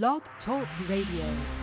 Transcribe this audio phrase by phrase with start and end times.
[0.00, 1.61] Blog Talk Radio.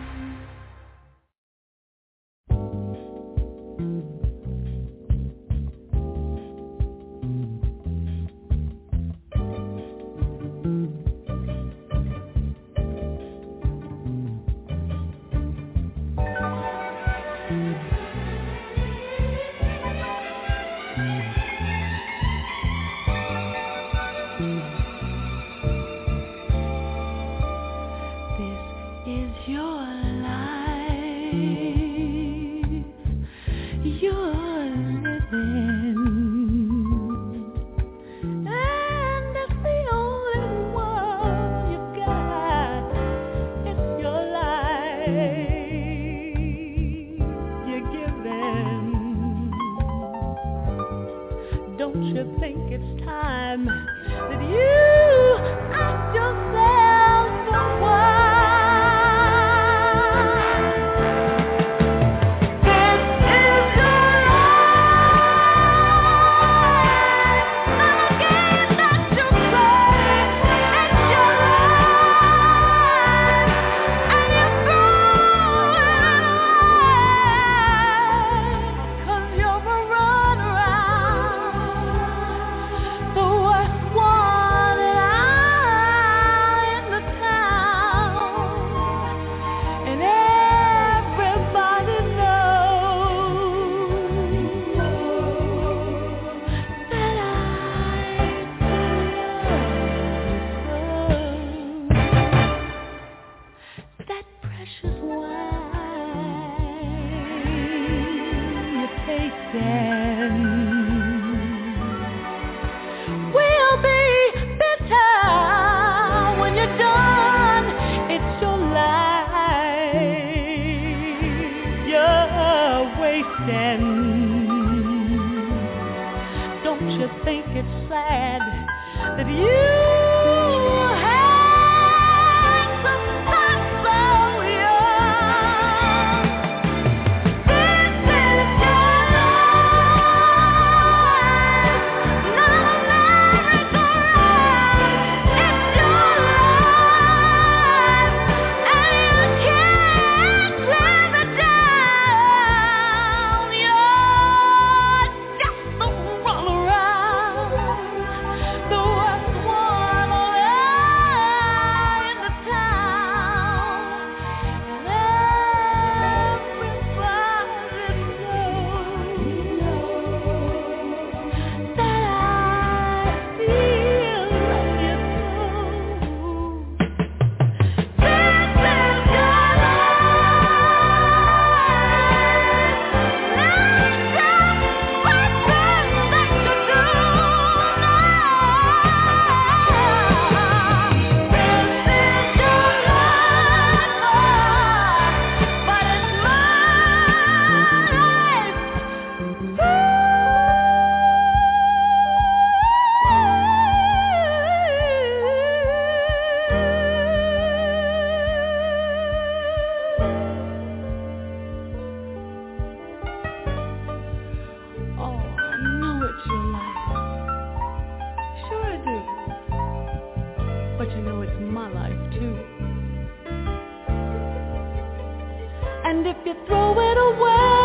[225.90, 227.59] And if you throw it away,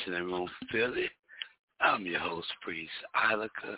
[0.00, 1.08] Listening Room Philly.
[1.80, 2.90] I'm your host, Priest
[3.30, 3.76] Ilika.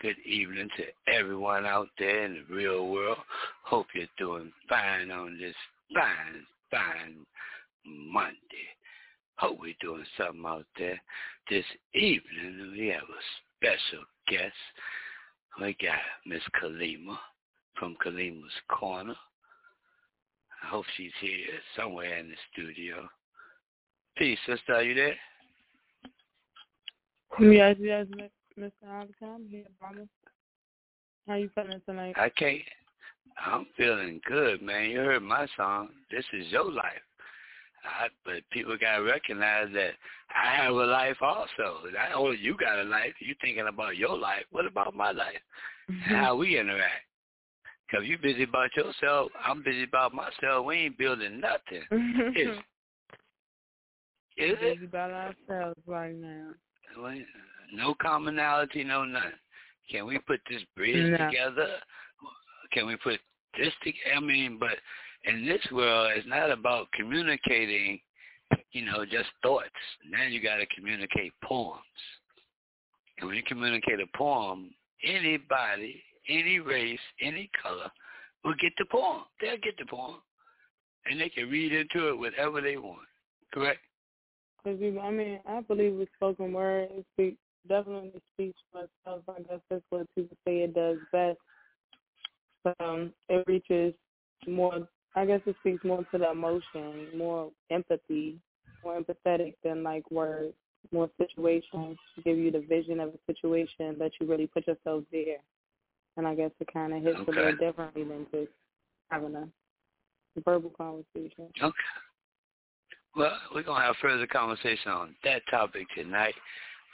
[0.00, 3.18] Good evening to everyone out there in the real world.
[3.64, 5.54] Hope you're doing fine on this
[5.94, 7.16] fine, fine
[7.84, 8.36] Monday.
[9.36, 11.00] Hope we're doing something out there.
[11.50, 14.54] This evening, we have a special guest.
[15.60, 17.18] We got Miss Kalima
[17.78, 19.16] from Kalima's Corner.
[20.62, 23.08] I hope she's here somewhere in the studio.
[24.16, 24.74] Peace, sister.
[24.74, 25.16] Are you there?
[27.40, 28.06] Yes, yes,
[28.58, 28.70] Mr.
[28.88, 29.12] Alex,
[29.48, 30.06] here, Mama.
[31.26, 32.14] How you feeling tonight?
[32.18, 32.60] I can't.
[33.44, 34.90] I'm feeling good, man.
[34.90, 35.88] You heard my song.
[36.10, 37.00] This is your life.
[37.84, 39.92] I, but people got to recognize that
[40.30, 41.80] I have a life also.
[41.92, 44.44] Not only you got a life, you thinking about your life.
[44.50, 45.40] What about my life?
[45.90, 46.14] Mm-hmm.
[46.14, 47.06] How we interact?
[47.90, 50.64] Because you busy about yourself, I'm busy about myself.
[50.66, 51.82] We ain't building nothing.
[51.90, 52.36] Mm-hmm.
[52.36, 52.56] is,
[54.36, 54.74] is it?
[54.74, 56.50] Busy about ourselves right now.
[57.72, 59.30] No commonality, no nothing.
[59.90, 61.26] Can we put this bridge no.
[61.28, 61.68] together?
[62.72, 63.20] Can we put
[63.58, 64.16] this together?
[64.16, 64.76] I mean, but
[65.24, 68.00] in this world, it's not about communicating,
[68.72, 69.68] you know, just thoughts.
[70.10, 71.80] Now you got to communicate poems.
[73.18, 74.70] And when you communicate a poem,
[75.04, 77.90] anybody, any race, any color
[78.44, 79.22] will get the poem.
[79.40, 80.16] They'll get the poem.
[81.06, 83.06] And they can read into it whatever they want.
[83.52, 83.80] Correct?
[84.64, 87.38] Cause I mean, I believe with spoken word, it speaks,
[87.68, 89.22] definitely speaks for itself.
[89.28, 91.38] I guess that's what people say it does best.
[92.78, 93.92] Um, it reaches
[94.46, 98.38] more I guess it speaks more to the emotion, more empathy,
[98.82, 100.54] more empathetic than like words,
[100.90, 105.38] more situations, give you the vision of a situation that you really put yourself there.
[106.16, 107.32] And I guess it kind of hits okay.
[107.32, 108.52] a little differently than just
[109.10, 109.48] having a
[110.44, 111.48] verbal conversation.
[111.62, 111.76] Okay.
[113.14, 116.34] Well, we're going to have further conversation on that topic tonight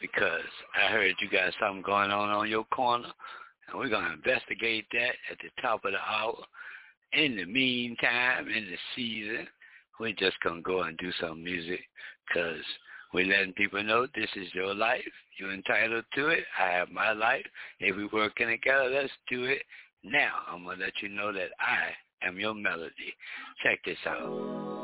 [0.01, 0.41] because
[0.77, 3.11] I heard you got something going on on your corner,
[3.69, 6.35] and we're going to investigate that at the top of the hour.
[7.13, 9.47] In the meantime, in the season,
[10.01, 11.81] we're just going to go and do some music
[12.27, 12.65] because
[13.15, 15.01] we're letting people know this is your life.
[15.39, 16.45] You're entitled to it.
[16.61, 17.47] I have my life.
[17.79, 19.63] If we're working together, let's do it.
[20.03, 23.15] Now, I'm going to let you know that I am your melody.
[23.63, 24.78] Check this out.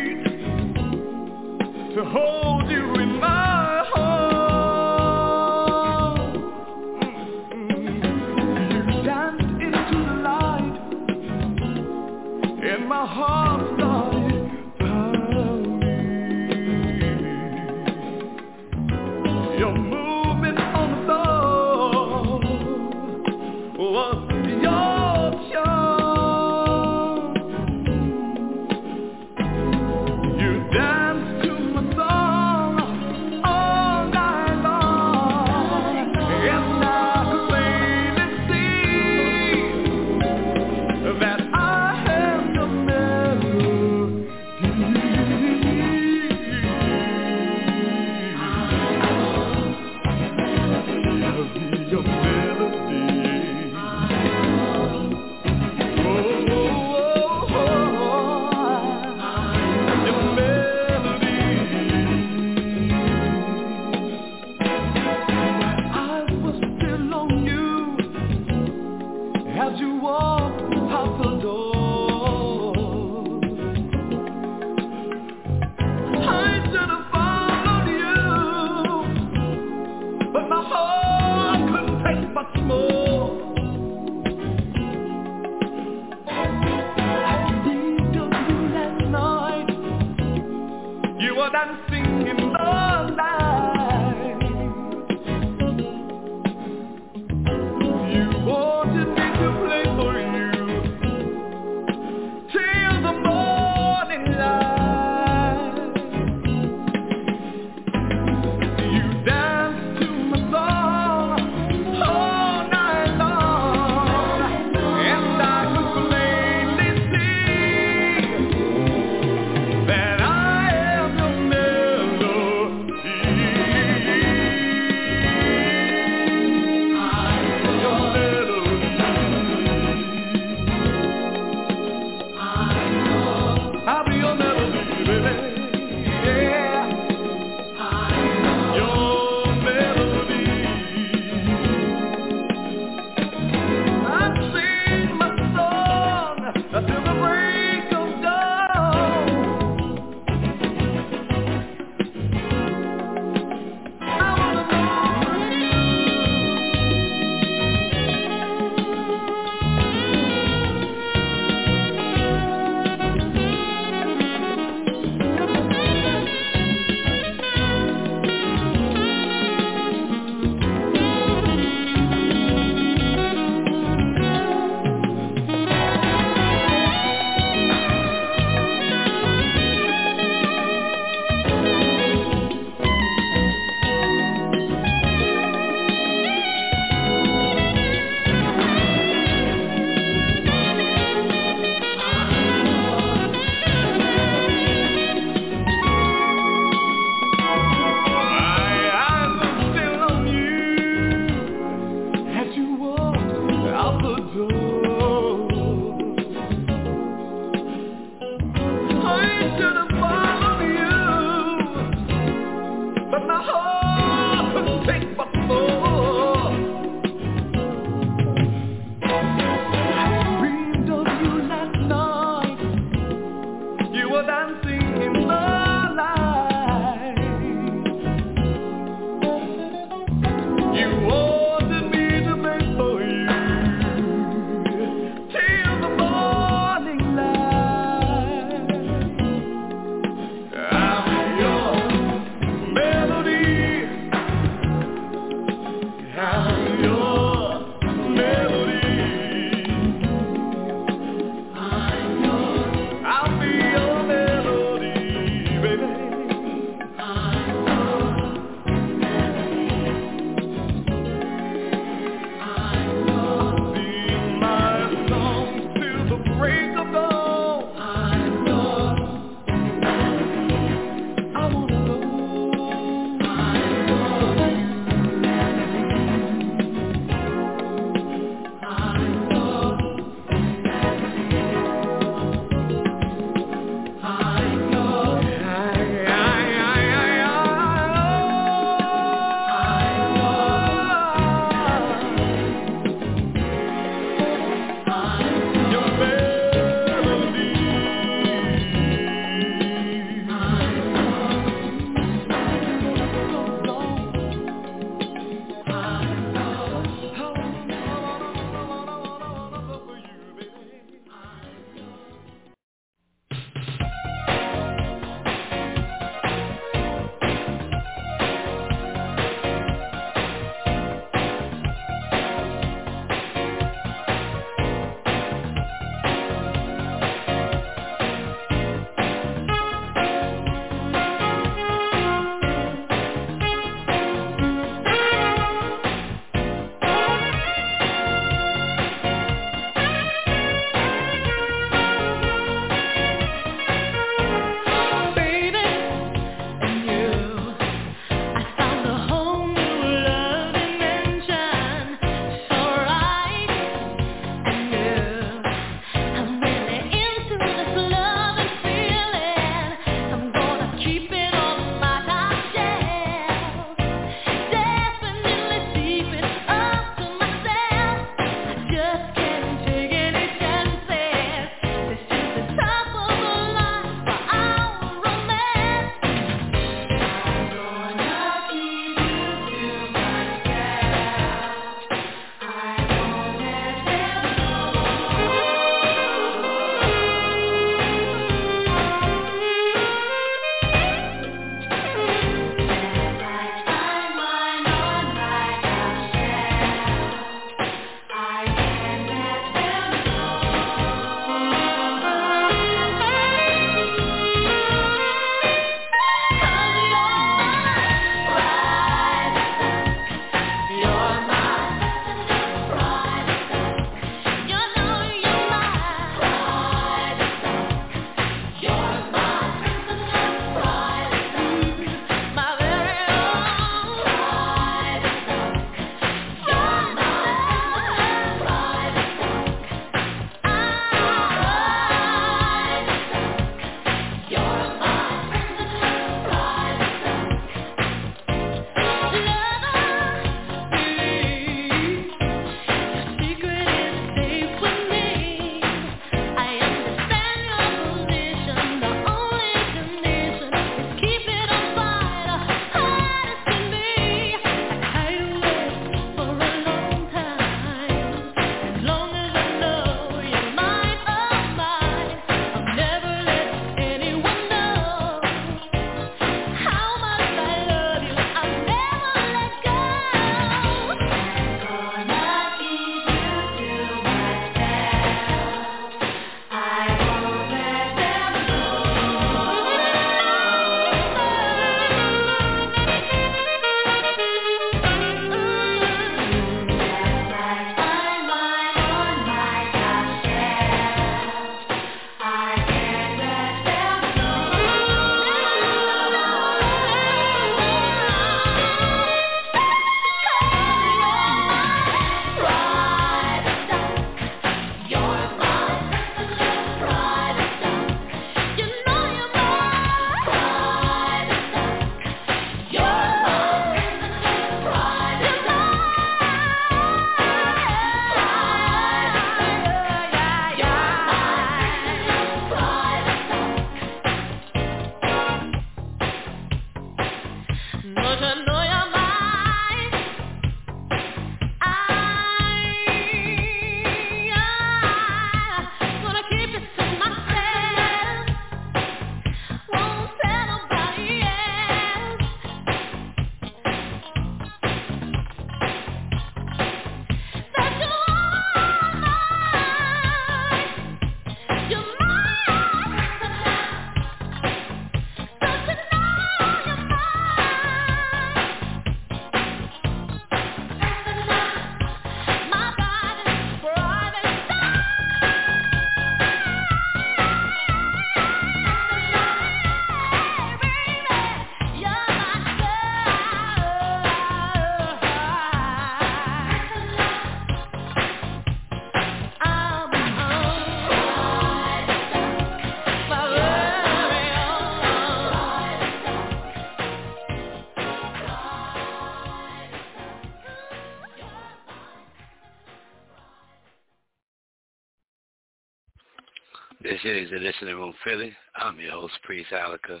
[597.16, 598.32] Is the Listening Room Philly.
[598.54, 600.00] I'm your host, Priest Ilika.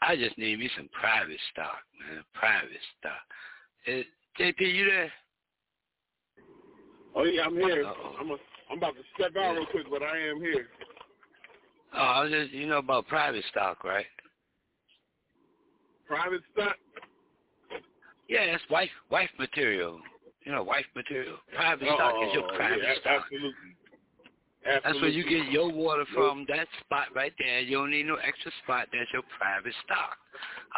[0.00, 2.22] I just need me some private stock, man.
[2.34, 3.12] Private stock.
[3.88, 4.04] Eh, is,
[4.38, 5.12] JP, you there?
[7.16, 7.84] Oh yeah, I'm here.
[7.84, 8.36] I'm a,
[8.70, 10.68] I'm about to step out real quick, but I am here.
[11.94, 14.06] Oh, I was just you know about private stock, right?
[16.06, 16.76] Private stock?
[18.28, 19.98] Yeah, it's wife wife material.
[20.44, 21.38] You know, wife material.
[21.52, 23.22] Private oh, stock is your private yeah, stock.
[23.24, 23.75] Absolutely.
[24.66, 26.44] That's where you get your water from.
[26.48, 27.60] That spot right there.
[27.60, 28.88] You don't need no extra spot.
[28.92, 30.16] That's your private stock.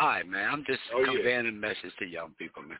[0.00, 0.48] All right, man.
[0.50, 1.50] I'm just oh, conveying yeah.
[1.50, 2.78] a message to young people, man.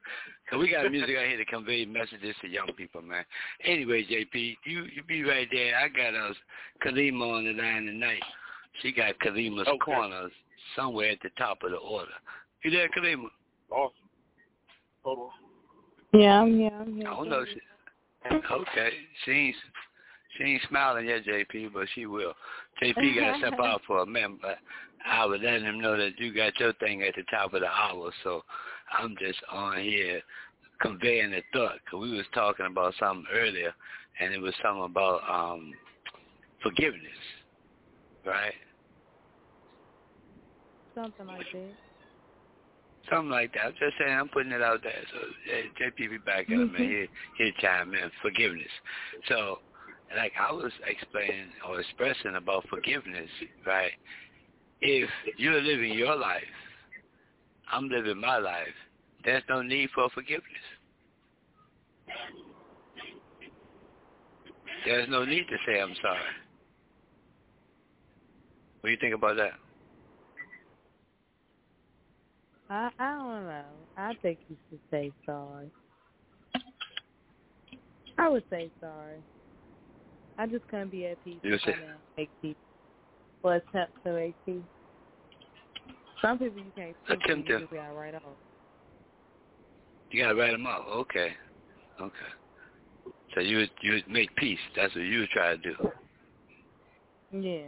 [0.51, 3.25] Cause we got music out here to convey messages to young people, man.
[3.64, 5.77] Anyway, JP, you you be right there.
[5.77, 6.37] I got us
[6.85, 8.23] Kalima on the line tonight.
[8.83, 9.79] She got Kalima's okay.
[9.79, 10.29] corner
[10.77, 12.12] somewhere at the top of the order.
[12.62, 13.27] You there, Kalima?
[13.71, 13.94] Awesome.
[15.03, 16.21] Hold on.
[16.21, 16.71] Yeah, I'm here.
[16.79, 17.09] I'm here.
[17.09, 17.44] I don't know.
[17.44, 18.90] She, okay,
[19.25, 19.57] she ain't
[20.38, 22.33] she ain't smiling yet, JP, but she will.
[22.83, 24.59] JP got to step out for a minute, but
[25.07, 27.66] I was letting him know that you got your thing at the top of the
[27.66, 28.42] hour, so
[28.96, 30.22] I'm just on here
[30.81, 31.79] conveying the thought.
[31.90, 33.74] Cause we was talking about something earlier,
[34.20, 35.72] and it was something about um
[36.62, 37.03] forgiveness,
[38.24, 38.55] right?
[40.94, 41.74] Something like that.
[43.11, 43.64] Something like that.
[43.66, 44.92] I'm just saying, I'm putting it out there.
[45.12, 45.18] So
[45.81, 47.09] JP be back in a minute.
[47.38, 48.11] He'll, he'll chime in.
[48.20, 48.68] Forgiveness.
[49.29, 49.61] So
[50.16, 53.29] like I was explaining or expressing about forgiveness,
[53.66, 53.92] right?
[54.81, 56.42] If you're living your life,
[57.71, 58.66] I'm living my life,
[59.25, 60.44] there's no need for forgiveness.
[64.87, 66.21] There's no need to say I'm sorry.
[68.81, 69.53] What do you think about that?
[72.71, 73.64] I I don't know.
[73.97, 75.71] I think you should say sorry.
[78.18, 79.23] I would say sorry.
[80.38, 81.38] I just couldn't be at peace.
[81.42, 81.74] You say,
[82.16, 82.55] make peace.
[83.42, 84.62] Or attempt to make peace.
[86.22, 87.59] Some people you can't speak to, you Attempt to.
[87.61, 88.22] just gotta write off.
[90.11, 90.87] you gotta write them out.
[90.88, 91.33] Okay,
[92.01, 93.12] okay.
[93.35, 94.59] So you would you would make peace.
[94.74, 95.74] That's what you would try to do.
[97.33, 97.66] Yeah.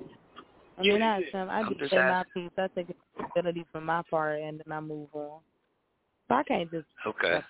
[0.78, 1.52] I mean, I attempt.
[1.52, 2.50] I just say my peace.
[2.56, 5.40] I take responsibility for my part, and then I move on.
[6.28, 6.86] So I can't just.
[7.06, 7.40] Okay.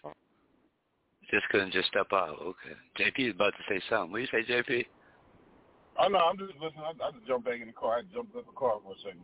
[1.30, 2.38] Just couldn't just step out.
[2.42, 2.74] Okay.
[2.98, 4.10] JP is about to say something.
[4.10, 4.84] What do you say, JP?
[6.00, 6.82] Oh no, I'm just listening.
[6.84, 7.98] I, I just jumped back in the car.
[7.98, 9.20] I jumped in the car for a second.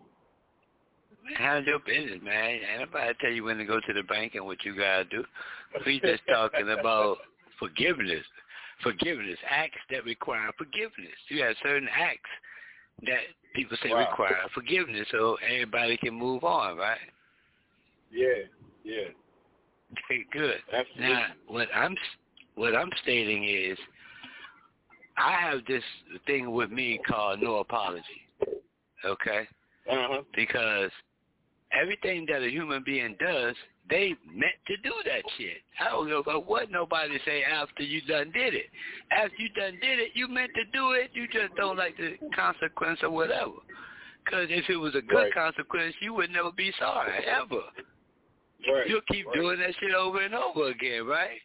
[1.38, 2.60] Handle your business, man.
[2.60, 5.24] Ain't nobody tell you when to go to the bank and what you gotta do.
[5.84, 7.18] We just talking about
[7.58, 8.24] forgiveness.
[8.82, 9.38] Forgiveness.
[9.48, 11.16] Acts that require forgiveness.
[11.28, 12.30] You have certain acts
[13.06, 13.20] that
[13.54, 14.00] people say Wow.
[14.00, 16.98] require forgiveness so everybody can move on, right?
[18.10, 18.44] Yeah,
[18.84, 19.08] yeah.
[19.92, 20.62] Okay, good.
[20.72, 21.06] Absolutely.
[21.06, 21.96] Now, what I'm
[22.54, 23.78] what I'm stating is,
[25.16, 25.82] I have this
[26.26, 28.28] thing with me called no apology.
[29.04, 29.46] Okay,
[29.90, 30.22] Uh-huh.
[30.34, 30.90] because
[31.72, 33.54] everything that a human being does,
[33.88, 35.62] they meant to do that shit.
[35.78, 38.66] I don't give about what nobody say after you done did it.
[39.12, 41.10] After you done did it, you meant to do it.
[41.12, 43.52] You just don't like the consequence or whatever.
[44.24, 45.32] Because if it was a good Right.
[45.32, 47.62] consequence, you would never be sorry ever.
[48.68, 48.88] Right.
[48.88, 49.34] You'll keep right.
[49.36, 51.40] doing that shit over and over again, right?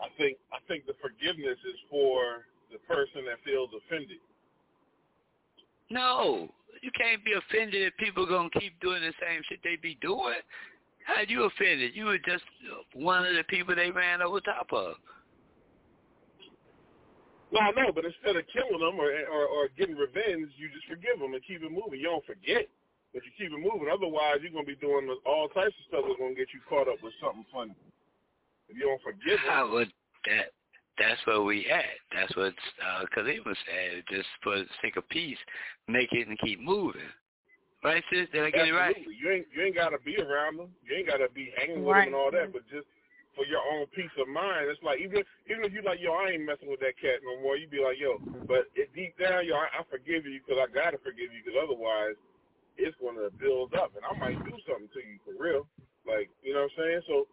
[0.00, 4.18] I think I think the forgiveness is for the person that feels offended.
[5.90, 6.48] No,
[6.82, 9.98] you can't be offended if people are gonna keep doing the same shit they be
[10.00, 10.40] doing.
[11.04, 11.92] How you offended?
[11.94, 12.44] You were just
[12.94, 14.94] one of the people they ran over top of.
[17.52, 20.86] No, I know, but instead of killing them or, or or getting revenge, you just
[20.86, 21.98] forgive them and keep it moving.
[21.98, 22.70] You don't forget,
[23.12, 23.90] but you keep it moving.
[23.90, 27.02] Otherwise, you're gonna be doing all types of stuff that's gonna get you caught up
[27.02, 27.74] with something funny.
[28.70, 29.90] If you don't forgive them, How would
[30.26, 30.54] that?
[30.98, 31.96] That's where we at.
[32.12, 34.04] That's what uh, Kalima said.
[34.10, 35.38] Just for the sake of peace,
[35.88, 37.08] make it and keep moving.
[37.82, 38.28] Right, sis?
[38.30, 38.92] Did I get it right?
[38.92, 40.68] absolutely, you ain't you ain't gotta be around them.
[40.84, 42.04] You ain't gotta be hanging with Right.
[42.04, 42.52] them and all that.
[42.52, 42.84] But just
[43.34, 46.36] for your own peace of mind, it's like even even if you like, yo, I
[46.36, 47.56] ain't messing with that cat no more.
[47.56, 50.68] You'd be like, yo, but it, deep down, yo, I, I forgive you because I
[50.68, 52.20] gotta forgive you because otherwise,
[52.76, 55.64] it's gonna build up, and I might do something to you for real.
[56.04, 57.02] Like you know what I'm saying?
[57.08, 57.24] So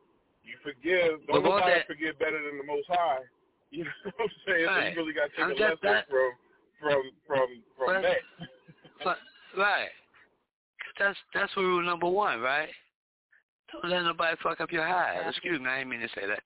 [0.48, 1.20] you forgive.
[1.28, 3.20] Don't But nobody that- forgive better than the Most High.
[3.70, 4.66] You know what I'm saying?
[4.66, 6.32] So you really got to I'm take a lesson that- from
[6.80, 8.22] from from from But- that.
[9.04, 9.18] But,
[9.58, 9.90] right.
[10.98, 12.70] That's that's rule number one, right?
[13.72, 15.22] Don't let nobody fuck up your high.
[15.28, 16.40] Excuse me, I didn't mean to say that.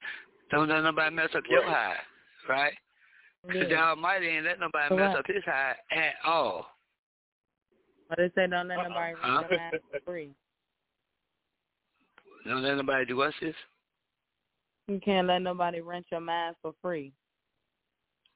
[0.49, 1.69] Don't let nobody mess up your Right.
[1.69, 1.97] high,
[2.49, 2.73] right?
[3.47, 6.67] Because the Almighty ain't let nobody mess up his high at all.
[8.09, 8.87] But they say don't let uh-uh.
[8.89, 9.37] nobody Huh?
[9.41, 10.33] rent your ass for free.
[12.45, 13.55] Don't let nobody do what's this?
[14.91, 17.13] You can't let nobody rent your mind for free.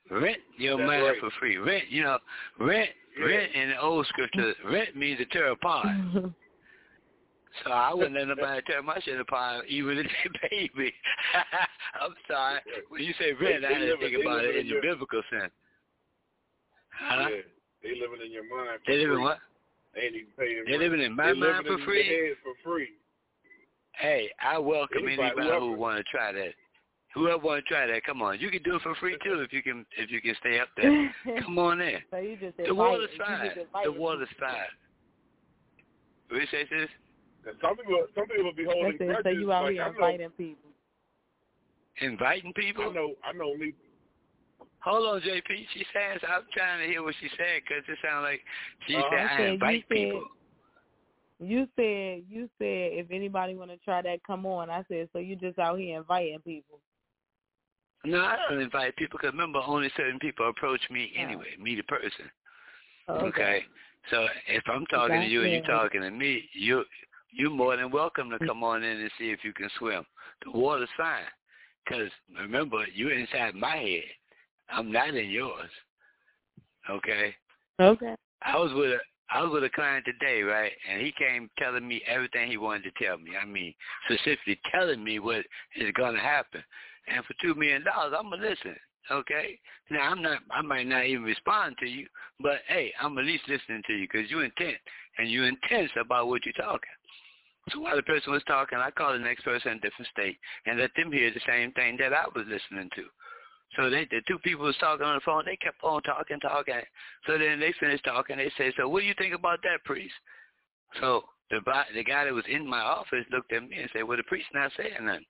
[0.10, 1.20] Rent your That's mind right.
[1.20, 1.58] for free.
[1.58, 2.18] Rent, you know,
[2.60, 2.90] rent,
[3.20, 3.26] Yeah.
[3.26, 5.88] rent in the old scripture, rent means to tear apart.
[7.64, 10.92] So I wouldn't let nobody tear my shit apart, even if they paid me.
[12.02, 12.60] I'm sorry.
[12.90, 14.82] When you say rent, They- I they didn't think about it in in the your-
[14.82, 15.54] biblical sense.
[16.92, 17.30] Huh?
[17.32, 17.42] Yeah,
[17.82, 18.80] they living in your mind.
[18.84, 19.24] For They live in free.
[19.24, 19.40] what?
[19.96, 20.64] They ain't even paying.
[20.68, 22.04] They living in my they mind living for in free?
[22.04, 22.90] Your head for free.
[24.00, 25.60] Hey, I welcome Anybody, anybody whoever.
[25.60, 26.54] who want to try that.
[27.14, 28.40] Whoever want to try that, come on.
[28.40, 30.68] You can do it for free too if you can if you can stay up
[30.76, 31.14] there.
[31.42, 32.00] Come on in.
[32.12, 33.50] so you just The invite- water's fine.
[33.86, 34.48] The water's people.
[34.48, 34.74] fine.
[36.30, 36.90] What you say, sis?
[37.48, 39.24] And some people, some people be holding That's it.
[39.24, 40.70] So you out like, here I know, inviting people.
[42.02, 42.92] Inviting I people?
[42.94, 43.74] know, I know me.
[44.80, 45.48] Hold on, JP.
[45.74, 48.42] She says I'm trying to hear what she said because it sounds like
[48.88, 49.08] she Uh-huh.
[49.10, 50.24] said You I said- you invite said- people.
[51.40, 54.70] You said you said if anybody want to try that, come on.
[54.70, 56.80] I said so you just out here inviting people.
[58.06, 61.84] No, I don't invite people because remember, only certain people approach me anyway, me the
[61.84, 62.30] person.
[63.08, 63.64] Oh, Okay.
[64.12, 66.84] So if I'm talking to you and you're talking to me, you
[67.32, 70.06] you're more than welcome to come on in and see if you can swim.
[70.44, 71.24] The water's fine,
[71.84, 74.04] because remember you're inside my head.
[74.70, 75.70] I'm not in yours.
[76.90, 77.36] Okay.
[77.80, 78.16] Okay.
[78.44, 79.00] I was with a
[79.32, 80.72] I was with a client today, right?
[80.90, 83.32] And he came telling me everything he wanted to tell me.
[83.42, 83.74] I mean,
[84.06, 86.64] specifically telling me what is gonna happen.
[87.08, 88.76] And for two million dollars, I'm gonna listen.
[89.12, 89.60] Okay.
[89.90, 90.40] Now I'm not.
[90.52, 92.08] I might not even respond to you,
[92.40, 94.78] but hey, I'm at least listening to you because you're intent
[95.18, 96.90] and you're intense about what you're talking.
[97.70, 100.38] So while the person was talking, I called the next person in a different state
[100.66, 103.04] and let them hear the same thing that I was listening to.
[103.76, 105.44] So they, the two people was talking on the phone.
[105.46, 106.82] They kept on talking, talking.
[107.28, 108.38] So then they finished talking.
[108.38, 110.14] They said, "So what do you think about that, priest?"
[111.00, 111.60] So the
[111.94, 114.48] the guy that was in my office looked at me and said, "Well, the priest
[114.54, 115.26] not saying nothing."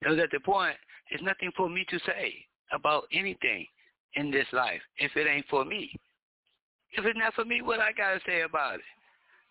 [0.00, 0.76] Because at the point,
[1.10, 2.34] it's nothing for me to say
[2.72, 3.66] about anything
[4.14, 5.94] in this life if it ain't for me.
[6.92, 8.80] If it's not for me, what I gotta say about it?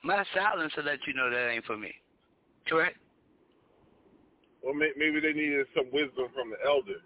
[0.04, 1.94] My silence will let you know that ain't for me.
[2.68, 2.98] Correct?
[4.62, 7.00] Well, maybe they needed some wisdom from the elder.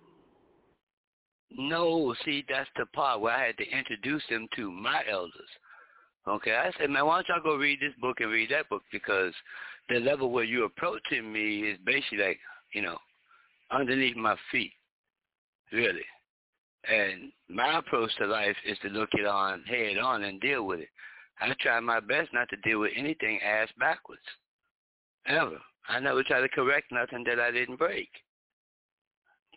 [1.52, 5.50] No, see, that's the part where I had to introduce them to my elders.
[6.28, 8.84] Okay, I said, man, why don't y'all go read this book and read that book
[8.92, 9.34] because
[9.88, 12.40] the level where you're approaching me is basically like,
[12.74, 12.98] you know,
[13.72, 14.74] underneath my feet,
[15.72, 16.06] really.
[16.88, 20.82] And my approach to life is to look it on head on and deal with
[20.82, 20.90] it.
[21.42, 24.22] I try my best not to deal with anything ass backwards,
[25.26, 25.58] ever.
[25.88, 28.10] I never try to correct nothing that I didn't break.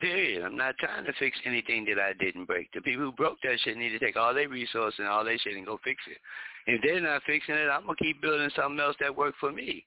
[0.03, 0.43] Period.
[0.43, 2.73] I'm not trying to fix anything that I didn't break.
[2.75, 5.38] The people who broke that shit need to take all their resources and all their
[5.38, 6.19] shit and go fix it.
[6.67, 9.87] If they're not fixing it, I'm gonna keep building something else that worked for me.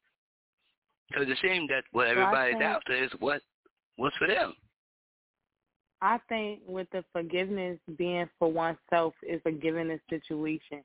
[1.10, 3.42] Because it seems that what everybody's think- after is what
[3.98, 4.56] what's for them.
[6.02, 10.82] I think with the forgiveness being for oneself is a given a situation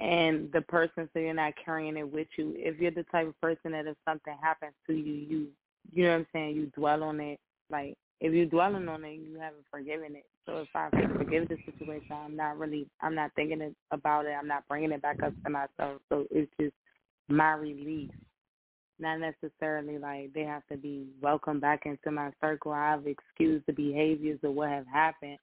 [0.00, 2.54] and the person so you're not carrying it with you.
[2.56, 5.48] If you're the type of person that if something happens to you, you
[5.92, 7.38] you know what I'm saying, you dwell on it.
[7.70, 10.26] Like if you're dwelling on it, you haven't forgiven it.
[10.46, 14.32] So if I forgive the situation, I'm not really, I'm not thinking it, about it.
[14.38, 16.00] I'm not bringing it back up to myself.
[16.08, 16.74] So it's just
[17.28, 18.10] my release.
[18.98, 22.72] Not necessarily like they have to be welcomed back into my circle.
[22.72, 25.38] I've excused the behaviors of what have happened,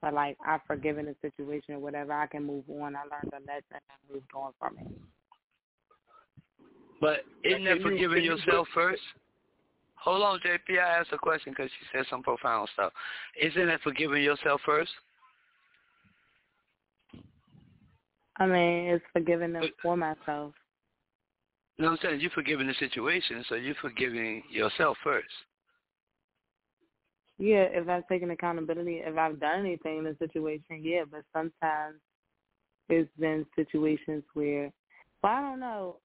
[0.00, 2.14] but like I've forgiven the situation or whatever.
[2.14, 2.96] I can move on.
[2.96, 4.86] I learned a lesson and moved on from it.
[7.02, 9.02] But isn't Now, that forgiving you yourself break- first?
[10.04, 10.78] Hold on, JP.
[10.78, 12.92] I asked a question because she said some profound stuff.
[13.40, 14.90] Isn't that forgiving yourself first?
[18.36, 20.54] I mean, it's forgiving them for myself.
[21.76, 22.20] You know what I'm saying?
[22.20, 25.28] You're forgiving the situation, so you're forgiving yourself first.
[27.38, 31.02] Yeah, if I've taken accountability, if I've done anything in the situation, yeah.
[31.08, 31.96] But sometimes
[32.88, 34.72] there's been situations where,
[35.22, 35.96] well, I don't know.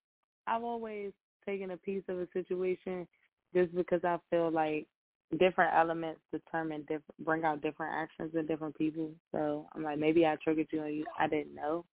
[0.46, 1.12] I've always
[1.46, 3.08] taken a piece of a situation
[3.54, 4.86] just because I feel like
[5.40, 9.10] different elements determine different, bring out different actions in different people.
[9.32, 11.86] So I'm like, maybe I triggered you and you, I didn't know,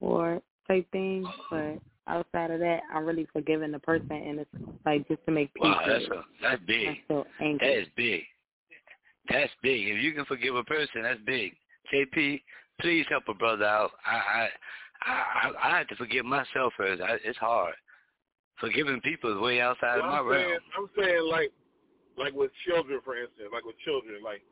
[0.00, 1.26] or type thing.
[1.50, 1.78] But
[2.08, 4.50] outside of that, I'm really forgiving the person, and it's
[4.86, 5.64] like just to make peace.
[5.64, 6.88] Wow, that's a that's big.
[6.88, 7.68] I'm still angry.
[7.68, 8.22] That is big.
[9.28, 9.86] That's big.
[9.88, 11.52] If you can forgive a person, that's big.
[11.92, 12.42] JP,
[12.80, 13.90] please help a brother out.
[14.06, 14.48] I I
[15.04, 17.02] I, I have to forgive myself first.
[17.02, 17.74] I, it's hard.
[18.60, 20.42] Forgiving people is way outside Well, of my I'm realm.
[20.42, 21.52] saying, I'm saying like,
[22.16, 24.42] like with children, for instance, like with children, like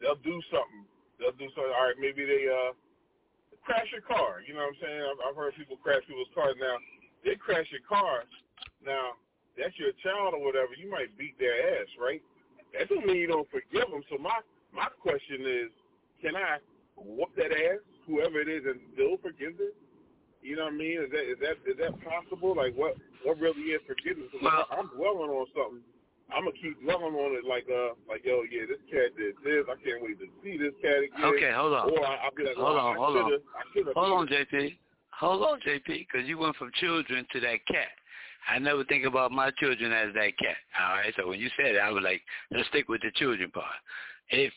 [0.00, 0.84] they'll do something.
[1.18, 1.72] They'll do something.
[1.72, 2.76] All right, maybe they uh
[3.64, 4.44] crash your car.
[4.46, 5.02] You know what I'm saying?
[5.02, 6.54] I've, I've heard people crash people's cars.
[6.60, 6.76] Now
[7.24, 8.22] they crash your car.
[8.84, 9.18] Now
[9.58, 10.76] that's your child or whatever.
[10.78, 12.22] You might beat their ass, right?
[12.76, 14.04] That doesn't mean you don't forgive them.
[14.12, 14.38] So my
[14.70, 15.72] my question is,
[16.22, 16.60] can I
[16.94, 19.72] whoop that ass, whoever it is, and still forgive them?
[20.42, 21.02] You know what I mean?
[21.02, 22.54] Is that is that is that possible?
[22.54, 22.94] Like what
[23.26, 24.30] what really is forgiveness?
[24.38, 25.82] Well, I'm dwelling on something.
[26.30, 29.66] I'm gonna keep dwelling on it like uh like yo yeah this cat did this
[29.66, 31.34] I can't wait to see this cat again.
[31.34, 31.90] Okay, hold on.
[31.90, 33.30] Or I, will be like, hold well, on, hold on,
[33.94, 34.78] hold on, JP.
[35.18, 37.88] Hold on, JP, because you went from children to that cat.
[38.48, 40.56] I never think about my children as that cat.
[40.78, 43.50] All right, so when you said it, I was like, let's stick with the children
[43.50, 43.80] part.
[44.30, 44.52] If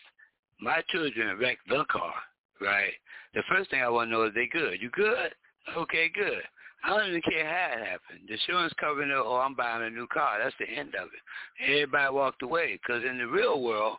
[0.60, 2.14] my children wreck the car,
[2.60, 2.94] right,
[3.34, 4.82] the first thing I want to know is they good.
[4.82, 5.34] You good?
[5.78, 6.44] Okay, good.
[6.84, 8.28] I don't even care how it happened.
[8.28, 10.40] The insurance it, or oh, I'm buying a new car.
[10.42, 11.64] That's the end of it.
[11.72, 13.98] Everybody walked away because in the real world,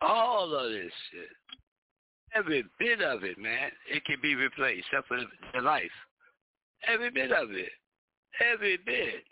[0.00, 1.28] all of this shit,
[2.34, 5.18] every bit of it, man, it can be replaced except for
[5.54, 5.90] the life.
[6.86, 7.70] Every bit of it.
[8.52, 9.24] Every bit.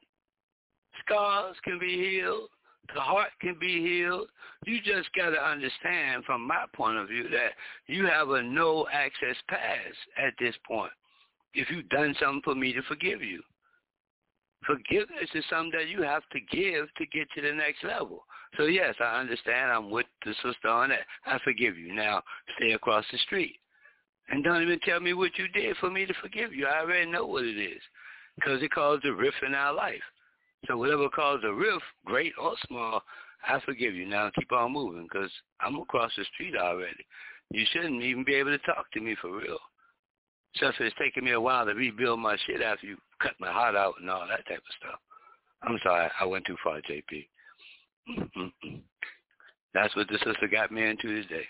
[1.04, 2.48] Scars can be healed.
[2.94, 4.28] The heart can be healed.
[4.66, 7.52] You just got to understand from my point of view that
[7.86, 10.92] you have a no access pass at this point
[11.54, 13.42] if you've done something for me to forgive you.
[14.66, 18.24] Forgiveness is something that you have to give to get to the next level.
[18.56, 19.70] So yes, I understand.
[19.70, 21.00] I'm with the sister on that.
[21.26, 21.94] I forgive you.
[21.94, 22.22] Now
[22.56, 23.56] stay across the street.
[24.30, 26.66] And don't even tell me what you did for me to forgive you.
[26.66, 27.80] I already know what it is.
[28.36, 30.02] Because it caused a rift in our life.
[30.66, 33.02] So whatever caused a rift, great or small,
[33.46, 34.06] I forgive you.
[34.06, 37.04] Now keep on moving because I'm across the street already.
[37.50, 39.58] You shouldn't even be able to talk to me for real.
[40.54, 43.74] Except it's taking me a while to rebuild my shit after you cut my heart
[43.74, 45.00] out and all that type of stuff.
[45.62, 47.26] I'm sorry, I went too far, JP.
[49.74, 51.44] That's what the sister got me into today.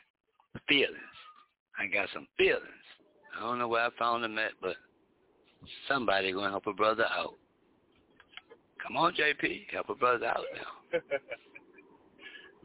[0.68, 0.96] Feelings.
[1.78, 2.62] I got some feelings.
[3.36, 4.76] I don't know where I found them at, but
[5.88, 7.34] somebody gonna help a brother out.
[8.82, 11.00] Come on, JP, help a brother out now.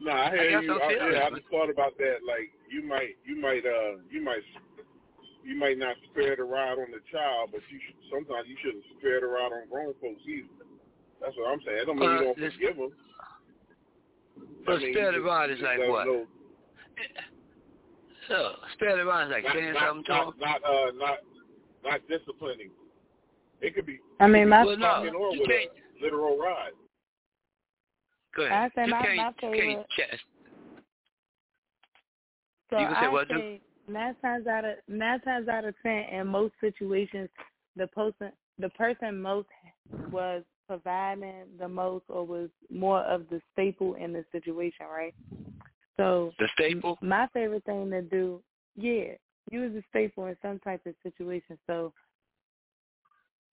[0.00, 0.80] nah, I hear I you.
[0.80, 2.18] I, yeah, I just thought about that.
[2.26, 4.42] Like you might, you might, uh, you might
[5.44, 8.84] you might not spare the ride on the child, but you should, sometimes you shouldn't
[8.98, 10.48] spare the ride on grown folks either.
[11.20, 11.78] That's what I'm saying.
[11.82, 12.92] I don't mean uh, you don't forgive them.
[14.66, 16.06] But I mean, spare the ride is like what?
[16.06, 16.26] Know.
[18.28, 20.40] So spare the ride is like not, saying not, something not, to them.
[20.40, 21.18] Not uh, not
[21.84, 22.70] not disciplining.
[23.60, 24.00] It could be.
[24.20, 26.72] I mean, my well, no, you can't, literal ride.
[28.36, 28.70] Go ahead.
[28.72, 29.56] I say you my, can't, my favorite.
[29.56, 30.22] You can't chest.
[32.70, 33.28] So you can say I what?
[33.28, 37.28] Say, nine times out of nine times out of ten, in most situations,
[37.76, 39.48] the person the person most
[40.10, 45.14] was providing the most or was more of the staple in the situation, right?
[45.96, 46.98] So the staple.
[47.02, 48.40] My favorite thing to do,
[48.76, 49.14] yeah,
[49.50, 51.58] you was a staple in some type of situation.
[51.66, 51.92] So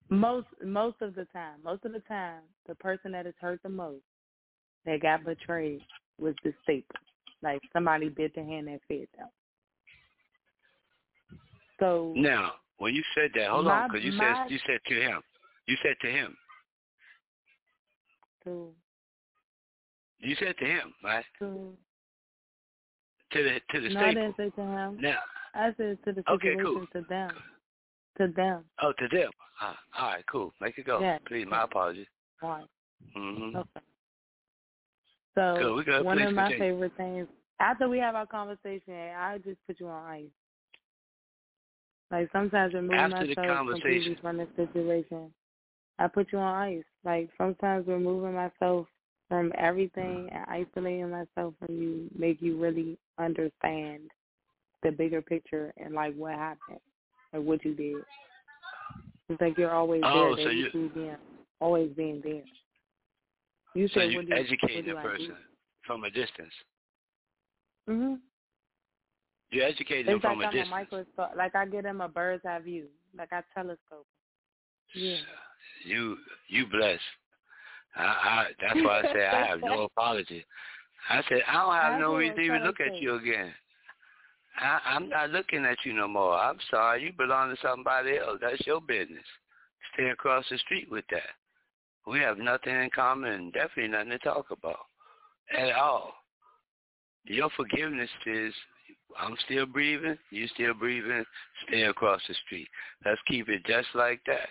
[0.09, 3.69] most most of the time, most of the time, the person that is hurt the
[3.69, 4.03] most,
[4.85, 5.81] that got betrayed,
[6.19, 6.95] was the staple.
[7.41, 9.27] Like somebody bit the hand that fed them.
[11.79, 14.79] So now, when you said that, hold my, on, because you my, said you said
[14.87, 15.21] to him,
[15.67, 16.37] you said to him.
[18.43, 18.69] To.
[20.19, 21.25] You said to him, right?
[21.39, 21.73] To.
[23.33, 24.05] To the to the no, staple.
[24.05, 24.97] I didn't say to him.
[25.01, 25.17] Now.
[25.53, 26.87] I said to the okay, situation cool.
[26.93, 27.31] to them.
[28.17, 28.63] To them.
[28.81, 29.29] Oh, to them.
[29.61, 30.53] Ah, all right, cool.
[30.61, 30.99] Make it go.
[30.99, 31.17] Yeah.
[31.27, 32.07] Please, my apologies.
[32.39, 32.65] One.
[33.15, 33.57] Mm-hmm.
[33.57, 33.69] Okay.
[35.35, 36.57] So one Please of my continue.
[36.57, 37.27] favorite things
[37.59, 40.25] after we have our conversation, I just put you on ice.
[42.11, 45.31] Like sometimes remove After myself completely from the situation.
[45.99, 46.83] I put you on ice.
[47.03, 48.87] Like sometimes removing myself
[49.27, 54.09] from everything and isolating myself from you make you really understand
[54.83, 56.79] the bigger picture and like what happened
[57.33, 58.03] and what you did.
[59.29, 60.45] It's like you're always oh, there.
[60.45, 61.17] So you, you being,
[61.59, 62.43] always being there.
[63.73, 65.35] You so said, you educate the do person
[65.85, 66.53] from a distance.
[67.89, 68.19] Mhm.
[69.49, 70.67] You educate them from like a I'm distance.
[70.67, 71.37] a microscope.
[71.37, 72.85] Like I get them a bird's eye view.
[73.17, 74.05] Like I telescope.
[74.93, 75.17] Yeah.
[75.85, 76.17] You
[76.49, 77.01] you blessed.
[77.95, 80.45] I, I that's why I say I have no apology.
[81.09, 83.53] I said I don't have That's no reason to even look at you again.
[84.59, 86.33] I, I'm not looking at you no more.
[86.33, 87.03] I'm sorry.
[87.03, 88.39] You belong to somebody else.
[88.41, 89.23] That's your business.
[89.93, 91.29] Stay across the street with that.
[92.07, 94.79] We have nothing in common and definitely nothing to talk about
[95.57, 96.13] at all.
[97.25, 98.53] Your forgiveness is
[99.19, 101.23] I'm still breathing, you still breathing,
[101.67, 102.67] stay across the street.
[103.05, 104.49] Let's keep it just like that.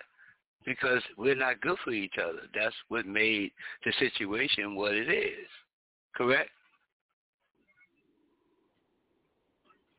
[0.64, 2.40] Because we're not good for each other.
[2.54, 3.52] That's what made
[3.84, 5.46] the situation what it is.
[6.16, 6.50] Correct?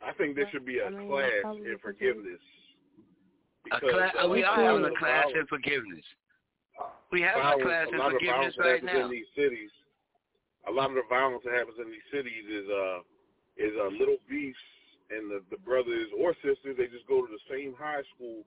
[0.06, 2.40] I think there should be a I mean, class in forgiveness.
[3.72, 6.04] A Because, class, uh, we a are having a class in forgiveness.
[7.12, 9.06] We have violence, a class a in lot of forgiveness violence that right happens now.
[9.06, 9.72] in these cities.
[10.68, 13.00] A lot of the violence that happens in these cities is uh
[13.58, 14.58] is uh, little beefs
[15.10, 18.44] and the, the brothers or sisters they just go to the same high school,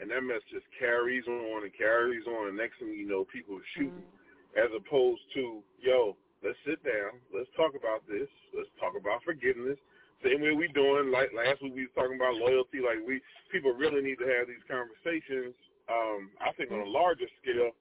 [0.00, 2.48] and that mess just carries on and carries on.
[2.48, 4.62] And next thing you know, people are shooting, mm-hmm.
[4.62, 9.78] as opposed to yo, let's sit down, let's talk about this, let's talk about forgiveness.
[10.24, 11.12] Same way we doing.
[11.12, 12.80] Like last week, we was talking about loyalty.
[12.80, 13.20] Like we
[13.52, 15.52] people really need to have these conversations.
[15.86, 17.76] Um, I think on a larger scale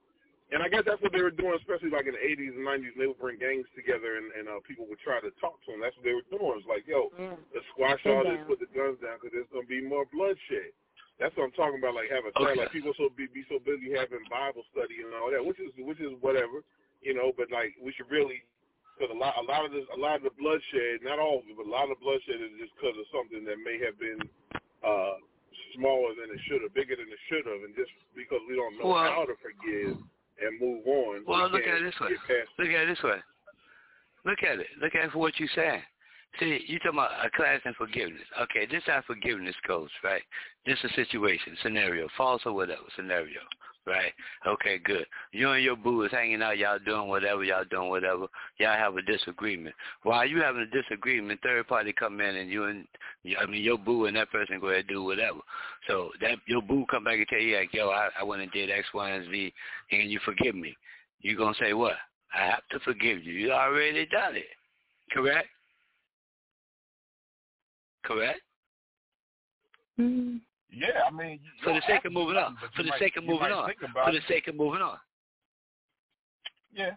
[0.53, 2.93] and I guess that's what they were doing, especially like in the 80s and 90s.
[2.93, 5.81] They would bring gangs together, and, and uh, people would try to talk to them.
[5.81, 6.61] That's what they were doing.
[6.61, 7.33] It's like, yo, mm.
[7.49, 10.69] let's squash all this, put the guns down, because there's gonna be more bloodshed.
[11.17, 11.97] That's what I'm talking about.
[11.97, 12.59] Like having okay.
[12.59, 15.73] like people so be be so busy having Bible study and all that, which is
[15.81, 16.61] which is whatever,
[17.01, 17.33] you know.
[17.33, 18.43] But like we should really,
[18.93, 21.47] because a lot a lot of this a lot of the bloodshed, not all of
[21.47, 23.95] it, but a lot of the bloodshed is just because of something that may have
[23.95, 24.19] been
[24.83, 25.17] uh
[25.73, 28.75] smaller than it should have, bigger than it should have, and just because we don't
[28.75, 29.95] know well, how to forgive
[30.41, 31.23] and move on.
[31.27, 32.09] Well, we look at it this way.
[32.59, 33.17] Look at it this way.
[34.25, 34.67] Look at it.
[34.81, 35.81] Look at it for what you say.
[36.39, 38.27] See, you talking about a class in forgiveness.
[38.41, 40.23] Okay, this is how forgiveness goes, right?
[40.65, 43.39] This is a situation, scenario, false or whatever, scenario
[43.85, 44.13] right?
[44.47, 45.05] Okay, good.
[45.31, 48.27] You and your boo is hanging out, y'all doing whatever, y'all doing whatever.
[48.57, 49.75] Y'all have a disagreement.
[50.03, 52.87] While you having a disagreement, third party come in and you and
[53.39, 55.39] I mean your boo and that person go ahead and do whatever.
[55.87, 58.51] So that your boo come back and tell you like, yo, I, I went and
[58.51, 59.53] did X, Y, and Z,
[59.91, 60.75] and you forgive me.
[61.21, 61.95] You gonna say what?
[62.33, 63.33] I have to forgive you.
[63.33, 64.45] You already done it.
[65.11, 65.47] Correct?
[68.03, 68.41] Correct?
[69.99, 70.37] Mm-hmm.
[70.71, 72.57] Yeah, I mean, for the sake of moving on.
[72.75, 73.71] For the sake of moving on.
[74.05, 74.97] For the sake of moving on.
[76.73, 76.91] Yeah,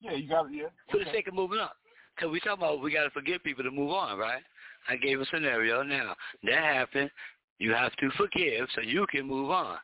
[0.00, 0.52] yeah, you got it.
[0.54, 0.68] Yeah.
[0.90, 1.68] For the sake of moving on,
[2.16, 4.42] because we talking about we got to forgive people to move on, right?
[4.88, 5.82] I gave a scenario.
[5.82, 7.10] Now that happened.
[7.58, 9.78] You have to forgive so you can move on.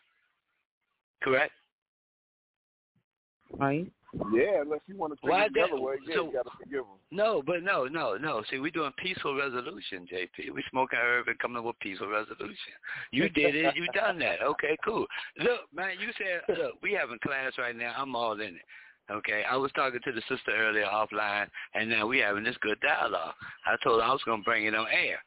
[1.22, 1.52] Correct?
[3.52, 3.88] Right.
[4.32, 6.50] Yeah, unless you want to take it the other way, yeah, so, you got to
[6.58, 6.96] forgive them.
[7.10, 8.42] No, but no, no, no.
[8.50, 10.54] See, we're doing peaceful resolution, JP.
[10.54, 12.72] We smoking herb and coming up with peaceful resolution.
[13.10, 13.76] You did it.
[13.76, 14.42] You done that.
[14.42, 15.06] Okay, cool.
[15.38, 17.94] Look, man, you said, look, we having class right now.
[17.96, 18.62] I'm all in it.
[19.10, 22.78] Okay, I was talking to the sister earlier offline, and now we having this good
[22.80, 23.34] dialogue.
[23.66, 25.18] I told her I was going to bring it on air.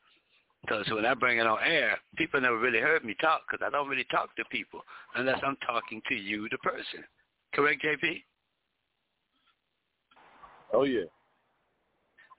[0.61, 3.71] Because when I bring it on air, people never really heard me talk because I
[3.71, 4.81] don't really talk to people
[5.15, 7.03] unless I'm talking to you, the person.
[7.53, 8.21] Correct, JP?
[10.73, 11.05] Oh yeah.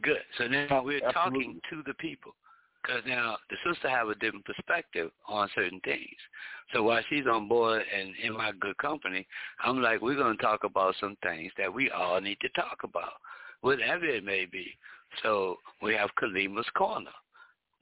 [0.02, 0.18] Good.
[0.38, 1.12] So now we're Absolutely.
[1.12, 2.34] talking to the people.
[2.82, 6.16] Because now the sister have a different perspective on certain things.
[6.74, 9.26] So while she's on board and in my good company,
[9.62, 12.78] I'm like, we're going to talk about some things that we all need to talk
[12.82, 13.12] about,
[13.60, 14.66] whatever it may be.
[15.22, 17.10] So we have Kalima's Corner.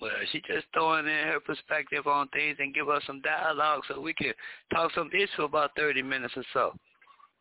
[0.00, 4.00] Well, she just throwing in her perspective on things and give us some dialogue so
[4.00, 4.32] we can
[4.72, 6.74] talk some for about 30 minutes or so.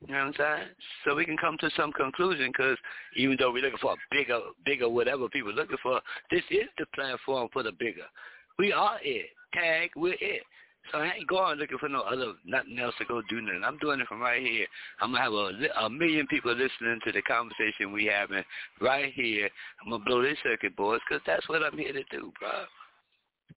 [0.08, 0.70] You know what I'm saying?
[1.04, 2.78] So we can come to some conclusion because
[3.18, 6.00] even though we're looking for a bigger, bigger whatever people looking for,
[6.32, 8.06] this is the platform for the bigger.
[8.58, 9.28] We are it.
[9.54, 10.44] Tag, we're it.
[10.92, 13.64] So I ain't going looking for no other, nothing else to go do nothing.
[13.64, 14.66] I'm doing it from right here.
[15.02, 18.44] I'm going to have a, a million people listening to the conversation we having
[18.82, 19.50] right here.
[19.84, 22.64] I'm going to blow their circuit boards because that's what I'm here to do, bro.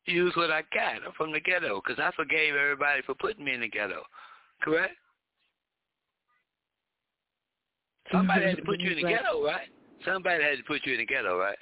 [0.06, 1.06] Use what I got.
[1.06, 4.02] I'm from the ghetto because I forgave everybody for putting me in the ghetto.
[4.60, 4.94] Correct?
[8.12, 9.68] Somebody had to put you in the ghetto, right?
[10.04, 11.58] Somebody had to put you in the ghetto, right?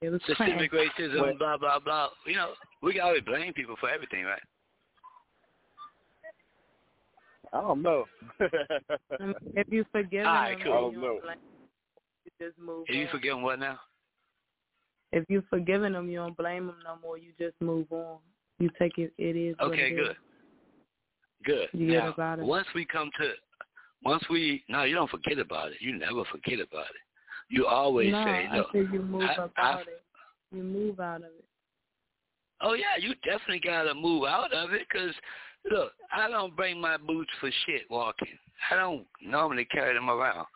[0.00, 2.08] It was Systemic racism, blah, blah, blah.
[2.26, 4.42] You know, we can always blame people for everything, right?
[7.52, 8.04] I don't know.
[9.20, 10.72] Um, if you forgive All right, them, cool.
[10.72, 11.20] I don't know.
[12.24, 13.78] you just move If you forgive them what now?
[15.12, 17.16] If you've forgiven them, you don't blame them no more.
[17.16, 18.18] You just move on.
[18.58, 19.12] You take it.
[19.18, 19.54] It is.
[19.60, 20.10] Okay, it good.
[20.10, 20.16] Is.
[21.44, 21.68] Good.
[21.72, 22.44] You now, get about it.
[22.44, 23.30] once we come to
[24.04, 25.78] once we no, you don't forget about it.
[25.80, 27.04] You never forget about it.
[27.48, 28.64] You always no, say, no.
[28.68, 30.02] I think you move I, I, it.
[30.54, 31.44] You move out of it.
[32.60, 35.14] Oh yeah, you definitely gotta move out of it because
[35.70, 38.38] look, I don't bring my boots for shit walking.
[38.70, 40.46] I don't normally carry them around.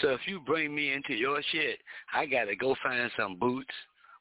[0.00, 1.78] So if you bring me into your shit,
[2.14, 3.74] I gotta go find some boots,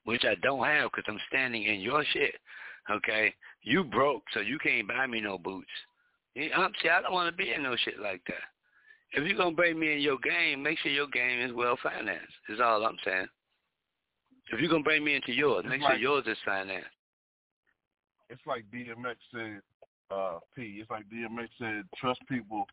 [0.05, 2.35] which I don't have because I'm standing in your shit.
[2.89, 5.67] Okay, you broke, so you can't buy me no boots.
[6.35, 8.43] I'm see, I don't want to be in no shit like that.
[9.13, 12.33] If you're gonna bring me in your game, make sure your game is well financed.
[12.47, 13.27] Is all I'm saying.
[14.51, 16.87] If you're gonna bring me into yours, make like, sure yours is financed.
[18.29, 19.61] It's like DMX said,
[20.11, 20.77] uh, P.
[20.79, 22.67] It's like DMX said, trust people,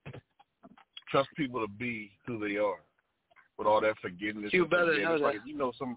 [1.11, 2.81] trust people to be who they are,
[3.57, 4.53] with all that forgiveness.
[4.53, 5.25] You better know that.
[5.25, 5.97] Like if you know some,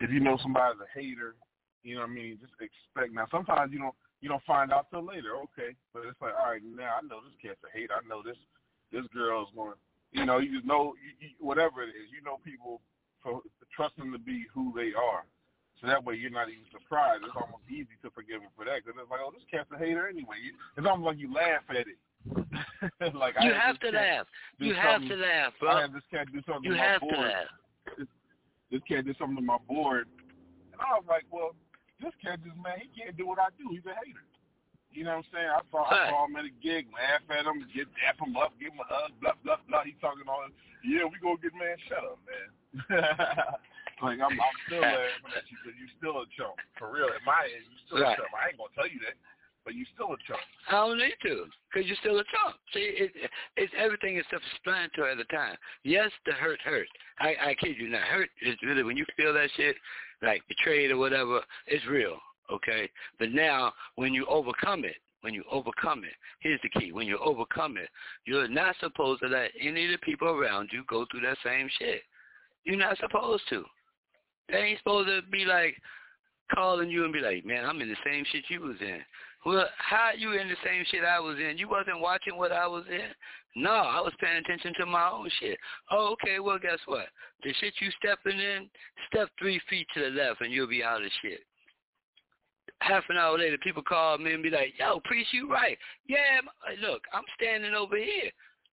[0.00, 1.34] if you know somebody's a hater,
[1.82, 2.38] you know what I mean.
[2.40, 3.14] Just expect.
[3.14, 5.36] Now sometimes you don't you don't find out till later.
[5.44, 7.94] Okay, but it's like all right, now I know this cat's a hater.
[7.96, 8.36] I know this
[8.92, 9.74] this girl's going.
[10.12, 12.82] You know, you know, you, you, whatever it is, you know, people
[13.22, 13.40] for
[13.74, 15.24] trust them to be who they are.
[15.80, 17.24] So that way you're not even surprised.
[17.24, 19.78] It's almost easy to forgive him for that because it's like, oh, this cat's a
[19.78, 20.38] hater anyway.
[20.76, 21.98] It's almost like you laugh at it.
[23.18, 24.26] like you I have to laugh.
[24.58, 25.70] You have to laugh, bro.
[25.70, 27.14] I had this cat do something you to my have board.
[27.14, 27.50] to laugh.
[27.98, 28.08] This,
[28.70, 30.06] this cat did something to my board,
[30.70, 31.58] and I was like, well,
[31.98, 33.66] this cat just man, he can't do what I do.
[33.74, 34.22] He's a hater.
[34.92, 35.50] You know what I'm saying?
[35.50, 38.52] I saw I saw him at a gig, laugh at him, get dap him up,
[38.60, 39.84] give him a hug, blah blah blah.
[39.88, 40.44] He talking all,
[40.84, 41.76] yeah, we gonna get man.
[41.88, 42.48] Shut up, man.
[44.04, 47.08] like I'm, I'm still laughing at you because you still a chump for real.
[47.08, 48.12] At my age, you still Right.
[48.12, 48.32] a chump.
[48.36, 49.16] I ain't gonna tell you that,
[49.64, 50.42] but you still a chump.
[50.68, 52.60] I don't need to, because you're still a chump.
[52.74, 53.12] See, it,
[53.56, 55.56] it's everything is self-explanatory at the time.
[55.84, 56.88] Yes, the hurt hurt.
[57.20, 58.02] I, I kid you not.
[58.02, 59.76] Hurt is really when you feel that shit,
[60.22, 62.18] like betrayed or whatever, it's real,
[62.52, 62.88] okay?
[63.18, 66.92] But now, when you overcome it, when you overcome it, here's the key.
[66.92, 67.88] When you overcome it,
[68.24, 71.68] you're not supposed to let any of the people around you go through that same
[71.78, 72.02] shit.
[72.64, 73.64] You're not supposed to.
[74.48, 75.76] They ain't supposed to be like
[76.54, 79.00] calling you and be like, man, I'm in the same shit you was in.
[79.44, 81.58] Well, how you in the same shit I was in?
[81.58, 83.10] You wasn't watching what I was in?
[83.56, 85.58] No, I was paying attention to my own shit.
[85.90, 87.06] Oh, okay, well, guess what?
[87.42, 88.68] The shit you stepping in,
[89.12, 91.40] step three feet to the left and you'll be out of shit.
[92.82, 95.78] Half an hour later, people call me and be like, yo, Priest, you right.
[96.08, 98.30] Yeah, uh, look, I'm standing over here.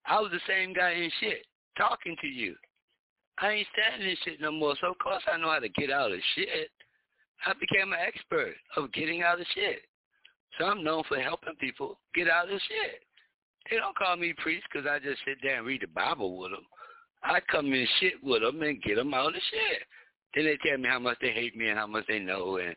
[0.07, 1.47] I was the same guy in shit,
[1.79, 2.55] talking to you.
[3.39, 5.91] I ain't standing in shit no more, so of course I know how to get
[5.91, 6.71] out of shit.
[7.47, 9.81] I became an expert of getting out of shit.
[10.59, 13.03] So I'm known for helping people get out of shit.
[13.71, 16.51] They don't call me priest because I just sit there and read the Bible with
[16.53, 16.67] them.
[17.23, 19.83] I come in shit with them and get them out of shit.
[20.35, 22.77] Then they tell me how much they hate me and how much they know and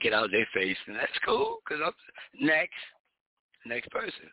[0.00, 2.72] get out of their face, and that's cool because I'm next,
[3.66, 4.30] next person.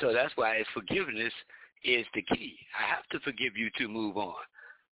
[0.00, 1.32] So that's why it's forgiveness
[1.84, 2.56] is the key.
[2.78, 4.34] I have to forgive you to move on.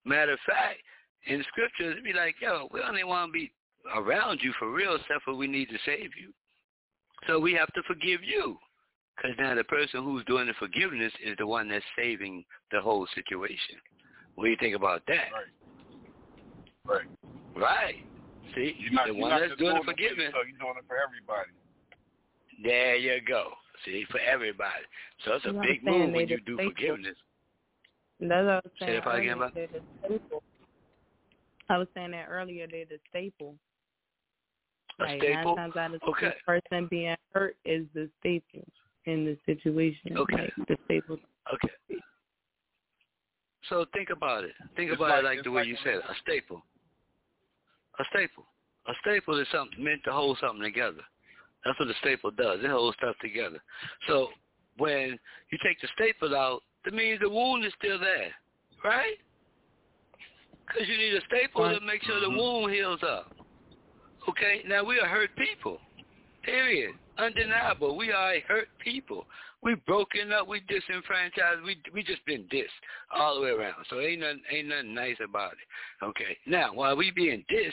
[0.04, 0.78] Matter of fact,
[1.26, 3.52] in scriptures, it be like, yo, we only want to be
[3.94, 6.32] around you for real, except for we need to save you.
[7.26, 8.56] So we have to forgive you.
[9.16, 13.06] Because now the person who's doing the forgiveness is the one that's saving the whole
[13.14, 13.76] situation.
[14.34, 15.28] What do you think about that?
[16.86, 17.04] Right.
[17.04, 17.06] Right.
[17.54, 18.04] Right.
[18.54, 20.26] See, You're not, the you're one not that's just doing the it for forgiveness.
[20.34, 21.50] yourself, You're doing it for everybody.
[22.62, 23.52] There you go.
[23.84, 24.84] See, for everybody.
[25.24, 26.06] So it's a You big what I'm saying?
[26.06, 26.72] move when you do faithful.
[26.72, 27.16] forgiveness.
[28.20, 28.94] That's what I was Say saying.
[28.96, 30.42] that part again, earlier, they're the staple.
[31.70, 32.66] I was saying that earlier.
[32.70, 33.54] They're the staple.
[34.98, 35.56] A Like staple?
[35.56, 36.26] nine times out of Okay.
[36.28, 38.66] the person being hurt is the staple
[39.06, 40.18] in the situation.
[40.18, 40.52] Okay.
[40.58, 41.18] Like the staple.
[41.54, 42.02] Okay.
[43.68, 44.52] So think about it.
[44.76, 46.02] Think It's about like- it like the way like you said it.
[46.08, 46.62] A staple.
[48.00, 48.46] A staple.
[48.88, 51.04] A staple is something meant to hold something together.
[51.64, 52.60] That's what a staple does.
[52.64, 53.60] It holds stuff together.
[54.08, 54.28] So
[54.78, 55.18] when
[55.52, 58.32] you take the staple out, that means the wound is still there,
[58.82, 59.18] right?
[60.66, 62.38] Because you need a staple to make sure the Mhm.
[62.38, 63.34] wound heals up.
[64.28, 64.62] Okay?
[64.64, 65.82] Now we are hurt people.
[66.42, 66.94] Period.
[67.18, 67.96] Undeniable.
[67.96, 69.28] We are hurt people.
[69.62, 70.48] We broken up.
[70.48, 71.62] We disenfranchised.
[71.64, 72.68] We we just been dissed
[73.14, 73.84] all the way around.
[73.90, 76.04] So ain't nothing ain't nothing nice about it.
[76.04, 76.36] Okay.
[76.46, 77.72] Now while we being dissed,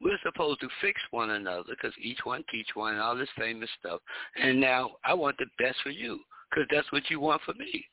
[0.00, 3.70] we're supposed to fix one another because each one teach one and all this famous
[3.78, 4.00] stuff.
[4.40, 6.18] And now I want the best for you
[6.50, 7.84] because that's what you want for me.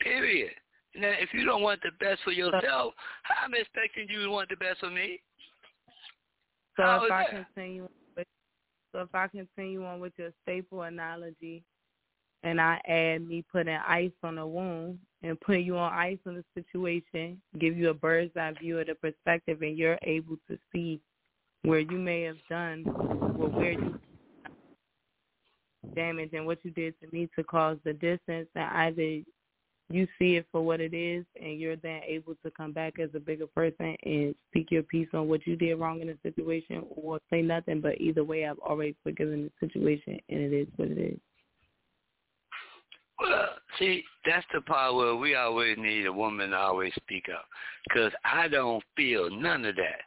[0.00, 0.52] Period.
[0.96, 4.30] Now if you don't want the best for yourself, how am I expecting you to
[4.30, 5.20] want the best for me?
[6.76, 7.46] So How if I that?
[7.54, 8.26] continue, with,
[8.92, 11.62] so if I continue on with your staple analogy,
[12.42, 16.34] and I add me putting ice on a wound and putting you on ice on
[16.34, 20.58] the situation, give you a bird's eye view of the perspective, and you're able to
[20.72, 21.00] see
[21.62, 22.84] where you may have done
[23.38, 23.98] or where you
[25.94, 29.22] damage and what you did to me to cause the distance, and either
[29.90, 33.10] you see it for what it is and you're then able to come back as
[33.14, 36.82] a bigger person and speak your piece on what you did wrong in the situation
[36.96, 40.88] or say nothing but either way I've already forgiven the situation and it is what
[40.88, 41.18] it is.
[43.22, 43.48] Well,
[43.78, 47.46] see, that's the part where we always need a woman to always speak up.
[47.88, 50.02] Because I don't feel none of that.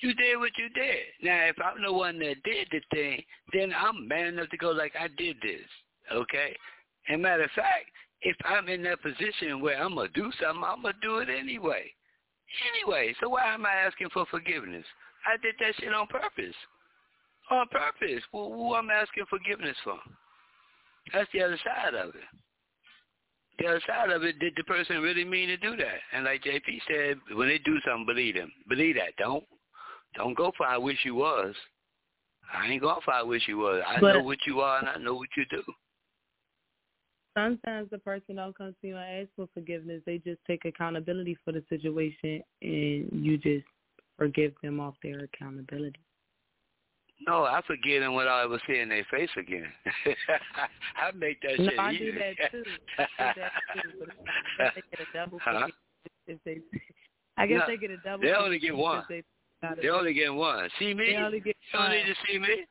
[0.00, 0.98] You did what you did.
[1.22, 3.22] Now, if I'm the one that did the thing,
[3.52, 5.60] then I'm man enough to go like, I did this,
[6.12, 6.56] okay?
[7.08, 7.86] And matter of fact,
[8.22, 11.18] if I'm in that position where I'm going to do something, I'm going to do
[11.18, 11.84] it anyway.
[12.74, 14.84] Anyway, so why am I asking for forgiveness?
[15.24, 16.54] I did that shit on purpose.
[17.50, 18.22] On purpose.
[18.32, 19.98] Well, who I'm asking forgiveness for?
[21.12, 22.41] That's the other side of it.
[23.62, 26.00] The other side of it, did the person really mean to do that?
[26.12, 28.50] And like JP said, when they do something, believe them.
[28.68, 29.14] Believe that.
[29.18, 29.44] Don't
[30.16, 31.54] don't go for I wish you was.
[32.52, 33.82] I ain't going for I wish you was.
[33.86, 35.62] I But- know what you are and I know what you do.
[37.38, 40.02] Sometimes the person don't come to you and ask for forgiveness.
[40.04, 43.66] They just take accountability for the situation and you just
[44.18, 46.00] forgive them off their accountability.
[47.26, 49.66] No, I forgive them without ever seeing their face again.
[50.96, 52.04] I make that no, shit I easy.
[52.04, 52.62] do that too.
[52.98, 53.52] I do that
[53.82, 54.06] too.
[54.58, 55.68] But I they get a double Huh?
[56.26, 56.58] if they.
[57.36, 58.22] I guess No, they get a double.
[58.24, 59.04] they only get one.
[59.08, 59.22] They.
[59.80, 60.68] They only get one.
[60.80, 61.12] See me?
[61.12, 61.92] They only get You don't one.
[61.92, 62.64] need to see me.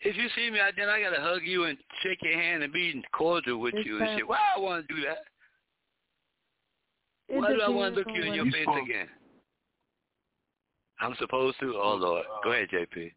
[0.00, 2.72] If you see me, I- then I gotta hug you and shake your hand and
[2.72, 4.28] be cordial with It's you and shit.
[4.28, 5.18] Why I want to do that?
[7.28, 9.08] Why do I want to look you in your You face again?
[11.00, 11.74] I'm supposed to.
[11.76, 13.12] Oh Lord, go ahead, JP.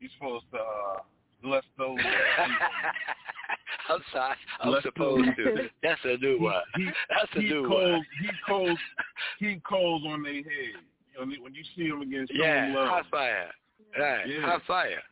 [0.00, 0.96] You're supposed to uh,
[1.42, 1.96] bless those.
[1.96, 2.48] that
[3.88, 4.36] I'm sorry.
[4.60, 5.68] I'm Let's supposed to.
[5.82, 6.62] That's a new one.
[6.76, 8.04] He, That's a he new coals, one.
[8.20, 8.78] he calls,
[9.38, 10.44] he calls on their head.
[11.18, 12.88] You know, when you see them again, show Yeah, love.
[12.88, 13.50] hot fire.
[13.98, 14.40] Right, Yeah.
[14.42, 15.02] hot fire.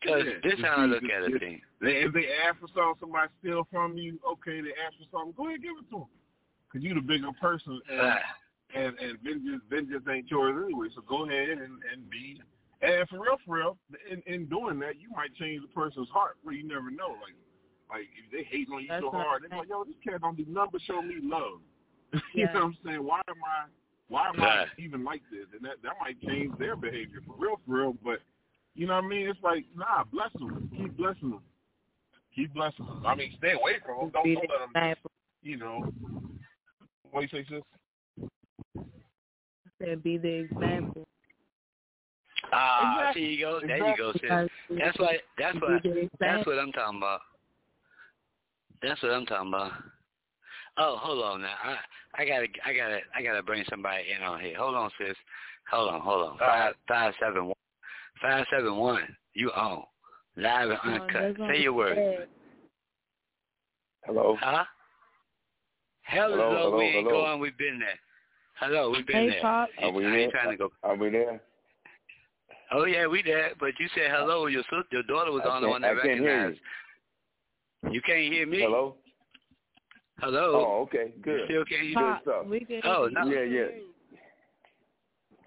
[0.00, 1.60] Because Yeah, this it's how I look at a It's- thing.
[1.80, 5.44] If they ask for something, somebody steal from you, okay, they ask for something, go
[5.46, 6.06] ahead and give it to them.
[6.70, 8.22] Because you're the bigger person, and, Right.
[8.74, 12.40] And, and vengeance, vengeance ain't yours anyway, so go ahead and, and be.
[12.80, 13.76] And for real, for real,
[14.10, 17.08] in, in doing that, you might change the person's heart where you never know.
[17.08, 17.34] Like,
[17.90, 20.36] like if they hating on you That's so hard, they're like, yo, this cat don't
[20.36, 21.60] do nothing but show me love.
[22.34, 23.04] you know what I'm saying?
[23.04, 23.66] Why am I,
[24.08, 25.46] why am I even like this?
[25.52, 28.20] And that, that might change their behavior for real, for real, but
[28.74, 29.28] you know what I mean?
[29.28, 30.70] It's like, nah, bless them.
[30.76, 31.42] Keep blessing them.
[32.34, 33.04] Keep blessing them.
[33.04, 34.10] I mean, stay away from them.
[34.12, 34.94] Don't, don't let them,
[35.42, 35.92] you know.
[37.10, 37.62] What do you say, sis?
[39.82, 41.06] Said be the example.
[42.52, 43.22] Ah, Exactly.
[43.22, 43.60] there you go.
[43.66, 44.50] There you go, sis.
[44.78, 45.14] That's what.
[45.38, 45.82] That's what.
[46.20, 47.20] That's what I'm talking about.
[48.82, 49.72] That's what I'm talking about.
[50.78, 51.54] Oh, hold on now.
[51.62, 51.76] I
[52.14, 54.56] I gotta I gotta I gotta bring somebody in on here.
[54.56, 55.16] Hold on, sis.
[55.70, 56.38] Hold on, hold on.
[56.38, 57.54] Five five seven one.
[58.22, 59.16] Five seven one.
[59.34, 59.82] You on.
[60.36, 61.12] Live and No, uncut.
[61.12, 62.28] that's what Say your I'm word.
[64.04, 64.36] Hello.
[64.40, 64.64] Huh?
[66.02, 67.24] Hell Hello, hello, we ain't hello.
[67.24, 67.40] going.
[67.40, 67.98] We've been there.
[68.60, 69.40] Hello, we've been Hey, there.
[69.40, 69.68] Pop.
[69.82, 70.42] Are we I ain't there?
[70.42, 70.72] trying to go.
[70.82, 71.40] Are we there?
[72.72, 73.52] Oh yeah, we there.
[73.58, 74.46] But you said hello.
[74.46, 76.60] Your sister, your daughter was I on the can't- one that I can't hear recognized.
[77.94, 78.60] You can't hear me.
[78.60, 78.96] Hello.
[80.20, 80.66] Hello.
[80.66, 81.12] Oh, okay.
[81.16, 81.40] You Good.
[81.44, 82.46] still can't hear Good Pop, stuff.
[82.46, 83.24] we can Oh, no.
[83.26, 83.38] you.
[83.38, 83.68] Yeah, yeah.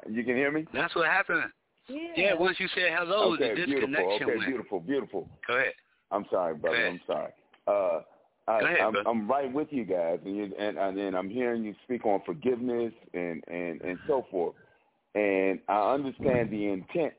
[0.09, 0.65] You can hear me?
[0.73, 1.43] That's what happened.
[1.87, 1.97] Yeah.
[2.15, 3.87] Yeah, once you said hello, okay, the beautiful.
[3.87, 4.47] disconnection Okay, went.
[4.47, 5.29] beautiful, beautiful.
[5.47, 5.73] Go ahead.
[6.11, 6.87] I'm sorry, brother.
[6.87, 7.31] I'm sorry.
[7.67, 8.01] Uh,
[8.47, 8.95] I, ahead, I'm.
[9.07, 12.93] I'm right with you guys, and, you, and and I'm hearing you speak on forgiveness
[13.13, 14.55] and and and so forth,
[15.15, 17.13] and I understand the intent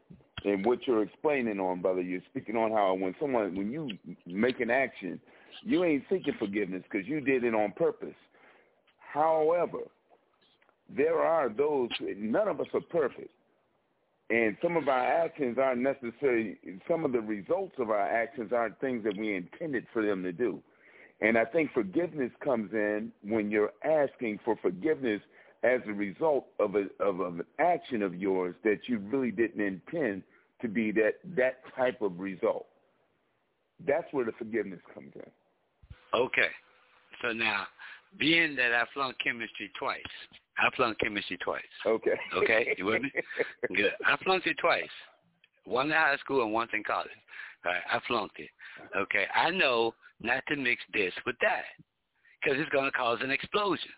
[0.44, 2.00] in what you're explaining on, brother.
[2.00, 3.90] You're speaking on how when someone when you
[4.26, 5.20] make an action,
[5.62, 8.16] you ain't seeking forgiveness because you did it on purpose.
[9.12, 9.78] However,
[10.94, 11.90] there are those.
[12.00, 13.30] None of us are perfect.
[14.30, 16.56] And some of our actions aren't necessarily,
[16.88, 20.32] some of the results of our actions aren't things that we intended for them to
[20.32, 20.62] do.
[21.22, 25.20] And I think forgiveness comes in when you're asking for forgiveness
[25.62, 29.60] as a result of, a, of, of an action of yours that you really didn't
[29.60, 30.22] intend
[30.60, 32.66] to be that, that type of result.
[33.86, 36.18] That's where the forgiveness comes in.
[36.18, 36.48] Okay.
[37.22, 37.66] So now,
[38.18, 40.02] being that I flunked chemistry twice,
[40.58, 41.62] I flunked chemistry twice.
[41.86, 42.18] Okay.
[42.36, 43.12] Okay, you with me?
[43.76, 43.92] Good.
[44.04, 44.82] I flunked it twice.
[45.64, 47.10] One in high school and once in college.
[47.64, 48.50] All right, I flunked it.
[48.96, 51.64] Okay, I know not to mix this with that
[52.42, 53.90] because it's going to cause an explosion.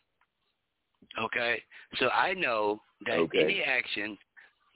[1.18, 1.62] Okay,
[1.98, 3.42] so I know that Okay.
[3.42, 4.18] any action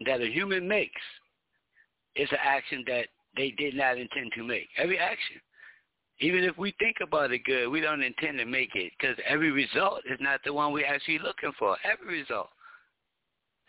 [0.07, 1.01] that a human makes
[2.17, 4.69] is an action that they did not intend to make.
[4.77, 5.41] Every action.
[6.21, 9.53] Even if we think about it good, we don't intend to make it because every
[9.53, 11.77] result is not the one we're actually looking for.
[11.85, 12.49] Every result.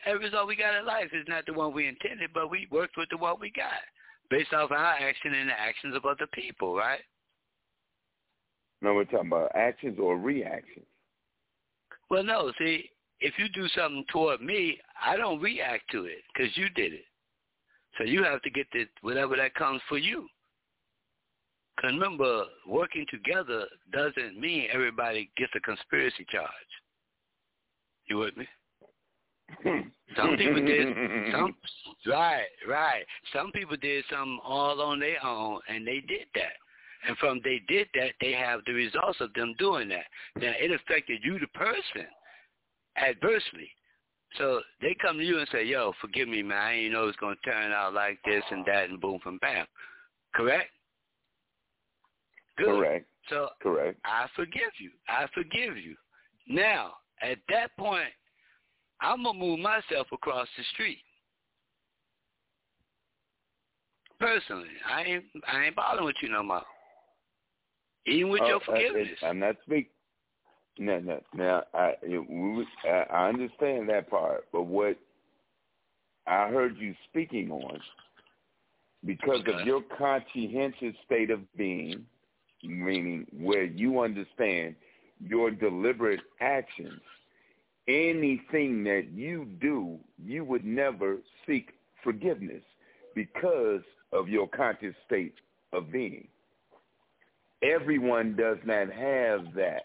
[0.05, 2.97] Every result we got in life is not the one we intended, but we worked
[2.97, 3.84] with the one we got
[4.30, 7.01] based off our action and the actions of other people, right?
[8.82, 10.86] No, we're talking about actions or reactions.
[12.09, 16.55] Well, no, see, if you do something toward me, I don't react to it because
[16.55, 17.05] you did it.
[17.97, 20.27] So you have to get the whatever that comes for you.
[21.75, 26.47] Because remember, working together doesn't mean everybody gets a conspiracy charge.
[28.07, 28.47] You with me?
[30.18, 30.88] Some people did
[31.32, 31.56] some
[32.08, 33.04] right, right.
[33.34, 36.54] Some people did something all on their own and they did that.
[37.08, 40.06] And from they did that, they have the results of them doing that.
[40.36, 42.08] Now it affected you the person
[42.97, 43.70] adversely.
[44.38, 47.08] So they come to you and say, Yo, forgive me, man, I didn't know it
[47.08, 49.66] was gonna turn out like this and that and boom and bam.
[50.34, 50.70] Correct?
[52.58, 52.66] Good.
[52.66, 53.06] Correct.
[53.30, 54.00] So Correct.
[54.06, 54.91] I forgive you.
[55.08, 55.95] I forgive you.
[56.47, 58.10] Now, at that point,
[59.02, 61.00] I'm gonna move myself across the street.
[64.20, 66.64] Personally, I ain't I ain't bothering with you no more.
[68.06, 69.08] Even with Oh, your uh, forgiveness.
[69.22, 69.91] it- I'm not speaking.
[70.78, 71.22] No, no.
[71.34, 71.95] Now I
[73.12, 74.97] I understand that part, but what
[76.28, 77.80] I heard you speaking on,
[79.06, 79.62] because okay.
[79.62, 82.06] of your conscientious state of being,
[82.64, 84.76] meaning where you understand
[85.20, 87.02] your deliberate actions,
[87.89, 91.17] anything that you do, you would never
[91.47, 91.71] seek
[92.03, 92.61] forgiveness
[93.15, 93.81] because
[94.13, 95.33] of your conscious state
[95.73, 96.27] of being.
[97.63, 99.83] Everyone does not have that.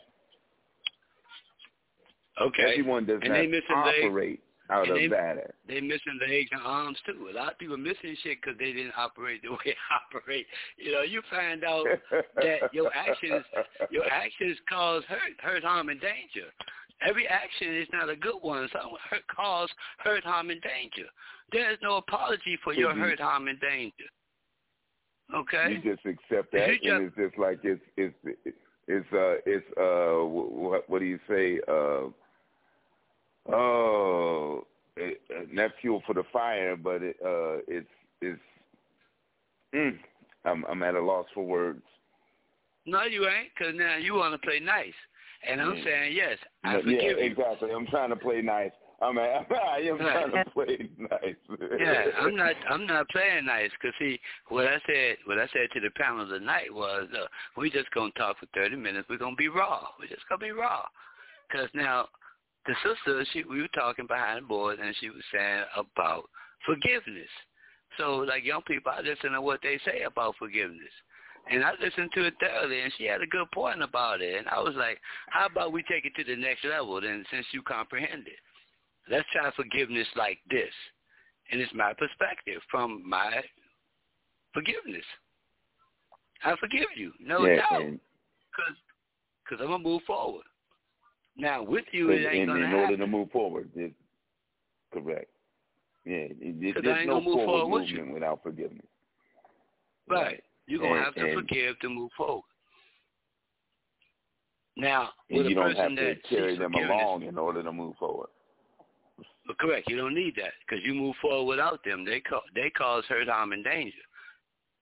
[2.40, 2.62] Okay.
[2.72, 4.40] Everyone does and not operate
[4.70, 5.54] out and of they, that.
[5.68, 7.28] They missing legs and arms too.
[7.32, 10.46] A lot of people missing shit because they didn't operate the way they operate.
[10.78, 11.86] You know, you find out
[12.36, 13.44] that your actions,
[13.90, 16.50] your actions cause hurt, hurt, harm, and danger.
[17.06, 18.68] Every action is not a good one.
[18.72, 21.08] Some hurt, cause hurt, harm, and danger.
[21.52, 24.04] There is no apology for your hurt, harm, and danger.
[25.34, 25.80] Okay.
[25.82, 28.14] You just accept that, just, and it's just like it's it's
[28.86, 32.08] it's uh it's uh what what do you say uh
[33.52, 37.88] oh it, uh, not fuel for the fire, but it uh it's
[38.20, 38.40] it's
[39.74, 39.98] mm,
[40.44, 41.82] I'm I'm at a loss for words.
[42.86, 44.92] No, you ain't, because now you want to play nice,
[45.48, 45.84] and I'm yeah.
[45.84, 47.16] saying yes, I yeah, forgive yeah, you.
[47.18, 47.70] exactly.
[47.70, 48.72] I'm trying to play nice.
[49.02, 49.42] I'm I
[49.84, 51.34] am trying to play nice.
[51.78, 52.54] yeah, I'm not.
[52.70, 54.18] I'm not playing nice because see
[54.48, 55.16] what I said.
[55.26, 57.26] What I said to the panel tonight was, uh,
[57.56, 59.08] we just gonna talk for 30 minutes.
[59.10, 59.88] We're gonna be raw.
[59.98, 60.82] We're just gonna be raw.
[61.50, 62.06] Because now,
[62.66, 66.24] the sister, she we were talking behind the board, and she was saying about
[66.64, 67.28] forgiveness.
[67.98, 70.92] So, like young people, I listen to what they say about forgiveness.
[71.50, 74.38] And I listened to it thoroughly, and she had a good point about it.
[74.38, 77.46] And I was like, how about we take it to the next level then, since
[77.52, 78.40] you comprehend it?
[79.10, 80.72] Let's try forgiveness like this.
[81.52, 83.42] And it's my perspective from my
[84.54, 85.04] forgiveness.
[86.42, 88.76] I forgive you, no yeah, doubt, because
[89.48, 90.44] cause I'm going to move forward.
[91.36, 92.80] Now, with you, it ain't going to in happen.
[92.80, 93.94] order to move forward, it's
[94.92, 95.30] correct.
[96.04, 98.14] Yeah, it, it, I there's ain't no gonna move forward movement you.
[98.14, 98.86] without forgiveness.
[100.08, 100.42] Right.
[100.66, 102.44] You're going to And- have to forgive to move forward.
[104.76, 108.28] Now, with you don't have to carry them along in order to move forward.
[109.46, 112.04] But correct, you don't need that because you move forward without them.
[112.04, 114.02] They ca- they cause hurt, harm, and danger.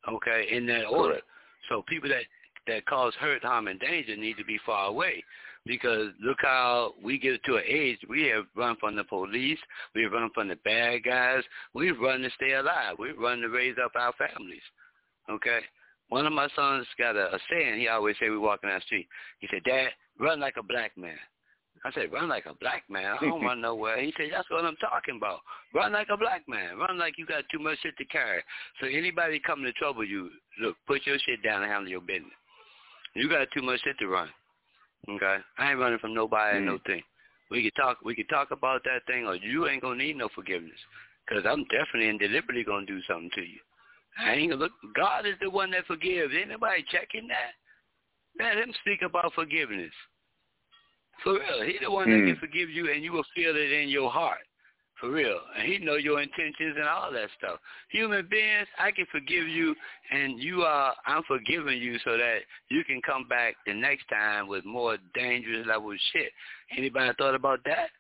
[0.08, 1.14] Okay, in that order.
[1.14, 1.26] Correct.
[1.68, 2.24] So people that
[2.68, 5.22] that cause hurt, harm, and danger need to be far away
[5.66, 9.58] because look how we get to an age we have run from the police,
[9.94, 11.42] we have run from the bad guys,
[11.74, 14.62] we've run to stay alive, we've run to raise up our families.
[15.30, 15.60] Okay.
[16.08, 17.80] One of my sons got a, a saying.
[17.80, 19.08] He always say we walking down the street.
[19.40, 21.18] He said, "Dad, run like a black man."
[21.84, 23.16] I said, run like a black man.
[23.20, 24.00] I don't run nowhere.
[24.00, 25.40] He said, that's what I'm talking about.
[25.74, 26.78] Run like a black man.
[26.78, 28.42] Run like you got too much shit to carry.
[28.80, 32.30] So anybody coming to trouble you, look, put your shit down and handle your business.
[33.14, 34.28] You got too much shit to run.
[35.08, 35.38] Okay?
[35.58, 36.92] I ain't running from nobody and no hmm.
[36.92, 37.02] thing.
[37.50, 40.28] We could talk we could talk about that thing or you ain't gonna need no
[40.34, 40.78] forgiveness.
[41.28, 43.58] Cause I'm definitely and deliberately gonna do something to you.
[44.18, 46.32] I ain't gonna look God is the one that forgives.
[46.34, 47.52] Anybody nobody checking that.
[48.38, 49.92] Let him speak about forgiveness.
[51.22, 51.62] For real.
[51.64, 52.26] He the one that Hmm.
[52.26, 54.40] can forgive you and you will feel it in your heart.
[54.98, 55.40] For real.
[55.56, 57.58] And he know your intentions and all that stuff.
[57.90, 59.74] Human beings, I can forgive you
[60.10, 64.46] and you are I'm forgiving you so that you can come back the next time
[64.46, 66.32] with more dangerous level of shit.
[66.76, 67.90] Anybody thought about that?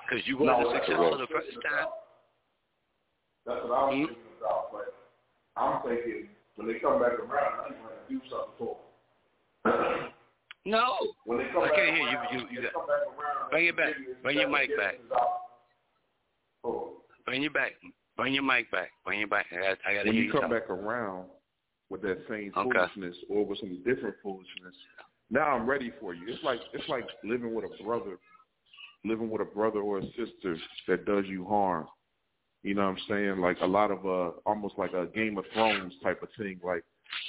[0.00, 1.88] Because you wasn't No, that's successful the first time.
[3.44, 4.25] That's what I was Hmm?
[4.36, 4.94] Thinking about, but
[5.56, 8.76] I'm thinking when they come back around, I'm going to do something for
[9.64, 10.10] them.
[10.66, 10.96] No.
[11.26, 13.50] When they come I back can't hear around, You- you they got- come back around,
[13.50, 13.94] Bring it back.
[14.24, 14.96] Bring your mic back.
[14.96, 15.40] forgiveness is out.
[16.64, 16.92] Oh,
[17.24, 17.72] Bring you back.
[18.16, 18.90] Bring your mic back.
[19.04, 19.46] Bring it back.
[19.52, 20.50] I got, I got to when hear you you come talk.
[20.50, 21.26] back around
[21.88, 22.68] with that same Okay.
[22.78, 24.74] foolishness or with some different foolishness,
[25.30, 26.26] now I'm ready for you.
[26.26, 28.18] It's like it's like living with a brother,
[29.04, 30.58] living with a brother or a sister
[30.88, 31.86] that does you harm.
[32.66, 33.40] You know what I'm saying?
[33.40, 36.58] Like a lot of uh almost like a Game of Thrones type of thing.
[36.64, 36.82] Like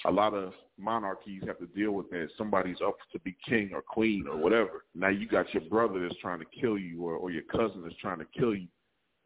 [0.05, 2.29] a lot of monarchies have to deal with that.
[2.39, 4.85] Somebody's up to be king or queen or whatever.
[4.95, 7.95] Now you got your brother that's trying to kill you or, or your cousin that's
[8.01, 8.67] trying to kill you.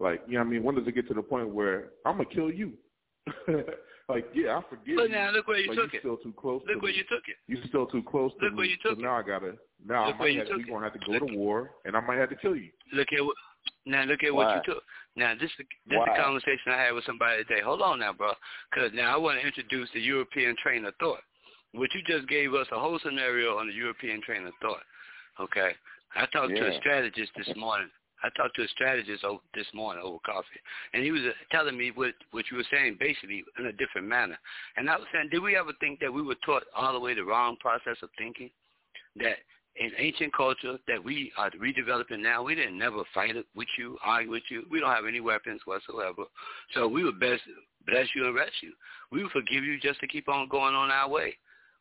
[0.02, 0.64] Like, you know what I mean?
[0.64, 2.74] When does it get to the point where I'm gonna kill you?
[4.10, 5.16] like, yeah, I forgive But you.
[5.16, 6.02] now look where you but took you're it.
[6.02, 6.98] still too close Look to where me.
[6.98, 7.38] you took it.
[7.48, 8.58] You're still too close to Look me.
[8.58, 9.54] where you took so now I gotta
[9.88, 12.18] now Look I might have, we're gonna have to go to war and I might
[12.18, 12.70] have to kill you.
[12.92, 13.20] Look at.
[13.86, 14.56] Now look at what Why?
[14.56, 14.84] you took.
[15.16, 16.06] Now this is this Why?
[16.06, 17.62] is a conversation I had with somebody today.
[17.64, 18.34] Hold on now, bro,
[18.72, 21.22] because now I want to introduce the European train of thought.
[21.74, 24.84] What you just gave us a whole scenario on the European train of thought.
[25.40, 25.72] Okay,
[26.16, 27.90] I talked to a strategist this morning.
[28.24, 30.62] I talked to a strategist over, this morning over coffee,
[30.94, 34.08] and he was uh, telling me what what you were saying basically in a different
[34.08, 34.38] manner.
[34.78, 37.16] And I was saying, did we ever think that we were taught all the way
[37.16, 38.52] the wrong process of thinking?
[39.16, 39.38] That
[39.78, 44.32] in ancient culture that we are redeveloping now, we didn't never fight with you, argue
[44.32, 44.64] with you.
[44.70, 46.24] We don't have any weapons whatsoever.
[46.74, 47.42] So we would best
[47.88, 48.74] bless you and rest you.
[49.12, 51.36] We would forgive you just to keep on going on our way.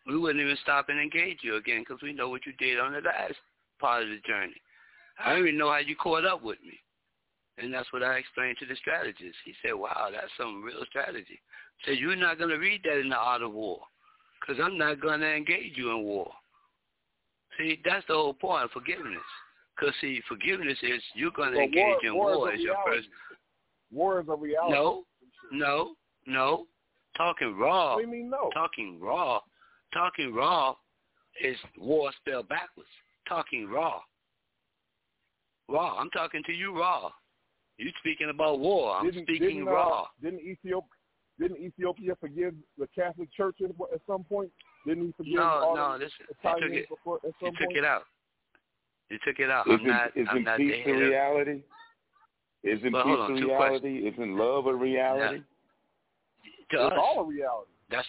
[0.06, 2.92] We wouldn't even stop and engage you again because we know what you did on
[2.92, 3.34] the last
[3.80, 4.60] part of the journey.
[5.18, 6.78] I don't even know how you caught up with me.
[7.58, 9.36] And that's what I explained to the strategist.
[9.44, 11.40] He said, wow, that's some real strategy.
[11.84, 13.80] So you're not going to read that in the art of war
[14.40, 16.30] because I'm not going to engage you in war.
[17.60, 19.20] See, that's the whole point of forgiveness.
[19.76, 22.76] Because, see, forgiveness is you're going to Well, engage war- in war war as your
[22.86, 23.08] first.
[23.92, 24.72] War is a reality.
[24.72, 25.04] No,
[25.52, 25.94] no,
[26.26, 26.66] no.
[27.16, 28.50] Talking raw, What do you mean no?
[28.54, 29.40] talking raw,
[29.92, 30.74] talking raw
[31.42, 32.88] is war spelled backwards.
[33.28, 34.00] Talking raw.
[35.68, 35.98] Raw.
[35.98, 37.10] I'm talking to you raw.
[37.78, 38.94] You speaking about war.
[38.96, 40.06] I'm didn't, speaking didn't, uh, raw.
[40.22, 40.88] Didn't Ethiopia
[41.38, 44.50] didn't Ethiopia forgive the Catholic Church at, at some point?
[44.86, 46.26] Didn't he forgive No, all no, the listen.
[46.28, 46.88] You took it.
[46.88, 48.02] before, at You some took it out.
[49.08, 49.66] He took it out.
[49.66, 50.10] Isn't, I'm not.
[50.16, 51.62] isn't I'm not peace the a of- reality?
[52.62, 54.08] Isn't Well, peace hold on, a reality?
[54.08, 55.42] Isn't love a reality?
[56.72, 56.98] To It's us.
[56.98, 57.70] all a reality.
[57.90, 58.06] That's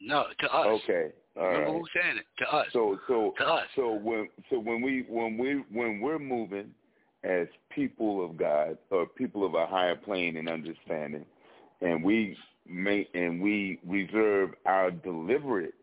[0.00, 0.66] no to us.
[0.84, 1.78] Okay, all Remember right.
[1.78, 2.26] who's saying it?
[2.38, 2.66] To us.
[2.72, 3.66] So so to us.
[3.74, 6.70] so when so when we when we when we're moving
[7.24, 11.24] as people of God or people of a higher plane and understanding,
[11.80, 12.36] and we
[12.68, 15.74] make and we reserve our deliberate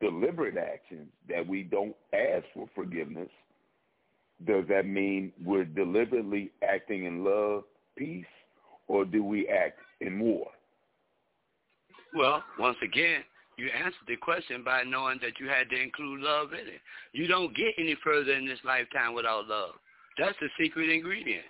[0.00, 3.28] deliberate actions that we don't ask for forgiveness,
[4.46, 7.64] does that mean we're deliberately acting in love,
[7.96, 8.24] peace,
[8.86, 10.46] or do we act in war?
[12.14, 13.22] Well, once again,
[13.56, 16.80] you answered the question by knowing that you had to include love in it.
[17.12, 19.74] You don't get any further in this lifetime without love.
[20.16, 21.44] That's the secret ingredient.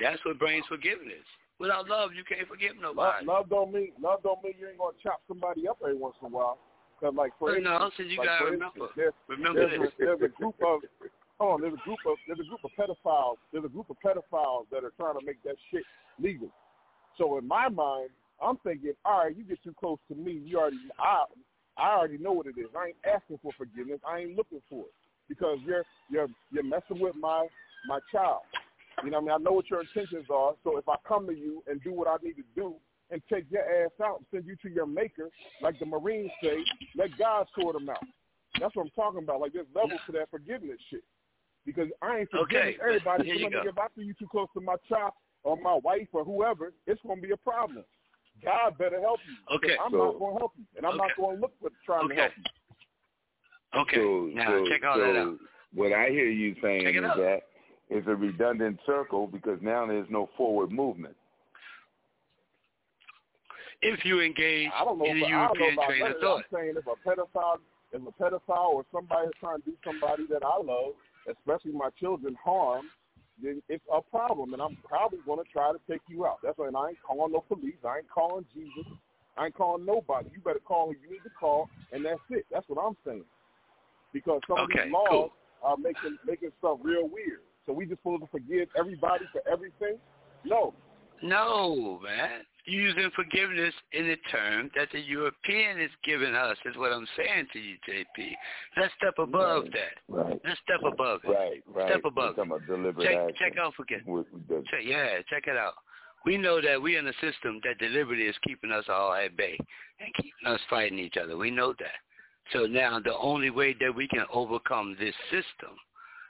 [0.00, 1.24] That's what brings forgiveness.
[1.58, 3.26] Without love, you can't forgive Love, nobody.
[3.26, 6.26] love don't mean love don't mean you ain't gonna chop somebody up every once in
[6.26, 6.58] a while.
[7.00, 8.66] Cause like for instance, no, so you like, gotta remember.
[8.66, 9.90] instance, there's, Remember there's, this.
[9.98, 10.80] there's a group of
[11.38, 13.96] hold on, there's a group of there's a group of pedophiles there's a group of
[14.04, 15.82] pedophiles that are trying to make that shit
[16.20, 16.48] legal.
[17.18, 18.10] So in my mind,
[18.42, 21.24] I'm thinking, all right, you get too close to me, you already I
[21.76, 22.66] I already know what it is.
[22.78, 24.00] I ain't asking for forgiveness.
[24.06, 24.94] I ain't looking for it
[25.28, 27.46] because you're you're you're messing with my
[27.88, 28.42] my child.
[29.02, 29.46] You know what I mean?
[29.46, 30.54] I know what your intentions are.
[30.62, 32.74] So if I come to you and do what I need to do
[33.10, 35.28] and take your ass out and send you to your maker,
[35.60, 36.56] like the Marines say,
[36.96, 37.98] let God sort them out.
[38.60, 39.40] That's what I'm talking about.
[39.40, 41.02] Like there's levels to that forgiveness shit.
[41.66, 43.24] Because I ain't forgiving Okay, everybody.
[43.26, 43.68] here you So go.
[43.70, 45.12] if I see you too close to my child
[45.44, 47.84] or my wife or whoever, it's gonna be a problem.
[48.44, 49.56] God better help you.
[49.56, 49.76] Okay.
[49.82, 50.64] I'm So- not gonna help you.
[50.76, 53.80] And I'm not gonna look for trying to help you.
[53.80, 53.96] Okay.
[53.96, 55.38] So, now so, check all so that out.
[55.74, 57.16] What I hear you saying is it is out.
[57.16, 57.40] that
[57.90, 61.16] it's a redundant circle because now there's no forward movement.
[63.84, 65.04] If you engage I don't know.
[65.04, 67.60] in If, the I don't know European train of I'm saying if a pedophile,
[67.92, 70.96] if a pedophile or somebody is trying to do somebody that I love,
[71.28, 72.88] especially my children, harm,
[73.42, 76.38] then it's a problem, and I'm probably going to try to take you out.
[76.42, 77.76] That's why and I ain't calling no police.
[77.84, 78.86] I ain't calling Jesus.
[79.36, 80.28] I ain't calling nobody.
[80.32, 82.46] You better call who you need to call, and that's it.
[82.50, 83.24] That's what I'm saying.
[84.12, 85.32] Because some of these laws cool.
[85.62, 87.40] are making making stuff real weird.
[87.66, 89.98] So we just supposed to forgive everybody for everything?
[90.44, 90.72] No.
[91.22, 92.42] No, man.
[92.66, 97.46] Using forgiveness in the term that the European is giving us, is what I'm saying
[97.52, 98.34] to you, JP.
[98.78, 99.72] Let's step above Right.
[99.72, 99.98] that.
[100.08, 100.40] Right.
[100.44, 101.28] Let's step above it.
[101.28, 101.62] Right.
[101.66, 101.88] Right.
[101.90, 103.36] Step above We're deliberate Check, action.
[103.36, 104.06] check out forgiveness.
[104.08, 105.74] With- with the- Check, yeah, check it out.
[106.24, 109.58] We know that we're in a system that deliberately is keeping us all at bay
[110.00, 111.36] and keeping us fighting each other.
[111.36, 112.00] We know that.
[112.52, 115.76] So now the only way that we can overcome this system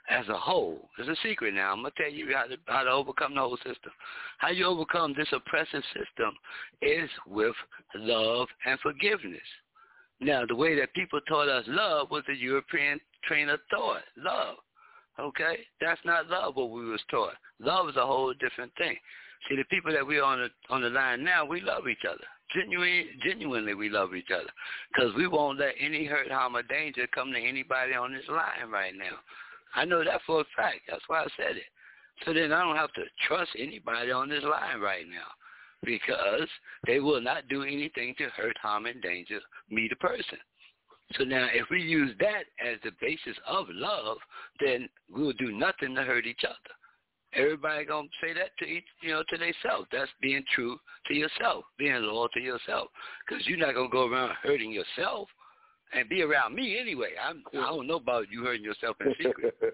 [0.09, 1.71] as a whole is a secret now.
[1.71, 3.91] I'm gonna tell you how to how to overcome the whole system.
[4.37, 6.33] How you overcome this oppressive system
[6.81, 7.55] is with
[7.95, 9.41] love and forgiveness.
[10.19, 14.03] Now the way that people taught us love was the European train of thought.
[14.17, 14.57] Love.
[15.19, 15.59] Okay?
[15.81, 17.33] That's not love what we was taught.
[17.59, 18.97] Love is a whole different thing.
[19.49, 22.23] See, the people that we're on the on the line now, we love each other.
[22.53, 24.49] Genuinely, genuinely, we love each other
[24.93, 28.69] because we won't let any hurt, harm, or danger come to anybody on this line
[28.71, 29.17] right now.
[29.75, 30.81] I know that for a fact.
[30.89, 31.63] That's why I said it.
[32.23, 35.27] So then I don't have to trust anybody on this line right now
[35.83, 36.47] because
[36.87, 40.39] they will not do anything to hurt, harm, and danger me, the person.
[41.13, 44.17] So now, if we use that as the basis of love,
[44.59, 46.55] then we will do nothing to hurt each other.
[47.33, 49.87] Everybody gonna say that to each, you know, to themselves.
[49.91, 52.87] That's being true to yourself, being loyal to yourself,
[53.27, 55.27] because you're not gonna go around hurting yourself
[55.93, 57.09] and be around me anyway.
[57.21, 59.55] I'm, I don't know about you hurting yourself in secret.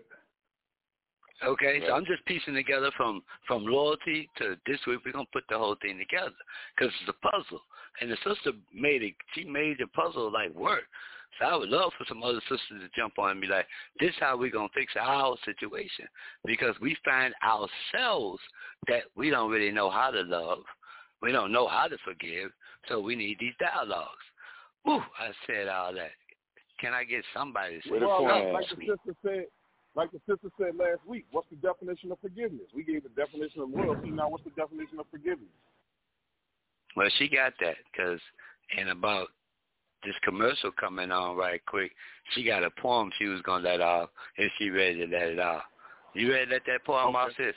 [1.44, 5.00] Okay, so I'm just piecing together from from loyalty to this week.
[5.04, 6.36] We're gonna put the whole thing together
[6.76, 7.62] because it's a puzzle.
[8.00, 9.16] And the sister made it.
[9.34, 10.84] She made the puzzle like work.
[11.40, 13.66] So I would love for some other sisters to jump on and be like,
[14.00, 16.06] this is how we're going to fix our situation.
[16.46, 18.40] Because we find ourselves
[18.88, 20.60] that we don't really know how to love.
[21.22, 22.52] We don't know how to forgive.
[22.88, 24.24] So we need these dialogues.
[24.84, 26.12] Whew, I said all that.
[26.80, 29.46] Can I get somebody to say well, like, like the sister said,
[29.96, 32.68] like the sister said last week, what's the definition of forgiveness?
[32.74, 34.10] We gave the definition of loyalty.
[34.10, 35.54] Now, what's the definition of forgiveness?
[36.96, 38.20] Well, she got that because
[38.78, 39.28] in about
[40.04, 41.92] this commercial coming on right quick,
[42.34, 45.40] she got a poem she was gonna let off, and she ready to let it
[45.40, 45.64] off.
[46.16, 47.18] You ready to let that poem okay.
[47.18, 47.54] off, sis?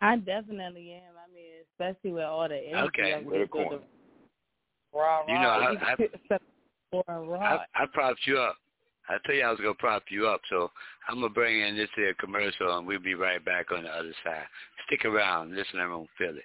[0.00, 1.14] I definitely am.
[1.16, 3.12] I mean, especially with all the energy Okay.
[3.12, 3.82] of
[4.92, 5.26] With a this coin.
[5.26, 7.64] other rah, You know, I- I-.
[7.74, 8.56] I, I propped you up.
[9.08, 10.70] I tell you I was gonna prop you up, so
[11.08, 14.14] I'm gonna bring in this here commercial, and we'll be right back on the other
[14.24, 14.44] side.
[14.86, 16.44] Stick around, listen, everyone feel it.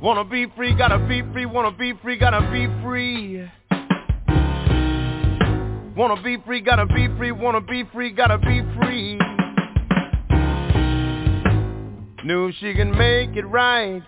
[0.00, 3.48] Wanna be free, gotta be free, wanna be free, gotta be free.
[5.94, 9.18] Wanna be free, gotta be free, wanna be free, gotta be free.
[12.24, 14.02] Knew she can make it right.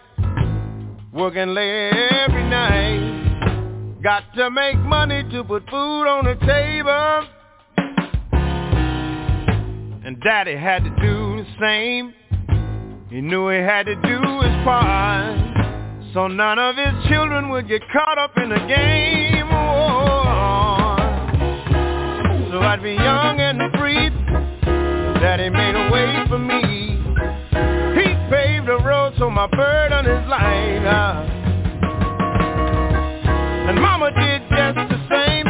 [1.12, 1.90] Working late
[2.28, 4.00] every night.
[4.00, 7.26] Got to make money to put food on the table.
[10.06, 12.14] And daddy had to do the same.
[13.10, 15.36] He knew he had to do his part.
[16.14, 19.48] So none of his children would get caught up in the game.
[22.52, 24.10] So I'd be young and free.
[25.20, 26.69] Daddy made a way for me.
[29.20, 30.82] So my burden is light.
[30.82, 31.22] Uh.
[33.68, 35.44] And mama did just the same.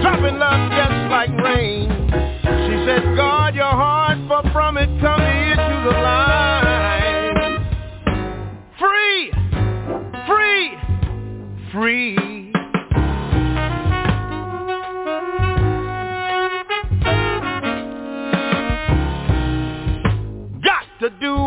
[0.00, 1.90] Dropping love just like rain.
[2.68, 7.36] She said, guard your heart, for from it come the issues of life.
[8.78, 9.32] Free,
[10.28, 10.78] free,
[11.72, 12.31] free.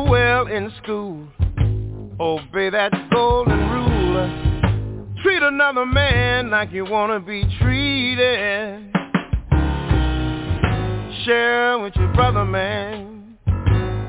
[0.09, 1.27] Well in school.
[2.19, 5.15] Obey that golden rule.
[5.23, 8.91] Treat another man like you want to be treated.
[11.25, 13.37] Share with your brother, man.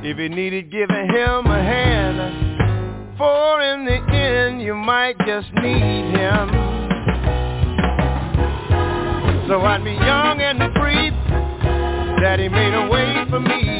[0.03, 3.17] If you needed giving him a hand.
[3.19, 6.77] For in the end, you might just need him.
[9.49, 11.11] So I'd be young and free.
[12.21, 13.76] Daddy made a way for me.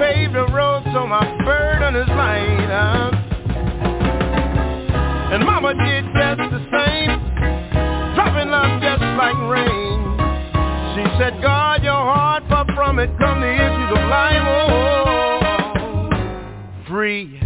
[0.00, 2.70] Paved the road so my burden is light.
[2.72, 3.10] Uh.
[5.34, 7.20] And mama did just the same.
[8.14, 10.00] Dropping love just like rain.
[10.96, 14.42] She said, guard your heart, for from it come the issues of life.
[14.48, 16.08] Oh,
[16.88, 17.38] free,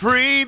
[0.00, 0.47] free.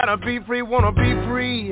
[0.00, 1.70] Gotta be free, wanna be free.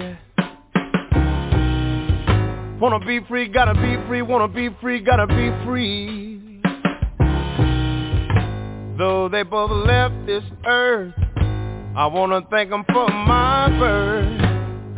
[2.79, 6.61] Wanna be free, gotta be free, wanna be free, gotta be free.
[8.99, 11.15] Though they both left this earth,
[11.97, 14.45] I wanna thank them for my birth.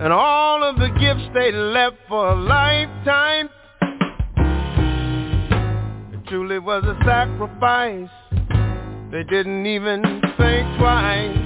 [0.00, 3.50] and all of the gifts they left for a lifetime.
[6.14, 8.08] It truly was a sacrifice.
[9.12, 10.02] They didn't even
[10.38, 11.39] think twice.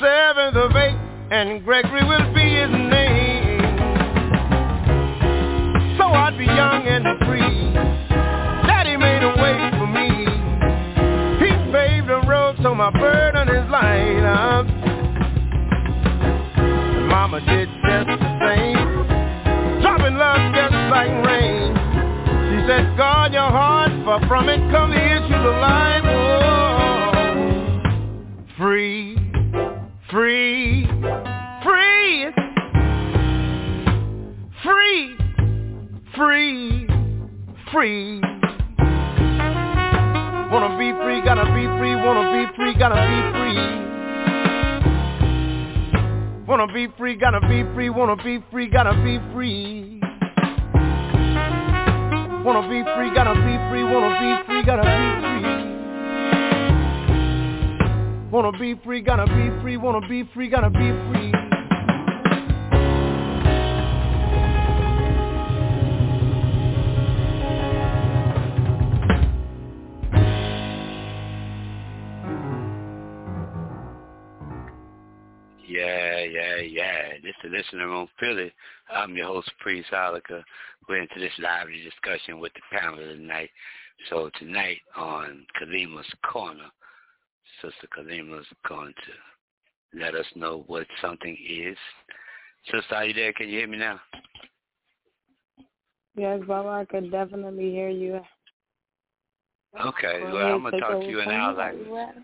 [0.00, 0.96] Seventh of eight,
[1.32, 3.58] and Gregory will be his name.
[5.98, 7.72] So I'd be young and free.
[8.66, 10.08] Daddy made a way for me.
[11.42, 14.66] He paved the road so my burden is light up.
[17.10, 18.86] Mama did just the same.
[19.82, 21.74] Dropping love just like rain.
[22.50, 26.04] She said, guard your heart, for from it come the issues of life.
[26.06, 27.10] Oh,
[28.56, 29.17] free,
[30.18, 30.84] free,
[31.62, 32.26] free,
[34.64, 35.16] free,
[36.16, 36.88] free,
[37.70, 38.20] free.
[40.50, 43.62] Wanna be free, gotta be free, wanna be free, gotta be free.
[46.48, 50.00] Wanna be free, gotta be free, wanna be free, gotta be free.
[52.44, 55.37] Wanna be free, gotta be free, wanna be free, gotta be free.
[58.30, 61.32] Wanna be free, gotta be free, wanna be free, gotta be free.
[75.66, 77.12] Yeah, yeah, yeah.
[77.22, 78.52] This is Listening Room Philly.
[78.94, 80.44] I'm your host, Priest Ilika.
[80.86, 83.48] We're into this lively discussion with the panel tonight.
[84.10, 86.68] So tonight on Kalima's Corner,
[87.62, 91.76] Sister Kalima's going to let us know what something is.
[92.66, 93.32] Sister, are you there?
[93.32, 94.00] Can you hear me now?
[96.16, 98.20] Yes, Baba, I could definitely hear you.
[99.80, 101.50] Okay, well, I'm going to talk to you now.
[101.50, 101.56] you.
[101.56, 102.14] Like, Where you at?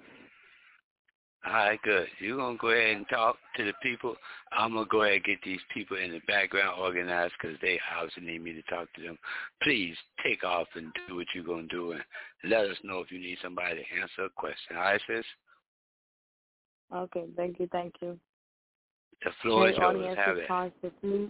[1.46, 2.06] All right, good.
[2.20, 4.16] You're going to go ahead and talk to the people.
[4.52, 7.78] I'm going to go ahead and get these people in the background organized because they
[7.96, 9.18] obviously need me to talk to them.
[9.62, 12.02] Please take off and do what you're going to do and
[12.44, 14.76] let us know if you need somebody to answer a question.
[14.76, 15.24] All right, sis?
[16.94, 18.18] Okay, thank you, thank you.
[19.24, 19.96] The floor is yours.
[19.96, 20.48] audience, Have it.
[20.48, 21.28] consciously.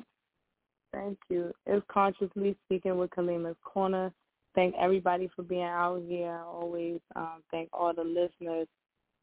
[0.92, 1.52] Thank you.
[1.66, 4.12] It's consciously speaking with Kalima's Corner.
[4.54, 6.30] Thank everybody for being out here.
[6.30, 8.68] I always um, thank all the listeners.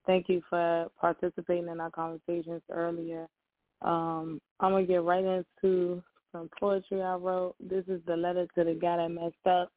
[0.05, 3.27] Thank you for participating in our conversations earlier.
[3.81, 7.55] Um, I'm gonna get right into some poetry I wrote.
[7.59, 9.71] This is the letter to the guy that messed up.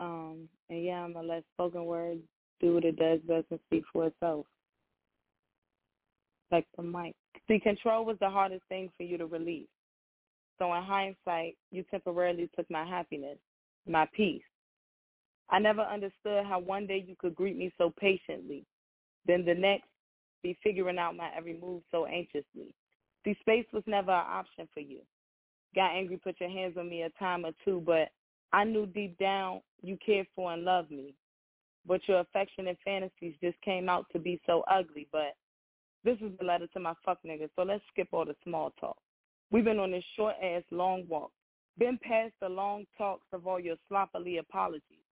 [0.00, 2.18] Um, and yeah, I'm gonna let spoken word
[2.60, 4.46] do what it does best and speak for itself.
[6.50, 7.14] Like the mic.
[7.48, 9.68] See, control was the hardest thing for you to release.
[10.58, 13.38] So in hindsight, you temporarily took my happiness,
[13.86, 14.42] my peace.
[15.50, 18.64] I never understood how one day you could greet me so patiently,
[19.26, 19.88] then the next
[20.42, 22.74] be figuring out my every move so anxiously.
[23.24, 25.00] See, space was never an option for you.
[25.74, 28.08] Got angry, put your hands on me a time or two, but
[28.52, 31.14] I knew deep down you cared for and loved me.
[31.86, 35.08] But your affection and fantasies just came out to be so ugly.
[35.12, 35.36] But
[36.04, 38.96] this is the letter to my fuck niggas, so let's skip all the small talk.
[39.50, 41.30] We've been on this short ass long walk.
[41.78, 45.04] Been past the long talks of all your sloppily apologies.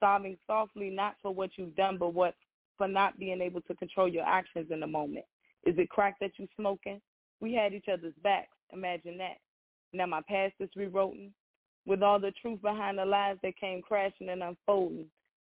[0.00, 2.34] Sobbing softly not for what you've done, but what
[2.80, 5.26] for not being able to control your actions in the moment.
[5.66, 6.98] Is it crack that you smoking?
[7.38, 8.56] We had each other's backs.
[8.72, 9.36] Imagine that.
[9.92, 11.34] Now my past is rewritten
[11.84, 15.04] with all the truth behind the lies that came crashing and unfolding.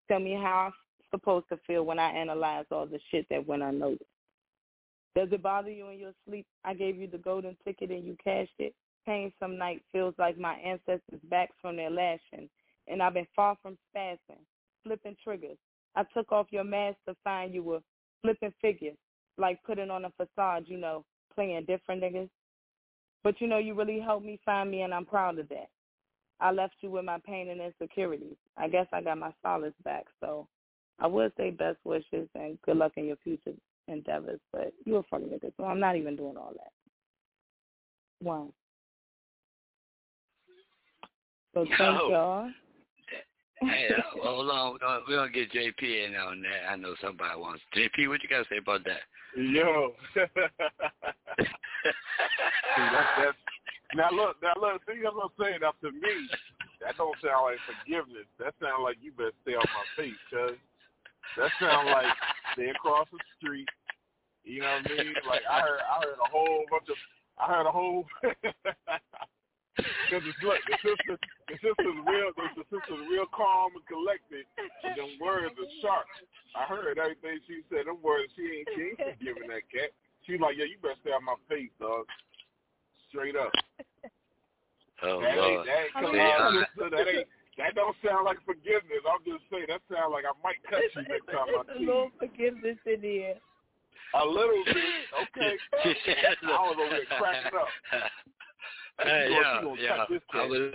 [0.08, 0.72] Tell me how I'm
[1.10, 4.04] supposed to feel when I analyze all the shit that went unnoticed.
[5.16, 6.44] Does it bother you in your sleep?
[6.66, 8.74] I gave you the golden ticket and you cashed it.
[9.06, 12.50] Pain some night feels like my ancestors' backs from their lashing,
[12.88, 14.44] and I've been far from spazzing,
[14.84, 15.56] flipping triggers.
[15.94, 17.80] I took off your mask to find you were
[18.22, 18.96] flipping figures,
[19.38, 22.28] like putting on a facade, you know, playing different niggas.
[23.24, 25.68] But you know, you really helped me find me, and I'm proud of that.
[26.40, 28.36] I left you with my pain and insecurities.
[28.56, 30.48] I guess I got my solace back, so
[30.98, 33.52] I would say best wishes and good luck in your future
[33.88, 36.72] endeavors, but you a funny nigga, so I'm not even doing all that.
[38.20, 38.52] One.
[41.54, 42.50] So thank y'all.
[43.68, 43.88] Hey,
[44.22, 44.72] hold on.
[44.72, 46.72] We're gonna, we're gonna get JP in on that.
[46.72, 47.62] I know somebody wants.
[47.76, 49.02] JP, what you got to say about that?
[49.36, 49.92] Yo.
[50.14, 50.28] that's,
[53.18, 53.38] that's,
[53.94, 55.58] now look, now look, see that's what I'm saying.
[55.60, 56.28] Now to me,
[56.80, 58.26] that don't sound like forgiveness.
[58.38, 60.58] That sounds like you better stay off my face, cuz.
[61.36, 62.12] That sounds like
[62.54, 63.68] stay across the street.
[64.44, 65.14] You know what I mean?
[65.28, 66.96] Like I heard, I heard a whole bunch of,
[67.38, 68.04] I heard a whole.
[69.76, 71.16] Because it's look, the sister,
[71.48, 74.44] the sister's real, the, the sister's real calm and collected.
[74.84, 76.04] And them words are sharp.
[76.52, 77.88] I heard everything she said.
[77.88, 79.96] Them words, she ain't, she ain't forgiving that cat.
[80.28, 82.04] She's like, yeah, you better stay out my face, dog.
[83.08, 83.52] Straight up.
[85.02, 85.50] Oh that Lord.
[85.50, 89.04] ain't, that ain't, come See, on, sister, that ain't that don't sound like forgiveness.
[89.04, 91.88] I'm just saying that sounds like I might cut you next time I see you.
[91.88, 93.36] A little forgiveness in there.
[94.14, 94.76] A little bit,
[95.24, 95.56] okay.
[96.44, 97.68] I was over there cracking up.
[99.04, 100.04] Gonna- yeah, yeah.
[100.32, 100.72] I was.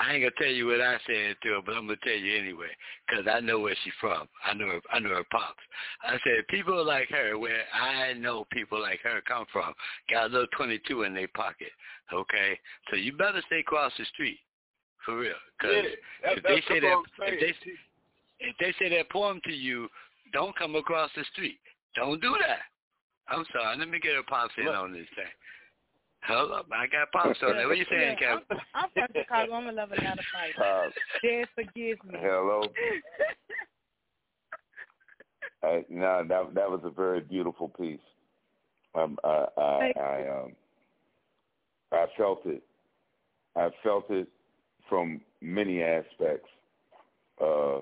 [0.00, 2.38] I ain't gonna tell you what I said to her, but I'm gonna tell you
[2.38, 2.70] anyway,
[3.08, 4.28] 'cause I know where she's from.
[4.44, 4.80] I know her.
[4.90, 5.62] I know her pops.
[6.02, 9.74] I said people like her, where I know people like her come from,
[10.08, 11.72] got a little 22 in their pocket.
[12.12, 14.40] Okay, so you better stay across the street,
[15.04, 15.34] for real.
[15.58, 15.82] 'Cause Yeah,
[16.22, 17.76] that, if they say that, if they
[18.40, 19.90] if they say that poem to you,
[20.30, 21.58] don't come across the street.
[21.96, 22.62] Don't do that.
[23.26, 23.76] I'm sorry.
[23.76, 24.76] Let me get her pops in Look.
[24.76, 25.26] on this thing.
[26.26, 27.66] Hold up, I got pops on there.
[27.66, 28.44] What are you saying, Yeah, Kevin?
[28.50, 29.52] I'm, I'm from Chicago.
[29.54, 30.62] I'm a lover, not a fighter.
[30.62, 30.90] Uh,
[31.22, 32.18] Dad, forgive me.
[32.20, 32.62] hello.
[35.60, 37.98] Uh, no, that that was a very beautiful piece.
[38.94, 40.52] Um, I, I, I, um,
[41.90, 42.62] I felt it.
[43.56, 44.28] I felt it
[44.88, 46.48] from many aspects.
[47.44, 47.80] Uh,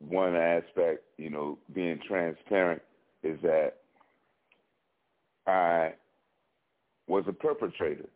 [0.00, 2.82] one aspect, you know, being transparent,
[3.22, 3.74] is that
[5.46, 5.94] I
[7.06, 8.08] was a perpetrator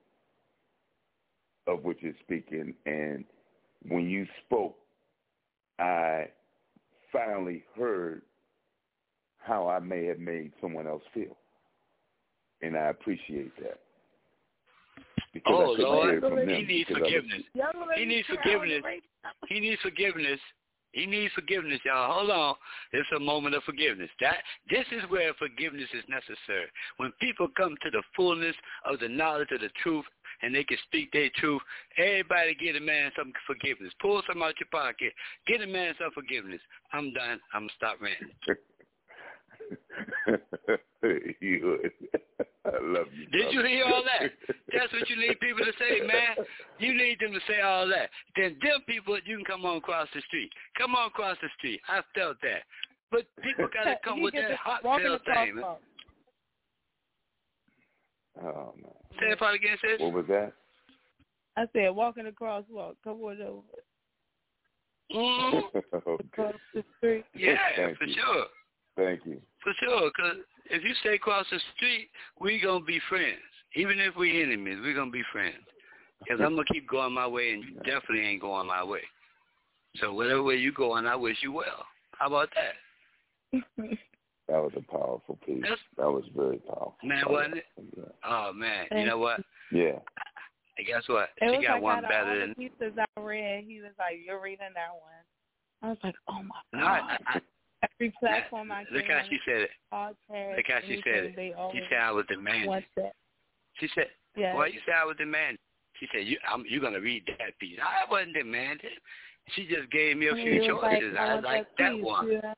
[1.67, 3.25] of what you're speaking, and
[3.89, 4.77] when you spoke,
[5.79, 6.29] I
[7.13, 8.23] finally heard
[9.39, 11.37] how I may have made someone else feel.
[12.63, 13.81] And I appreciate that.
[15.33, 17.43] Because Oh Lord, hear it from them he needs because I was- forgiveness.
[17.97, 19.03] He needs cry on the forgiveness.
[19.49, 20.41] He needs forgiveness.
[20.93, 22.13] He needs forgiveness, y'all.
[22.13, 22.55] Hold on.
[22.93, 24.11] It's a moment of forgiveness.
[24.21, 24.39] That
[24.69, 26.67] this is where forgiveness is necessary.
[26.97, 30.05] When people come to the fullness of the knowledge of the truth
[30.43, 31.63] and they can speak their truth,
[31.97, 33.93] everybody get a man some forgiveness.
[34.01, 35.13] Pull some out your pocket.
[35.47, 36.61] Get a man some forgiveness.
[36.93, 37.41] I'm done.
[37.55, 38.35] I'm gonna stop ranting.
[41.41, 41.79] you,
[42.65, 43.27] I love you.
[43.33, 44.31] Did you hear all that?
[44.73, 46.47] That's what you need people to say, man.
[46.79, 48.11] You need them to say all that.
[48.37, 50.51] Then them people, you can come on across the street.
[50.79, 51.81] Come on across the street.
[51.89, 52.63] I felt that.
[53.11, 55.57] But people got to come with that to hot tail thing.
[55.57, 55.65] man.
[58.43, 60.01] Oh man, Say it part again, sis.
[60.01, 60.53] what was that?
[61.57, 62.95] I said, walk in the crosswalk.
[63.05, 63.63] Come on over.
[65.13, 65.63] Mm,
[66.07, 66.25] okay.
[66.33, 67.25] Across the street.
[67.35, 68.15] yeah, Thank for you.
[68.15, 68.45] sure.
[68.97, 69.41] Thank you.
[69.63, 70.11] For sure.
[70.15, 70.39] Because
[70.71, 72.09] if you stay across the street,
[72.41, 73.39] we going to be friends.
[73.77, 75.57] Even if we enemies, we going to be friends.
[76.23, 79.01] Because I'm going to keep going my way, and you definitely ain't going my way.
[79.97, 81.85] So whatever way you going, I wish you well.
[82.19, 83.63] How about that?
[84.49, 85.63] That was a powerful piece.
[85.63, 86.97] That's- That was very powerful.
[87.05, 87.65] Man, wasn't it?
[87.97, 88.03] Yeah.
[88.25, 88.87] Oh, man.
[88.91, 89.39] You know what?
[89.71, 90.01] yeah.
[90.77, 91.29] And guess what?
[91.37, 92.49] It She got like one better all than.
[92.49, 95.23] the pieces I read, he was like, "You're reading that one."
[95.83, 97.41] I was like, "Oh my No, god!" I, I,
[97.83, 99.71] Every platform I look get how she said it.
[99.93, 101.57] podcast, Look how she said anything, it.
[101.57, 102.69] They She said I was demanding.
[102.69, 103.13] want that.
[103.79, 104.55] She said, Yeah.
[104.55, 105.59] "Well, you said I was demanding."
[105.99, 108.91] She said, "You, I'm, you're gonna read that piece." I wasn't demanding.
[109.55, 111.15] She just gave me a And few he choices.
[111.15, 112.31] Like, I I want like that, that piece, one.
[112.33, 112.55] Yeah.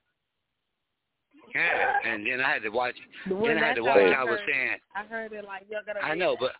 [1.54, 2.94] Yeah, and then I had to watch.
[3.30, 4.76] Well, then I had to watch I how I was saying.
[4.96, 6.00] I heard it like you're gonna.
[6.00, 6.52] I know, that.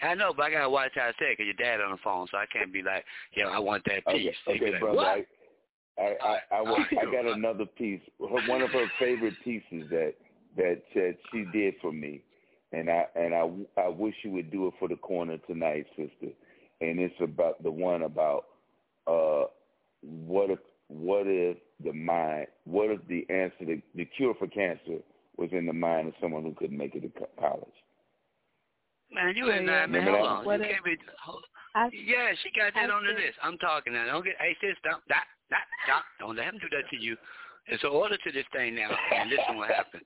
[0.00, 1.90] but I know, but I gotta watch how I say it because your dad on
[1.90, 4.80] the phone, so I can't be like, "Yo, I want that piece." He'd okay like,
[4.80, 4.96] brother.
[4.96, 5.26] "What?"
[5.98, 8.00] I, I, I, I, wa- I got another piece.
[8.20, 10.14] Her, one of her favorite pieces that
[10.56, 12.22] that that she did for me,
[12.72, 13.50] and I and I,
[13.80, 16.32] I wish you would do it for the corner tonight, sister.
[16.80, 18.44] And it's about the one about
[19.06, 19.44] uh,
[20.02, 20.58] what if
[20.88, 24.98] what if the mind, what if the answer, the, the cure for cancer
[25.36, 27.66] was in the mind of someone who couldn't make it to college.
[29.12, 29.80] Man, you Oh, ain't yeah.
[29.86, 30.02] lying, man.
[30.08, 30.44] Hold on.
[30.60, 30.96] You can't be.
[31.24, 31.44] Hold,
[31.74, 33.38] I, yeah, she got that I on the said- list.
[33.42, 34.06] I'm talking now.
[34.06, 34.36] Don't get.
[34.40, 36.04] Hey, sis, stop, stop, stop, stop.
[36.20, 37.16] Don't let him do that to you.
[37.68, 40.04] There's an order to this thing now, and listen what happened.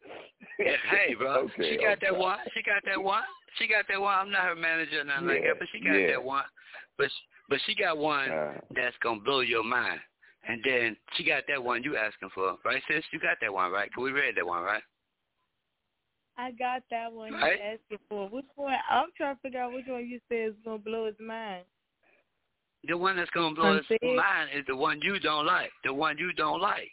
[0.58, 2.38] Yeah, hey, bro, Okay, she got that one.
[2.54, 3.22] She got that one.
[3.58, 4.14] She got that one.
[4.14, 6.06] I'm not her manager, or nothing like that, but she got yeah.
[6.16, 6.44] that one.
[6.96, 10.00] But she, but she got one Uh, that's gonna blow your mind.
[10.48, 13.04] And then she got that one you asking for, right, sis?
[13.12, 13.92] You got that one, right?
[13.92, 14.82] 'Cause we read that one, right?
[16.38, 17.58] I got that one Right.
[17.58, 18.28] you asking for.
[18.28, 18.78] Which one?
[18.88, 21.66] I'm trying to figure out which one you said is gonna blow his mind.
[22.88, 24.16] The one that's gonna blow his Unsaid?
[24.16, 25.70] mind is the one you don't like.
[25.84, 26.90] The one you don't like.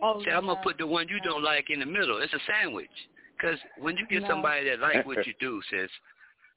[0.00, 2.22] Oh, See, I'm gonna put the one you don't like in the middle.
[2.22, 2.88] It's a sandwich.
[3.36, 4.28] Because when you get No.
[4.28, 5.90] somebody that like what you do, sis,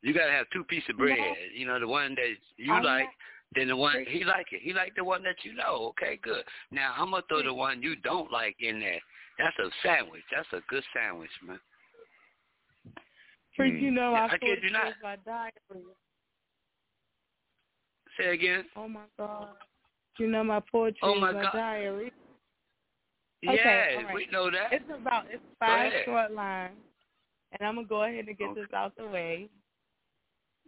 [0.02, 1.18] you gotta have two pieces of bread.
[1.18, 1.34] No.
[1.54, 3.14] You know, the one that you I'm like, not-
[3.54, 4.62] then the one he like it.
[4.64, 5.88] He like the one that you know.
[5.92, 6.46] Okay, good.
[6.72, 7.28] Now I'm gonna Hmm.
[7.28, 9.00] throw the one you don't like in there.
[9.38, 10.24] That's a sandwich.
[10.32, 11.60] That's a good sandwich, man.
[13.56, 13.82] Freak, Mm.
[13.82, 14.88] you know Yeah, I I kid you not.
[14.88, 15.52] it my diary.
[18.18, 18.66] Say again.
[18.76, 19.50] Oh my god.
[20.20, 21.54] You know my poetry Oh, my is my God.
[21.54, 22.12] diary.
[23.42, 23.58] Yes,
[24.06, 24.14] right.
[24.14, 24.72] we know that.
[24.72, 26.76] It's about it's five short lines.
[27.52, 28.62] And I'm gonna go ahead and get Okay.
[28.62, 29.50] this out the way.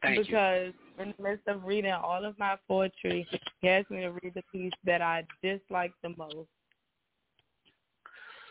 [0.02, 1.04] Thank because you.
[1.04, 3.28] in the midst of reading all of my poetry,
[3.62, 6.50] he asked me to read the piece that I dislike the most.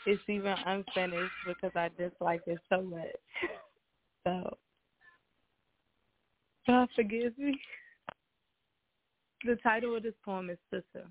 [0.06, 3.06] It's even unfinished because I dislike it so much.
[4.24, 4.56] So,
[6.68, 7.60] God forgive me.
[9.44, 11.06] The title of this poem is Sister.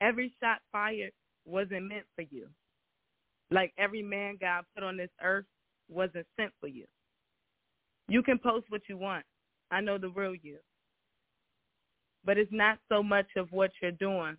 [0.00, 1.12] Every shot fired
[1.44, 2.48] wasn't meant for you.
[3.50, 5.44] Like every man God put on this earth
[5.88, 6.86] wasn't sent for you.
[8.08, 9.24] You can post what you want.
[9.70, 10.58] I know the real you.
[12.24, 14.36] But it's not so much of what you're doing,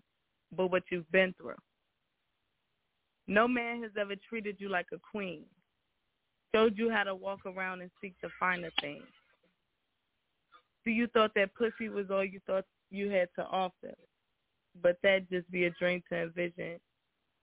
[0.56, 1.56] but what you've been through.
[3.28, 5.44] No man has ever treated you like a queen,
[6.56, 9.04] showed you how to walk around and seek the finer things.
[10.88, 13.94] So you thought that pussy was all you thought you had to offer,
[14.82, 16.80] but that'd just be a dream to envision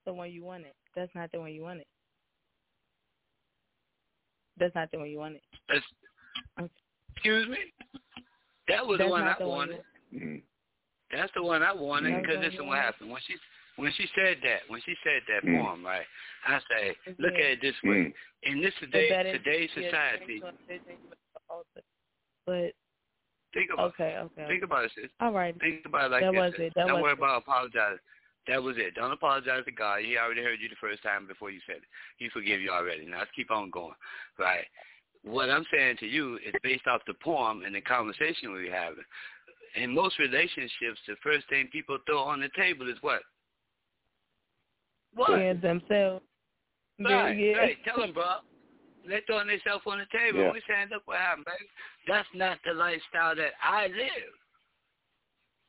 [0.06, 0.72] the one you wanted.
[0.96, 1.84] That's not the one you wanted.
[4.58, 5.42] That's not the one you wanted.
[5.68, 5.84] That's,
[7.14, 7.58] excuse me.
[8.68, 9.80] That was That's the one I the wanted.
[10.14, 10.36] Mm-hmm.
[11.14, 13.34] That's the one I wanted because this is what happened when she
[13.76, 15.62] when she said that when she said that mm.
[15.62, 16.06] poem right.
[16.46, 18.12] I say, look at it this way: mm.
[18.44, 20.42] in this today today's society.
[22.46, 22.72] But
[23.54, 24.46] think about okay, okay.
[24.48, 25.10] Think about it, sis.
[25.20, 25.54] All right.
[25.60, 26.40] Think about it like that this.
[26.40, 26.72] Was it.
[26.76, 27.18] That Don't was worry it.
[27.18, 27.98] about apologizing.
[28.46, 28.94] That was it.
[28.94, 30.00] Don't apologize to God.
[30.04, 31.88] He already heard you the first time before you said it.
[32.18, 33.06] He forgive you already.
[33.06, 33.94] Now let's keep on going.
[34.38, 34.66] Right.
[35.22, 39.04] What I'm saying to you is based off the poem and the conversation we're having.
[39.76, 43.22] In most relationships, the first thing people throw on the table is what?
[45.14, 45.30] What?
[45.30, 46.22] Yeah, themselves.
[47.00, 47.52] Right, yeah.
[47.54, 47.76] right.
[47.84, 48.24] Tell them, bro.
[49.08, 50.40] They're throwing themselves on the table.
[50.40, 50.52] Yeah.
[50.52, 51.68] We're saying, look what happened, baby.
[52.08, 54.32] That's not the lifestyle that I live.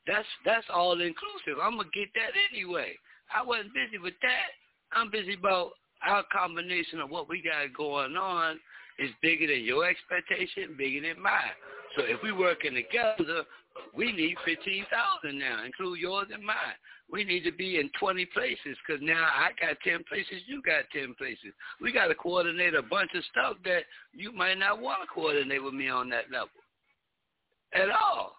[0.08, 1.58] That's that's all inclusive.
[1.62, 2.94] I'm gonna get that anyway.
[3.34, 4.54] I wasn't busy with that.
[4.94, 5.72] I'm busy about
[6.06, 8.60] our combination of what we got going on
[9.00, 11.58] is bigger than your expectation, bigger than mine.
[11.98, 13.44] So if we working together,
[13.96, 16.78] we need fifteen thousand now, include yours and mine.
[17.12, 20.86] We need to be in twenty places because now I got ten places, you got
[20.92, 21.54] ten places.
[21.80, 23.84] We got to coordinate a bunch of stuff that
[24.14, 26.50] you might not want to coordinate with me on that level
[27.74, 28.36] at all.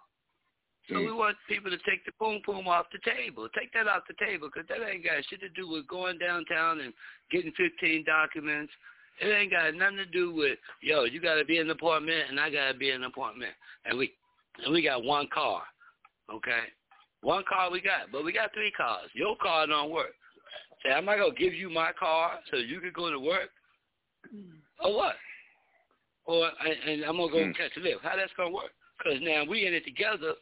[0.88, 1.06] So mm.
[1.06, 3.48] we want people to take the boom boom off the table.
[3.56, 6.80] Take that off the table because that ain't got shit to do with going downtown
[6.80, 6.92] and
[7.30, 8.72] getting 15 documents.
[9.20, 11.04] It ain't got nothing to do with yo.
[11.04, 13.52] You got to be in an apartment and I got to be in an apartment,
[13.84, 14.12] and we
[14.64, 15.62] and we got one car,
[16.32, 16.64] okay?
[17.22, 19.10] One car we got, but we got three cars.
[19.14, 20.14] Your car don't work.
[20.84, 23.50] Say, I'm not gonna give you my car so you can go to work,
[24.80, 25.16] or what?
[26.26, 26.50] Or
[26.86, 27.52] and I'm gonna go Hmm.
[27.52, 28.02] catch a lift.
[28.02, 28.72] How that's gonna work?
[28.98, 30.34] Because now we in it together.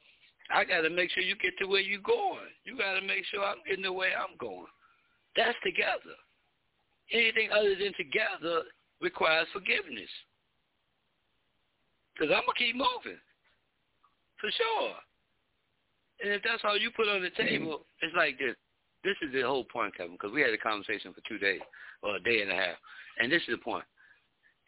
[0.50, 2.52] I got to make sure you get to where you're going.
[2.64, 4.66] You got to make sure I'm getting the way I'm going.
[5.36, 6.16] That's together.
[7.10, 8.64] Anything other than together
[9.00, 10.10] requires forgiveness.
[12.12, 13.18] Because I'm going to keep moving.
[14.40, 14.94] For sure.
[16.24, 18.56] And if that's all you put on the table, it's like this.
[19.04, 21.60] This is the whole point, Kevin, because we had a conversation for two days
[22.00, 22.80] or a day and a half.
[23.20, 23.84] And this is the point.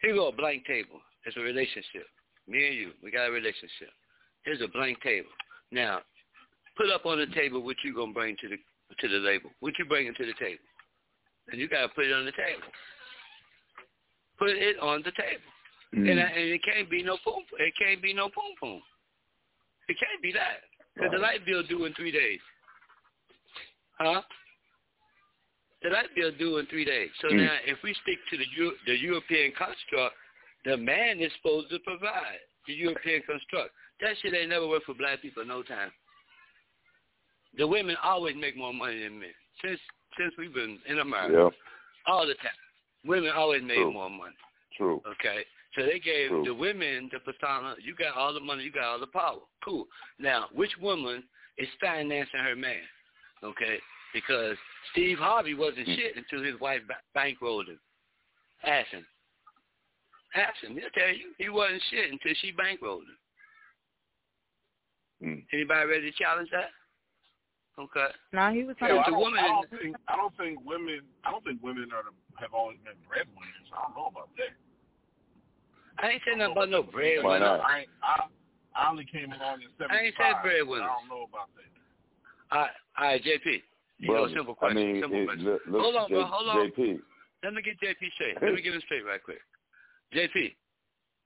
[0.05, 1.01] Here we go, a blank table.
[1.25, 2.05] It's a relationship.
[2.47, 3.89] Me and you, we got a relationship.
[4.45, 5.33] Here's a blank table.
[5.71, 6.05] Now,
[6.77, 8.57] put up on the table what you're gonna bring to the
[9.01, 9.49] to the label.
[9.59, 10.63] What you bringing to the table,
[11.51, 12.69] and you gotta put it on the table.
[14.37, 15.49] Put it on the table,
[15.95, 16.11] Mm.
[16.11, 17.43] and, I, and it can't be no boom.
[17.59, 18.81] It can't be no boom boom.
[19.89, 20.61] It can't be that
[20.97, 22.39] because the light bill due in three days.
[23.99, 24.21] Huh?
[25.83, 27.09] The light bill due in three days.
[27.21, 27.37] So Mm.
[27.45, 30.15] now, if we stick to the Eu- the European construct,
[30.65, 33.73] the man is supposed to provide the European construct.
[34.01, 35.91] That shit ain't never worked for black people no time.
[37.53, 39.79] The women always make more money than men since
[40.17, 41.33] since we've been in America.
[41.55, 42.51] Yeah, All the time,
[43.03, 43.91] women always made True.
[43.93, 44.35] more money.
[44.75, 45.01] true.
[45.05, 45.45] Okay,
[45.77, 46.43] so they gave True.
[46.43, 47.75] the women the persona.
[47.79, 49.39] You got all the money, you got all the power.
[49.63, 49.85] Cool.
[50.17, 51.23] Now, which woman
[51.59, 52.81] is financing her man?
[53.43, 53.77] Okay,
[54.13, 54.57] because
[54.91, 55.95] Steve Harvey wasn't Mm.
[55.95, 56.81] shit until his wife
[57.15, 57.79] bankrolled him.
[58.63, 59.05] Ask him.
[60.33, 60.75] Ask him.
[60.75, 63.17] He'll tell you he wasn't shit until she bankrolled him.
[65.23, 65.45] Mm.
[65.53, 66.71] Anybody ready to challenge that?
[67.79, 68.07] Okay.
[68.33, 71.01] No, he was Yeah, talking I, the don't, I don't think I don't think women
[71.23, 73.69] I don't think women are the, have always been breadwinners.
[73.69, 74.57] I don't know about that.
[75.99, 77.61] I ain't saying nothing about no Why not?
[77.61, 78.27] I I,
[78.75, 79.91] I only came along in seventy five.
[79.91, 80.85] I ain't said breadwinners.
[80.85, 81.67] I don't know about that.
[82.55, 83.61] All right, all right, JP.
[83.99, 84.77] You know, Brother, simple I question.
[84.77, 85.45] mean, simple it, question.
[85.45, 86.71] look, look, Hold on, J- bro, hold on.
[86.71, 86.99] JP.
[87.43, 88.37] Let me get JP straight.
[88.41, 89.41] Let me get him straight right quick.
[90.13, 90.55] JP,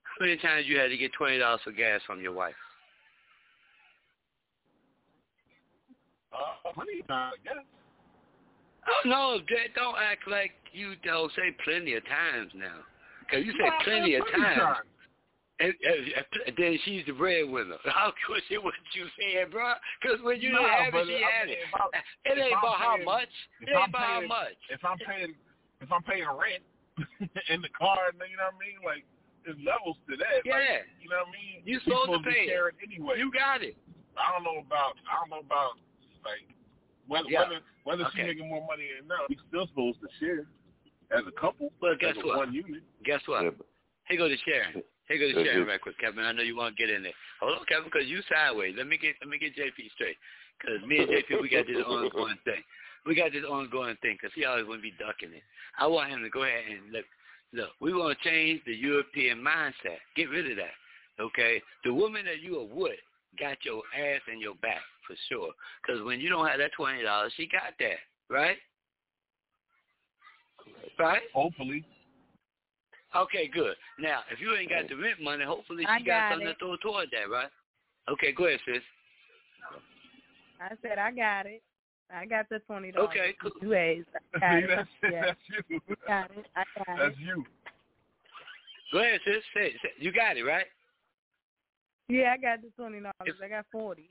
[0.02, 2.54] how many times you had to get twenty dollars for gas from your wife?
[6.32, 7.64] Uh, plenty of times, I guess.
[8.88, 12.80] Oh no, Jay, don't act like you don't say plenty of times now.
[13.30, 14.86] Cause you No, plenty of times,
[15.60, 16.00] and, and,
[16.46, 17.76] and then she's the breadwinner.
[17.84, 19.74] How question what you saying, bro?
[20.00, 21.58] Because when you Nah, didn't have it, she had it.
[22.24, 23.30] It ain't about how much.
[23.60, 24.58] It ain't about how much.
[24.70, 25.34] If I'm paying,
[25.80, 26.62] if I'm paying rent
[27.50, 28.78] in the car, you know what I mean?
[28.82, 29.04] Like,
[29.44, 30.42] there's levels to that.
[30.46, 30.54] Yeah.
[30.54, 31.56] Like, you know what I mean?
[31.66, 32.58] You You're supposed to pay it.
[32.58, 33.18] it anyway.
[33.18, 33.76] You got it.
[34.18, 34.98] I don't know about.
[35.06, 35.78] I don't know about
[36.26, 36.46] like
[37.06, 37.46] whether Yeah.
[37.46, 38.26] whether whether Okay.
[38.26, 39.30] she's making more money or not.
[39.30, 40.46] We still supposed to share
[41.16, 41.70] as a couple.
[41.80, 42.36] Well, guess as a what?
[42.38, 42.82] One unit.
[43.04, 43.44] Guess what?
[43.44, 43.66] Yeah, but-
[44.08, 44.82] Here go to Sharon.
[45.08, 45.72] Here go to Yeah, Sharon yeah.
[45.72, 46.24] right quick, Kevin.
[46.24, 47.12] I know you want to get in there.
[47.40, 48.74] Hold on, Kevin, because you sideways.
[48.76, 50.16] Let me get let me get JP straight.
[50.58, 52.62] Because me and JP, we got this ongoing thing.
[53.04, 55.42] We got this ongoing thing because he always want to be ducking it.
[55.78, 57.04] I want him to go ahead and look.
[57.54, 60.00] Look, we want to change the European mindset.
[60.16, 60.72] Get rid of that.
[61.20, 62.98] Okay, the woman that you are with
[63.38, 65.50] got your ass and your back for sure.
[65.82, 67.98] Because when you don't have that twenty dollars, she got that,
[68.30, 68.56] right?
[70.98, 71.22] Right.
[71.34, 71.84] Hopefully.
[73.14, 73.76] Okay, good.
[73.98, 76.52] Now, if you ain't got the rent money, hopefully I she got, got something it.
[76.52, 77.50] to throw toward that, right?
[78.10, 78.82] Okay, go ahead, sis.
[80.60, 81.62] I said I got it.
[82.14, 83.10] I got the twenty dollars.
[83.10, 83.50] Okay, cool.
[83.60, 84.04] Two A's.
[84.40, 84.68] Got See, it.
[84.68, 85.80] that's, Yeah, that's you.
[86.06, 86.46] got it.
[86.56, 87.20] I got That's it.
[87.20, 87.44] you.
[88.92, 89.42] Go ahead, sis.
[89.54, 90.66] Say, say, you got it, right?
[92.08, 93.40] Yeah, I got the twenty dollars.
[93.42, 94.10] I got forty.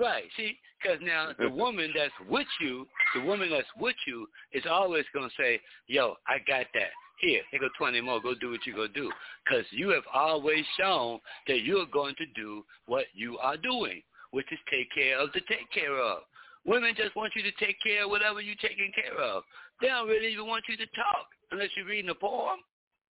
[0.00, 0.24] Right.
[0.36, 5.04] See, because now the woman that's with you, the woman that's with you is always
[5.12, 6.90] going to say, yo, I got that.
[7.20, 8.20] Here, here go 20 more.
[8.20, 9.10] Go do what you go do.
[9.44, 14.00] Because you have always shown that you're going to do what you are doing,
[14.30, 16.20] which is take care of the take care of.
[16.64, 19.42] Women just want you to take care of whatever you're taking care of.
[19.82, 22.60] They don't really even want you to talk unless you're reading a poem.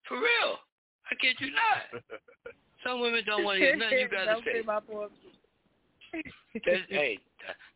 [0.06, 0.58] For real.
[1.10, 2.02] I kid you not.
[2.86, 4.62] Some women don't want to hear nothing you got to Don't say.
[6.12, 7.18] That's, hey,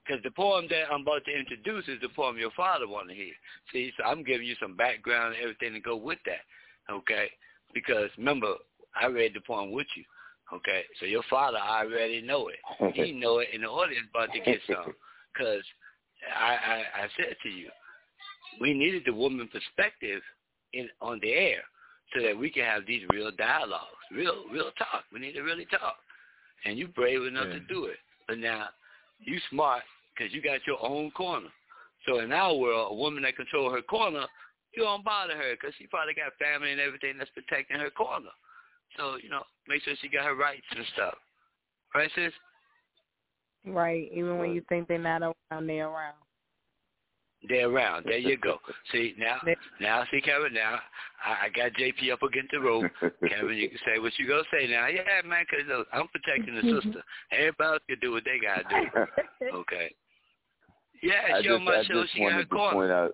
[0.07, 3.20] because the poem that I'm about to introduce is the poem your father wanted to
[3.20, 3.35] hear.
[3.73, 7.28] See, so I'm giving you some background and everything to go with that, okay?
[7.74, 8.55] Because remember,
[9.01, 10.05] I read the poem with you,
[10.52, 10.82] okay?
[10.98, 12.94] So your father already know it.
[12.94, 14.94] He know it, and the audience about to get some.
[15.32, 15.62] Because
[16.36, 17.69] I, I, I said to you,
[18.61, 20.23] we needed the woman perspective
[20.73, 21.62] in on the air
[22.15, 25.05] so that we can have these real dialogues, real real talk.
[25.12, 25.97] We need to really talk,
[26.65, 27.98] and you brave enough to do it.
[28.31, 28.69] But now
[29.19, 29.82] you smart
[30.15, 31.48] because you got your own corner.
[32.07, 34.24] So in our world, a woman that control her corner,
[34.73, 38.31] you don't bother her because she probably got family and everything that's protecting her corner.
[38.97, 41.15] So you know, make sure she got her rights and stuff.
[41.93, 42.32] Right, sis?
[43.66, 44.09] Right.
[44.15, 46.15] Even when you think they're not around, they're around.
[47.48, 48.04] They're around.
[48.04, 48.58] There you go.
[48.92, 49.38] See now,
[49.80, 50.52] now see Kevin.
[50.52, 50.78] Now
[51.24, 52.84] I, I got JP up against the rope.
[53.00, 54.86] Kevin, you can say what you gonna say now.
[54.88, 57.02] Yeah, man, because look, uh, I'm protecting the sister.
[57.32, 59.52] Everybody else can do what they gotta do.
[59.54, 59.94] Okay.
[61.02, 62.02] Yeah, I show just, my I show.
[62.02, 62.72] just She got her wanted to corner.
[62.74, 63.12] point out.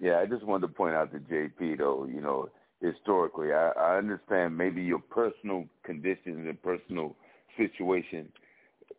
[0.00, 2.06] Yeah, I just wanted to point out to JP though.
[2.06, 2.48] You know,
[2.80, 7.14] historically, I, I understand maybe your personal conditions and personal
[7.56, 8.28] situation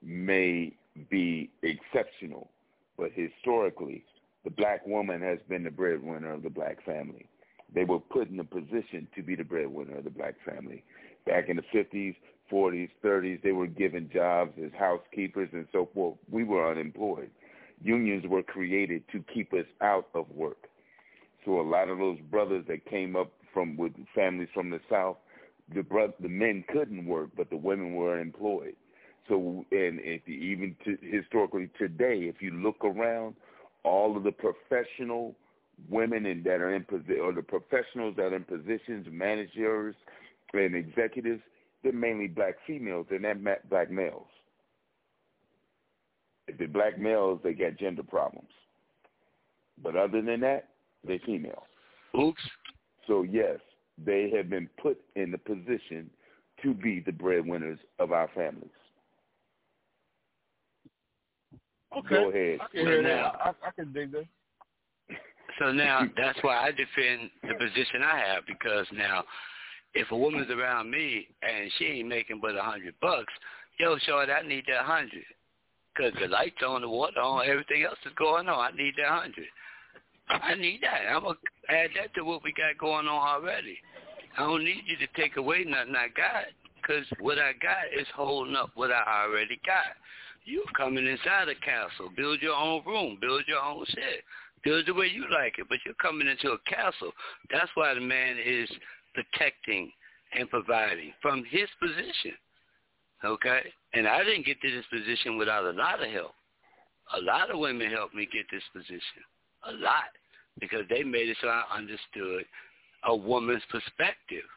[0.03, 0.73] may
[1.09, 2.49] be exceptional,
[2.97, 4.03] but historically,
[4.43, 7.27] the black woman has been the breadwinner of the black family.
[7.73, 10.83] They were put in a position to be the breadwinner of the black family.
[11.25, 12.15] Back in the 50s,
[12.51, 16.17] 40s, 30s, they were given jobs as housekeepers and so forth.
[16.31, 17.29] We were unemployed.
[17.83, 20.69] Unions were created to keep us out of work.
[21.45, 25.17] So a lot of those brothers that came up from with families from the South,
[25.73, 28.75] the bro- the men couldn't work, but the women were employed.
[29.27, 33.35] So, and if you, even to, historically today, if you look around,
[33.83, 35.35] all of the professional
[35.89, 36.85] women in, that are in
[37.21, 39.95] or the professionals that are in positions, managers
[40.53, 41.41] and executives,
[41.83, 43.05] they're mainly black females.
[43.09, 43.37] They're not
[43.69, 44.27] black males.
[46.47, 48.49] If they're black males, they got gender problems.
[49.83, 50.69] But other than that,
[51.05, 51.63] they're female.
[52.19, 52.41] Oops.
[53.05, 53.59] So yes,
[54.03, 56.09] they have been put in the position
[56.63, 58.69] to be the breadwinners of our families.
[61.95, 62.09] Okay.
[62.09, 62.59] Go ahead.
[62.61, 63.09] I can hear that.
[63.09, 64.25] Now- I, I can dig that.
[65.59, 69.23] So now that's why I defend the position I have because now
[69.93, 73.33] if a woman's around me and she ain't making but a hundred bucks,
[73.79, 75.25] yo, short, I need that hundred.
[75.97, 78.73] Cause the lights on, the water on, everything else is going on.
[78.73, 79.47] I need that hundred.
[80.29, 81.09] I need that.
[81.11, 81.35] I'm gonna
[81.69, 83.79] add that to what we got going on already.
[84.37, 86.45] I don't need you to take away nothing I got,
[86.85, 89.97] cause what I got is holding up what I already got.
[90.47, 94.23] You coming inside a castle, build your own room, build your own shit,
[94.63, 95.67] build the way you like it.
[95.67, 97.11] But you're coming into a castle.
[97.51, 98.69] That's why the man is
[99.13, 99.91] protecting
[100.31, 102.31] and providing from his position.
[103.25, 103.59] Okay?
[103.93, 106.31] And I didn't get to this position without a lot of help.
[107.17, 109.27] A lot of women helped me get this position.
[109.67, 110.15] A lot.
[110.61, 112.45] Because they made it so I understood
[113.03, 114.47] a woman's perspective.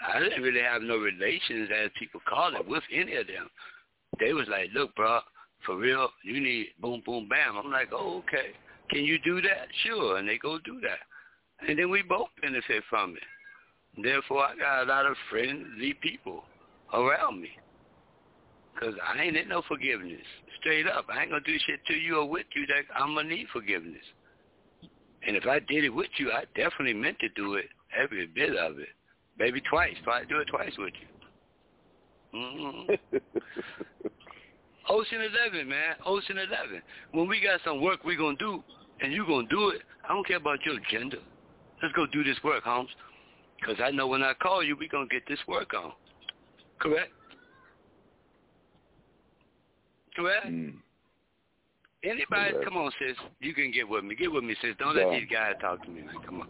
[0.00, 3.50] I didn't really have no relations as people call it with any of them.
[4.18, 5.20] They was like, look, bro,
[5.64, 7.56] for real, you need boom, boom, bam.
[7.56, 8.52] I'm like, oh, okay.
[8.90, 9.68] Can you do that?
[9.84, 10.18] Sure.
[10.18, 11.68] And they go do that.
[11.68, 14.02] And then we both benefit from it.
[14.02, 16.44] Therefore, I got a lot of friendly people
[16.92, 17.50] around me.
[18.74, 20.20] Because I ain't in no forgiveness.
[20.60, 21.06] Straight up.
[21.08, 23.34] I ain't going to do shit to you or with you that I'm going to
[23.34, 24.02] need forgiveness.
[25.26, 27.66] And if I did it with you, I definitely meant to do it,
[27.96, 28.88] every bit of it.
[29.38, 29.94] Maybe twice.
[30.02, 32.38] Probably do it twice with you.
[32.38, 33.16] Mm-hmm.
[34.88, 35.94] Ocean 11, man.
[36.04, 36.82] Ocean 11.
[37.12, 38.64] When we got some work we going to do,
[39.00, 41.18] and you going to do it, I don't care about your gender.
[41.82, 42.90] Let's go do this work, Holmes.
[43.60, 45.92] Because I know when I call you, we going to get this work on.
[46.80, 47.10] Correct?
[50.14, 50.46] Correct?
[50.46, 50.74] Mm.
[52.04, 52.64] Anybody, Correct.
[52.64, 53.16] come on, sis.
[53.40, 54.14] You can get with me.
[54.14, 54.74] Get with me, sis.
[54.78, 55.06] Don't yeah.
[55.06, 56.14] let these guys talk to me, man.
[56.24, 56.48] Come on.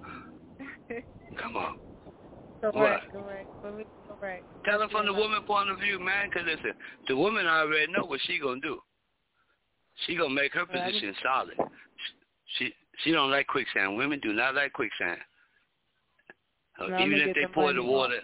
[1.41, 1.79] come on.
[2.61, 3.49] Correct, correct,
[4.21, 4.45] correct.
[4.65, 6.73] Tell them from the woman point of view, man, because listen,
[7.09, 8.79] the woman already know what she going to do.
[10.07, 11.55] She going to make her position solid.
[12.59, 12.73] She
[13.03, 13.97] she don't like quicksand.
[13.97, 15.19] Women do not like quicksand.
[16.79, 18.21] No, even if they pour the water,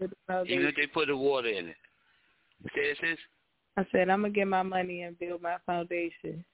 [0.00, 1.76] even if they put the water in it.
[2.74, 3.18] Say it, sis?
[3.76, 6.44] I said, I'm going to get my money and build my foundation.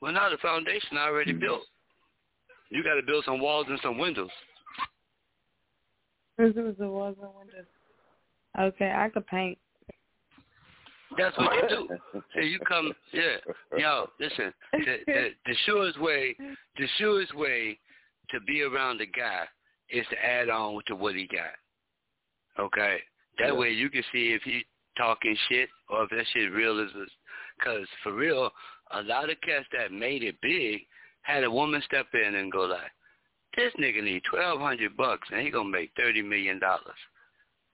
[0.00, 1.40] Well, now the foundation already mm-hmm.
[1.40, 1.62] built.
[2.70, 4.30] You got to build some walls and some windows.
[6.36, 7.66] There's the walls and windows.
[8.58, 9.58] Okay, I could paint.
[11.16, 12.22] That's what you do.
[12.34, 13.36] So you come, yeah.
[13.78, 14.52] Yo, listen.
[14.72, 16.36] The, the, the surest way,
[16.76, 17.78] the surest way
[18.30, 19.44] to be around a guy
[19.90, 22.62] is to add on to what he got.
[22.62, 22.98] Okay,
[23.38, 23.52] that yeah.
[23.52, 24.64] way you can see if he
[24.96, 26.90] talking shit or if that shit real is.
[27.58, 28.50] Because for real,
[28.92, 30.80] a lot of cats that made it big
[31.22, 32.90] had a woman step in and go like,
[33.54, 36.98] "This nigga need twelve hundred bucks and he gonna make thirty million dollars."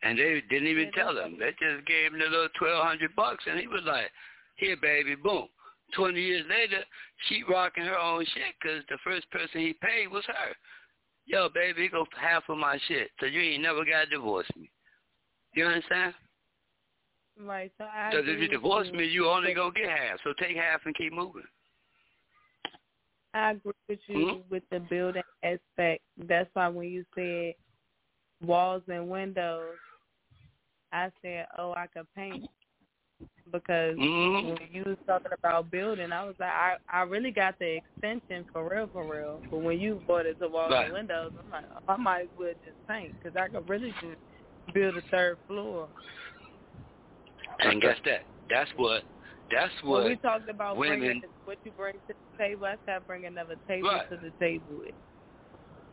[0.03, 1.39] And they didn't even tell him.
[1.39, 4.11] They just gave him the little twelve hundred bucks, and he was like,
[4.57, 5.49] "Here, baby, boom."
[5.95, 6.83] Twenty years later,
[7.29, 10.57] she rocking her own shit because the first person he paid was her.
[11.27, 14.71] Yo, baby, go half of my shit, so you ain't never got to divorce me.
[15.55, 16.15] You understand?
[17.39, 17.71] Right.
[17.79, 18.11] So I.
[18.11, 20.19] Because if you divorce me, you only gonna get half.
[20.25, 21.45] So take half and keep moving.
[23.35, 24.51] I agree with you mm-hmm.
[24.51, 26.03] with the building aspect.
[26.29, 27.55] That's why when you said
[28.47, 29.77] walls and windows,
[30.93, 32.47] I said, "Oh, I could paint,"
[33.51, 34.49] because mm-hmm.
[34.49, 38.45] when you was talking about building, I was like, I I really got the extension
[38.53, 39.41] for real, for real.
[39.51, 40.85] But when you bought it to walls right.
[40.85, 43.95] and windows, I'm like, oh, I might as well just paint because I could really
[44.03, 45.89] just build a third floor.
[47.61, 48.25] And guess that?
[48.51, 49.03] That's what.
[49.53, 50.05] That's what.
[50.05, 52.67] When we talked about women, bringing what you bring to the table.
[52.67, 54.09] I said bring another table right.
[54.11, 54.65] to the table.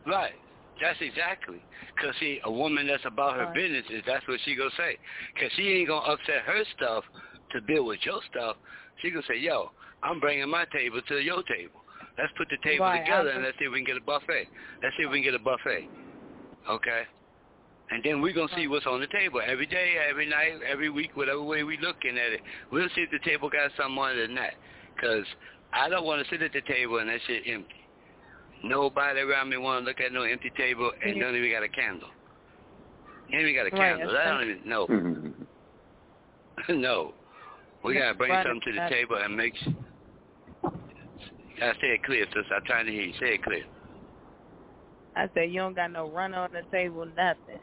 [0.06, 0.32] Right.
[0.80, 1.62] That's exactly.
[1.94, 3.54] Because, see, a woman that's about her right.
[3.54, 4.96] business, is that's what she to say.
[5.34, 7.04] Because she ain't going to upset her stuff
[7.52, 8.56] to deal with your stuff.
[9.02, 9.72] She to say, yo,
[10.02, 11.80] I'm bringing my table to your table.
[12.16, 13.00] Let's put the table right.
[13.00, 14.48] together and let's see if we can get a buffet.
[14.82, 15.88] Let's see if we can get a buffet.
[16.68, 17.02] Okay?
[17.90, 20.90] And then we're going to see what's on the table every day, every night, every
[20.90, 22.40] week, whatever way we looking at it.
[22.70, 24.54] We'll see if the table got something on it than that.
[24.94, 25.24] Because
[25.72, 27.74] I don't want to sit at the table and that shit empty.
[28.62, 31.20] Nobody around me want to look at no empty table and mm-hmm.
[31.20, 32.08] don't even got a candle.
[33.32, 34.16] Ain't even got a candle.
[34.16, 34.86] I don't even know.
[36.80, 37.14] no.
[37.82, 39.74] We got to bring something to the table and make sure.
[41.62, 42.44] I say it clear, sis.
[42.54, 43.12] I'm trying to hear you.
[43.20, 43.64] Say it clear.
[45.16, 47.60] I said you don't got no run on the table, nothing.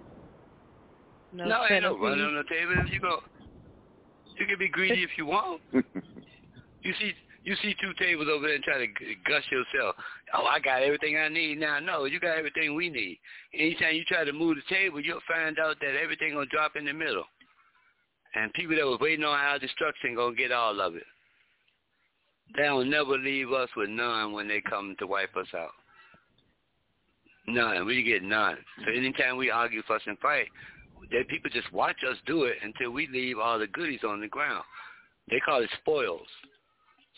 [1.33, 2.73] No, no ain't no run on the table.
[2.91, 3.19] You go.
[4.37, 5.61] You can be greedy if you want.
[5.73, 7.13] you see,
[7.43, 8.87] you see two tables over there and try to
[9.27, 9.95] gush yourself.
[10.33, 11.79] Oh, I got everything I need now.
[11.79, 13.19] No, you got everything we need.
[13.53, 16.85] Anytime you try to move the table, you'll find out that everything gonna drop in
[16.85, 17.23] the middle.
[18.35, 21.05] And people that was waiting on our destruction gonna get all of it.
[22.55, 25.71] They'll never leave us with none when they come to wipe us out.
[27.47, 27.85] None.
[27.85, 28.57] We get none.
[28.83, 30.47] So anytime we argue, fuss, and fight,
[31.11, 34.27] that people just watch us do it until we leave all the goodies on the
[34.27, 34.63] ground.
[35.29, 36.27] They call it spoils.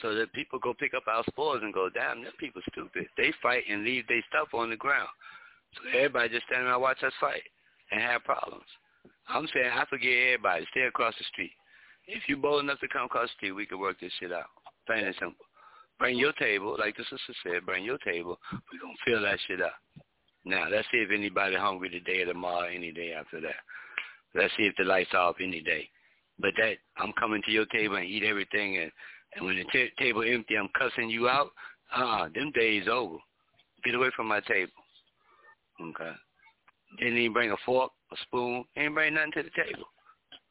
[0.01, 3.07] So that people go pick up our spoils and go, damn, them people stupid.
[3.17, 5.09] They fight and leave their stuff on the ground.
[5.75, 7.43] So everybody just stand around and watch us fight
[7.91, 8.63] and have problems.
[9.27, 10.65] I'm saying I forget everybody.
[10.71, 11.51] Stay across the street.
[12.07, 14.49] If you're bold enough to come across the street, we can work this shit out.
[14.87, 15.45] Plain and simple.
[15.99, 18.39] Bring your table, like the sister said, bring your table.
[18.51, 19.75] We're going to fill that shit up.
[20.49, 23.55] Now, let's see if anybody hungry today or tomorrow, any day after that.
[24.33, 25.89] Let's see if the lights are off any day.
[26.39, 28.91] But that I'm coming to your table and eat everything and
[29.35, 31.51] and when the t- table empty, I'm cussing you out.
[31.93, 33.17] Ah, uh, them days over.
[33.83, 34.71] Get away from my table.
[35.81, 36.11] Okay.
[36.97, 38.65] Didn't even bring a fork, a spoon.
[38.75, 39.85] Ain't bring nothing to the table.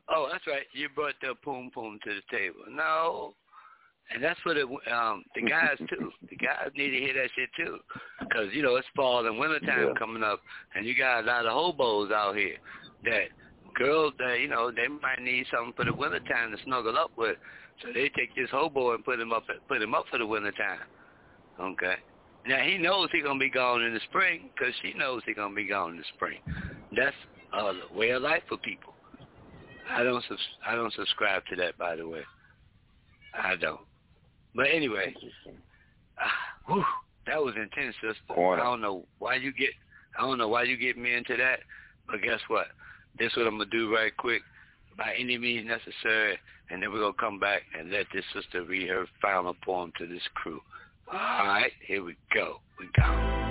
[0.08, 0.62] Oh, that's right.
[0.72, 2.60] You brought the poom poom to the table.
[2.70, 3.34] No.
[4.12, 6.10] And that's what it, um, the guys too.
[6.30, 7.78] The guys need to hear that shit too,
[8.20, 9.94] because you know it's fall and wintertime Yeah.
[9.98, 10.40] coming up,
[10.74, 12.56] and you got a lot of hobos out here
[13.04, 13.28] that
[13.74, 17.36] girls that you know they might need something for the wintertime to snuggle up with,
[17.82, 20.80] so they take this hobo and put him up put him up for the wintertime.
[21.60, 21.96] Okay.
[22.46, 25.54] Now he knows he's gonna be gone in the spring because she knows he's gonna
[25.54, 26.40] be gone in the spring.
[26.96, 27.14] That's
[27.52, 28.94] a way of life for people.
[29.90, 32.22] I don't subs- I don't subscribe to that, by the way.
[33.34, 33.80] I don't.
[34.54, 35.14] But anyway,
[36.20, 36.84] ah, whew,
[37.26, 38.34] that was intense, sister.
[38.34, 38.62] Corner.
[38.62, 39.70] I don't know why you get
[40.18, 41.60] I don't know why you get me into that,
[42.06, 42.66] but guess what?
[43.18, 44.42] This what I'm gonna do right quick,
[44.96, 46.38] by any means necessary,
[46.70, 50.06] and then we're gonna come back and let this sister read her final poem to
[50.06, 50.60] this crew.
[51.12, 52.60] All right, here we go.
[52.78, 53.47] We go.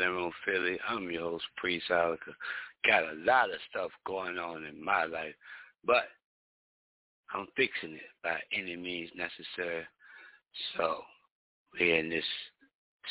[0.00, 0.78] Room Philly.
[0.88, 2.34] I'm your host, Priest Ilika.
[2.86, 5.34] Got a lot of stuff going on in my life,
[5.84, 6.04] but
[7.34, 9.84] I'm fixing it by any means necessary.
[10.76, 10.98] So
[11.78, 12.24] we're in this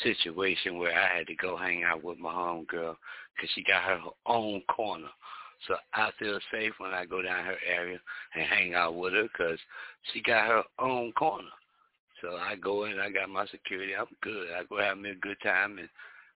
[0.02, 2.96] situation where I had to go hang out with my homegirl
[3.34, 5.08] because she got her own corner.
[5.68, 7.98] So I feel safe when I go down her area
[8.34, 9.58] and hang out with her because
[10.12, 11.48] she got her own corner.
[12.20, 14.48] So I go in, I got my security, I'm good.
[14.56, 15.88] I go have me a good time and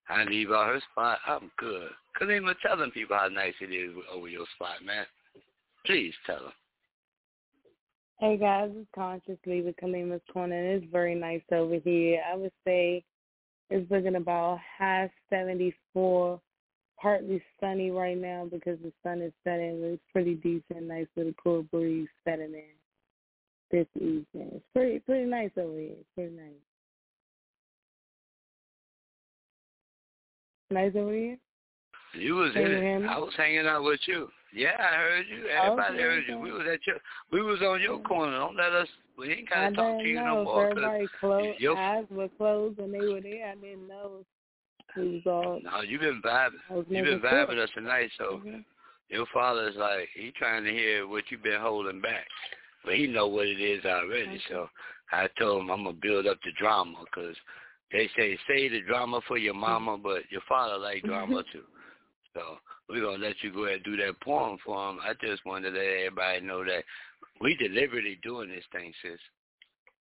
[0.09, 1.91] I leave out her spot, I'm good.
[2.13, 5.05] Because ain't even telling people how nice it is over your spot, man.
[5.85, 6.53] Please tell them.
[8.19, 10.75] Hey guys, it's Conscious Lee with Kalima's Corner.
[10.75, 12.23] It's very nice over here.
[12.27, 13.05] I would say
[13.69, 16.41] it's looking about high 74,
[17.01, 19.83] partly sunny right now because the sun is setting.
[19.83, 22.65] It's pretty decent, nice little cool breeze setting in
[23.71, 24.25] this evening.
[24.35, 25.91] It's pretty pretty nice over here.
[25.91, 26.66] It's pretty nice.
[30.71, 31.39] Nice over here.
[32.15, 33.09] You was Can in you it.
[33.09, 34.29] I was hanging out with you.
[34.55, 35.49] Yeah, I heard you.
[35.49, 36.39] Everybody Okay, heard you.
[36.39, 36.97] We was at your.
[37.31, 38.39] We was on your corner.
[38.39, 38.89] Don't let us.
[39.19, 40.69] We ain't gotta talk to you know no more.
[40.69, 41.61] 'cause everybody closed.
[41.61, 43.49] your- Eyes were closed and they were there.
[43.49, 44.25] I didn't know.
[44.97, 45.61] We was all.
[45.63, 46.61] No, you've been vibing.
[46.89, 48.11] You've been vibing us tonight.
[48.17, 48.65] So Mhm.
[49.09, 52.27] your father's like he trying to hear what you've been holding back,
[52.85, 54.39] but he know what it is already.
[54.49, 54.71] So
[55.13, 57.37] I told him I'm gonna build up the drama because
[57.93, 59.61] they say say the drama for your mm-hmm.
[59.63, 61.09] mama, but your father like mm-hmm.
[61.09, 61.63] drama too.
[62.35, 62.59] So
[62.89, 64.99] we're gonna let you go ahead and do that poem for him.
[65.03, 66.85] I just wanted to let everybody know that
[67.41, 69.19] we deliberately doing this thing, sis.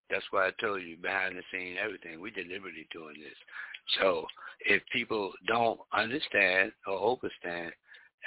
[0.10, 2.22] That's why I told you behind the scene everything.
[2.22, 3.38] We deliberately doing this.
[4.00, 4.26] So
[4.66, 7.72] if people don't understand or overstand,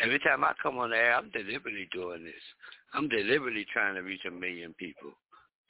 [0.00, 2.34] every time I come on air, I'm deliberately doing this.
[2.94, 5.10] I'm deliberately trying to reach a million people.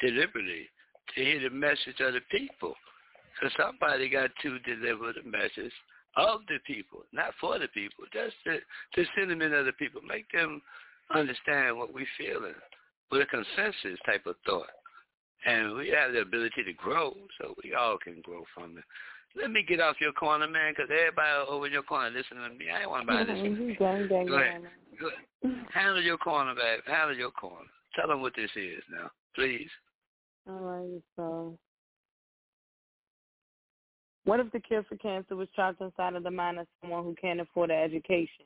[0.01, 0.69] Deliberately
[1.15, 2.75] to hear the message of the people.
[3.41, 5.73] So somebody got to deliver the message
[6.17, 8.05] of the people, not for the people.
[8.13, 8.59] Just the,
[8.97, 10.01] the sentiment of the people.
[10.03, 10.61] Make them
[11.15, 12.55] understand what we're feeling
[13.11, 14.67] with a consensus type of thought.
[15.47, 18.85] And we have the ability to grow, so we all can grow from it.
[19.41, 22.59] Let me get off your corner, man, because everybody over in your corner listening to
[22.59, 22.71] me.
[22.75, 23.75] I ain't want nobody listening to me.
[23.79, 24.63] Gang, gang, Go ahead.
[25.01, 25.67] Go ahead.
[25.73, 26.81] Handle your corner, babe.
[26.87, 27.69] Handle your corner.
[27.95, 29.71] Tell them what this is now, please.
[30.49, 31.59] All right, so
[34.29, 37.15] what if the cure for cancer was trapped inside of the mind of someone who
[37.19, 38.45] can't afford an education?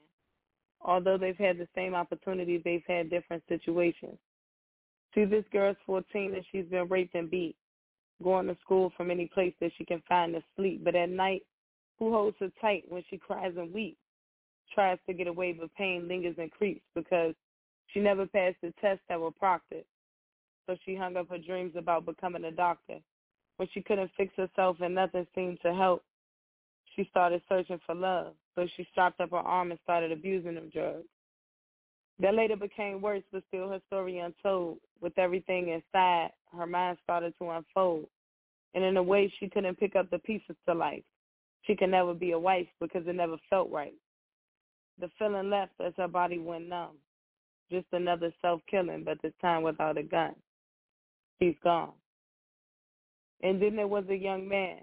[0.80, 4.16] Although they've had the same opportunities, they've had different situations.
[5.12, 7.56] See, this girl's 14 and she's been raped and beat,
[8.22, 10.84] going to school from any place that she can find to sleep.
[10.84, 11.42] But at night,
[11.98, 13.98] who holds her tight when she cries and weeps?
[14.72, 17.34] Tries to get away, but pain lingers and creeps because
[17.88, 19.84] she never passed the tests that were proctored.
[20.66, 22.98] So she hung up her dreams about becoming a doctor.
[23.56, 26.02] When she couldn't fix herself and nothing seemed to help,
[26.94, 28.34] she started searching for love.
[28.54, 31.06] So she strapped up her arm and started abusing them drugs.
[32.20, 34.78] That later became worse, but still her story untold.
[35.00, 38.06] With everything inside, her mind started to unfold.
[38.74, 41.02] And in a way, she couldn't pick up the pieces to life.
[41.62, 43.94] She could never be a wife because it never felt right.
[45.00, 46.96] The feeling left as her body went numb.
[47.70, 50.34] Just another self-killing, but this time without a gun.
[51.40, 51.92] She's gone.
[53.42, 54.78] And then there was a young man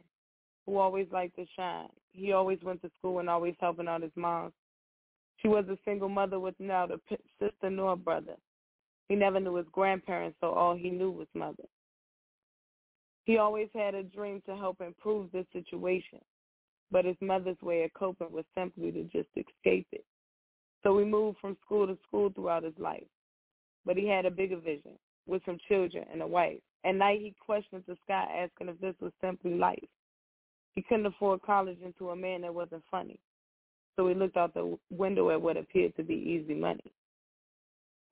[0.65, 1.89] who always liked to shine.
[2.11, 4.51] He always went to school and always helping out his mom.
[5.37, 8.35] She was a single mother with p- sister nor brother.
[9.07, 11.63] He never knew his grandparents, so all he knew was mother.
[13.25, 16.19] He always had a dream to help improve this situation,
[16.91, 20.05] but his mother's way of coping was simply to just escape it.
[20.83, 23.07] So he moved from school to school throughout his life.
[23.85, 26.59] But he had a bigger vision with some children and a wife.
[26.85, 29.83] At night, he questioned the sky, asking if this was simply life.
[30.75, 33.19] He couldn't afford college into a man that wasn't funny.
[33.95, 36.93] So he looked out the window at what appeared to be easy money.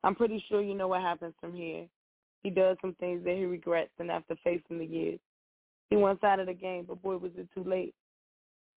[0.03, 1.85] I'm pretty sure you know what happens from here.
[2.43, 5.19] He does some things that he regrets, and after facing the years,
[5.89, 7.93] he wants out of the game, but boy, was it too late.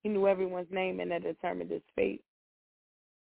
[0.02, 2.22] He knew everyone's name, and that determined his fate.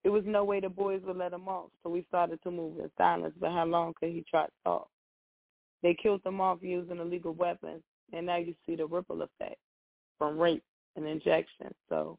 [0.03, 2.79] There was no way the boys would let him off, so we started to move
[2.79, 4.89] in silence, but how long could he try to talk?
[5.83, 7.83] They killed them off using illegal weapons,
[8.13, 9.59] and now you see the ripple effect
[10.19, 10.65] from rape
[10.97, 11.75] and injection.
[11.89, 12.19] So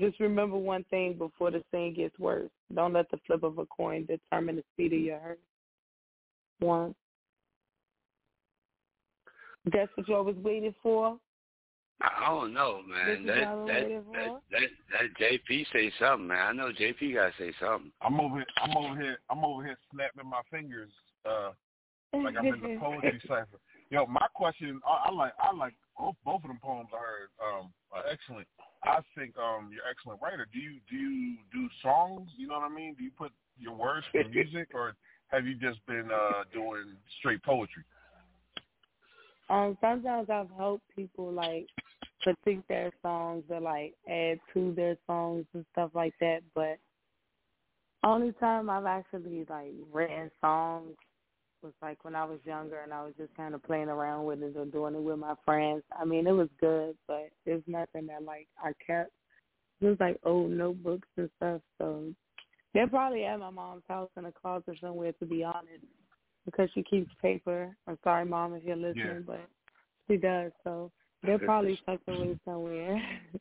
[0.00, 2.50] just remember one thing before the scene gets worse.
[2.74, 5.40] Don't let the flip of a coin determine the speed of your hurt.
[6.60, 6.94] One.
[9.72, 11.18] That's what y'all was waiting for?
[12.00, 13.06] I don't know, man.
[13.06, 14.40] This is That I'm that, waiting that for?
[14.50, 14.60] that
[14.90, 16.38] that JP say something, man.
[16.38, 17.92] I know JP gotta say something.
[18.00, 18.46] I'm over here.
[18.56, 19.18] I'm over here.
[19.30, 20.90] I'm over here snapping my fingers,
[21.24, 21.50] uh,
[22.12, 23.58] like I'm in the poetry cipher.
[23.90, 24.80] Yo, my question.
[24.86, 25.32] I, I like.
[25.38, 25.74] I like.
[25.98, 28.46] both both of them poems I heard um, are excellent.
[28.84, 30.46] I think um, you're an excellent writer.
[30.52, 32.30] Do you do you do songs?
[32.36, 32.94] You know what I mean?
[32.98, 34.94] Do you put your words to music, or
[35.28, 37.84] have you just been uh, doing straight poetry?
[39.50, 41.66] Um, sometimes I've helped people like
[42.22, 46.40] critique their songs or like add to their songs and stuff like that.
[46.54, 46.78] But
[48.04, 50.96] only time I've actually like written songs
[51.62, 54.42] was like when I was younger and I was just kind of playing around with
[54.42, 55.82] it or doing it with my friends.
[55.98, 59.12] I mean, it was good, but it's nothing that like I kept.
[59.80, 61.60] It was like old notebooks and stuff.
[61.78, 62.12] So
[62.74, 65.84] they're probably at my mom's house in a closet somewhere, to be honest,
[66.44, 67.74] because she keeps paper.
[67.86, 69.20] I'm sorry, mom, if you're listening, Yeah.
[69.26, 69.48] but
[70.08, 70.52] she does.
[70.64, 70.90] So
[71.22, 73.00] they're probably tucked away somewhere.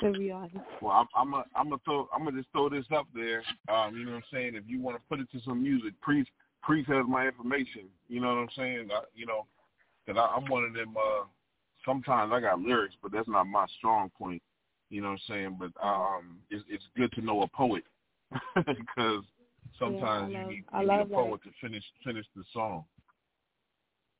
[0.00, 0.56] to be honest.
[0.80, 3.42] Well, I'm I'm a, I'm gonna throw I'm gonna just throw this up there.
[3.68, 4.54] Um, you know what I'm saying?
[4.54, 6.30] If you want to put it to some music, Priest
[6.62, 7.88] Priest has my information.
[8.08, 8.88] You know what I'm saying?
[8.92, 9.46] I, you know,
[10.06, 10.94] that I'm one of them.
[10.96, 11.24] Uh,
[11.84, 14.42] sometimes I got lyrics, but that's not my strong point.
[14.90, 15.58] You know what I'm saying?
[15.58, 17.84] But um, it's it's good to know a poet
[18.54, 19.24] because
[19.78, 21.14] sometimes Yeah, I love- you need, I you need a love that.
[21.16, 22.84] poet to finish finish the song.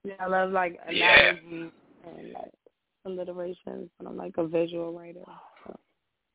[0.05, 1.29] Yeah, I love like Yeah.
[1.29, 1.73] analogy
[2.05, 2.53] and like
[3.05, 5.25] alliterations, and I'm like a visual writer.
[5.65, 5.79] So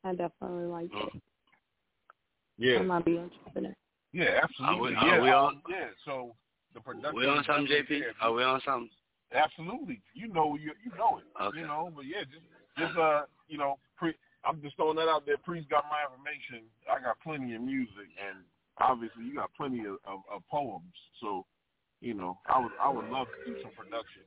[0.03, 1.21] I definitely like it.
[2.57, 3.77] Yeah, I might be interested in it.
[4.13, 4.95] Yeah, absolutely.
[4.95, 5.89] Are we- yeah, we on- yeah.
[6.05, 6.35] So
[6.73, 7.15] the production.
[7.15, 8.01] We on something, JP?
[8.21, 8.89] Are we on something?
[9.33, 10.01] Absolutely.
[10.13, 11.25] You know you you know it.
[11.41, 11.59] Okay.
[11.59, 12.45] You know, but yeah, just
[12.77, 14.13] just uh, you know, pre
[14.45, 15.37] I'm just throwing that out there.
[15.37, 16.69] Priest got my information.
[16.89, 18.45] I got plenty of music and
[18.79, 20.93] obviously you got plenty of, of, of poems.
[21.19, 21.45] So,
[21.99, 24.23] you know, I would I would love to do some production.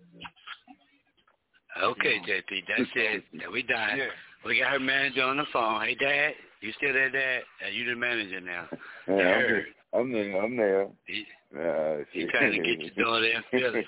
[1.80, 3.24] Okay, JP, that's it.
[3.32, 3.96] Now we done.
[3.96, 4.08] Yeah.
[4.44, 5.82] We got her manager on the phone.
[5.82, 7.42] Hey, Dad, you still there, Dad?
[7.64, 8.66] Uh, you the manager now.
[9.08, 9.64] Yeah, I I'm, heard.
[9.92, 10.42] I'm there.
[10.42, 10.86] I'm there.
[11.06, 13.86] He, Uh, he trying to get your daughter in Philly.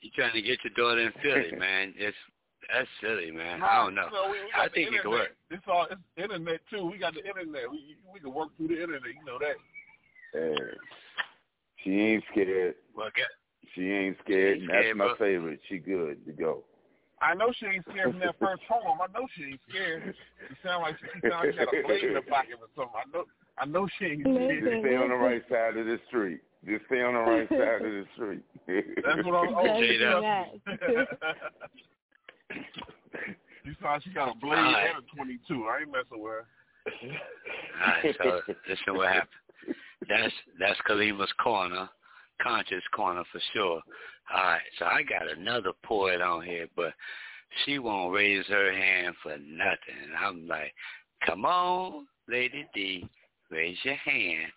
[0.00, 1.94] He trying to get your daughter in Philly, man.
[1.96, 2.16] It's
[2.72, 3.62] that's silly, man.
[3.62, 4.08] I don't know.
[4.10, 5.28] You we, we I got the think it could work.
[5.50, 6.86] It's all it's internet too.
[6.90, 7.70] We got the internet.
[7.70, 9.02] We we can work through the internet.
[9.08, 9.56] You know that.
[10.38, 10.74] Uh,
[11.82, 12.74] she ain't scared.
[12.96, 13.26] Well, get,
[13.74, 15.60] She ain't scared, She and that's scared, my favorite.
[15.68, 16.64] She good to go.
[17.22, 18.98] I know she ain't scared from that first poem.
[19.00, 20.14] I know she ain't scared.
[20.48, 22.98] She sound like she sound like she got a blade in her pocket or something.
[22.98, 23.24] I know
[23.58, 24.80] I know she ain't Just scared.
[24.84, 26.40] stay on the right side of the street.
[26.66, 28.42] Just stay on the right side of the street.
[28.66, 29.54] That's what I'm.
[29.54, 30.46] That's she that.
[33.64, 34.90] You saw she got a blade All right.
[34.96, 35.66] and a 22.
[35.68, 36.46] I ain't messing with her.
[37.80, 39.28] all right, so listen what happened.
[40.08, 41.88] That's that's Kalima's corner,
[42.42, 43.82] conscious corner for sure.
[44.34, 46.92] All right, so I got another poet on here, but
[47.64, 50.12] she won't raise her hand for nothing.
[50.18, 50.72] I'm like,
[51.26, 53.08] come on, Lady D,
[53.50, 54.50] raise your hand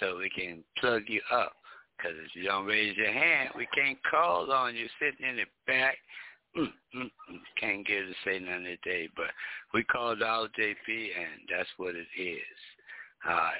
[0.00, 1.52] so we can plug you up.
[1.96, 5.44] Because if you don't raise your hand, we can't call on you sitting in the
[5.66, 5.96] back.
[6.56, 7.38] Mm, mm, mm.
[7.60, 9.26] Can't get to say nothing today, but
[9.74, 12.38] we called out JP, and that's what it is.
[13.28, 13.52] All right.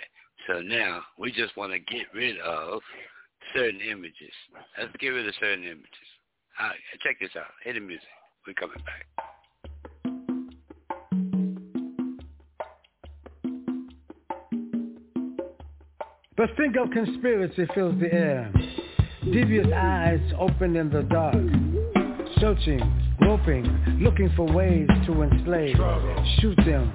[0.47, 2.81] So now we just want to get rid of
[3.55, 4.33] certain images.
[4.79, 6.09] Let's get rid of certain images.
[6.61, 6.79] All right.
[7.03, 7.47] Check this out.
[7.65, 8.09] Hit the music.
[8.47, 9.07] We're coming back.
[16.37, 18.53] The stink of conspiracy fills the air.
[19.25, 21.35] Devious eyes open in the dark.
[22.41, 22.81] Searching,
[23.19, 25.75] groping, looking for ways to enslave.
[26.41, 26.93] Shoot them,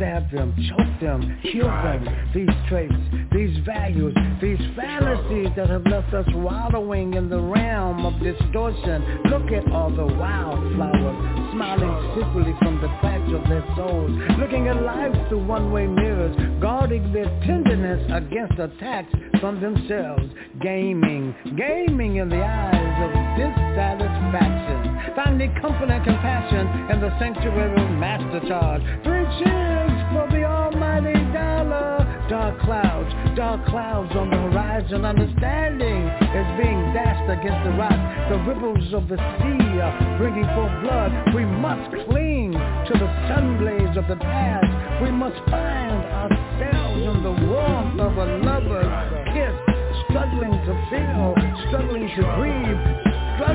[0.00, 2.30] stab them, choke them, kill them.
[2.34, 2.94] These traits,
[3.32, 9.20] these values, these fantasies that have left us wallowing in the realm of distortion.
[9.28, 14.10] Look at all the wildflowers smiling secretly from the cracks of their souls.
[14.38, 20.24] Looking at life through one-way mirrors, guarding their tenderness against attacks from themselves.
[20.62, 24.89] Gaming, gaming in the eyes of dissatisfaction.
[25.16, 28.82] Finding comfort and compassion in the sanctuary of master charge.
[29.04, 32.06] Three cheers for the almighty dollar.
[32.28, 35.04] Dark clouds, dark clouds on the horizon.
[35.04, 37.98] Understanding is being dashed against the rock.
[38.30, 41.10] The ripples of the sea are bringing forth blood.
[41.34, 45.02] We must cling to the sun blaze of the past.
[45.02, 48.94] We must find ourselves in the warmth of a lover's
[49.34, 49.56] kiss.
[50.08, 51.34] Struggling to feel,
[51.68, 52.82] struggling to breathe,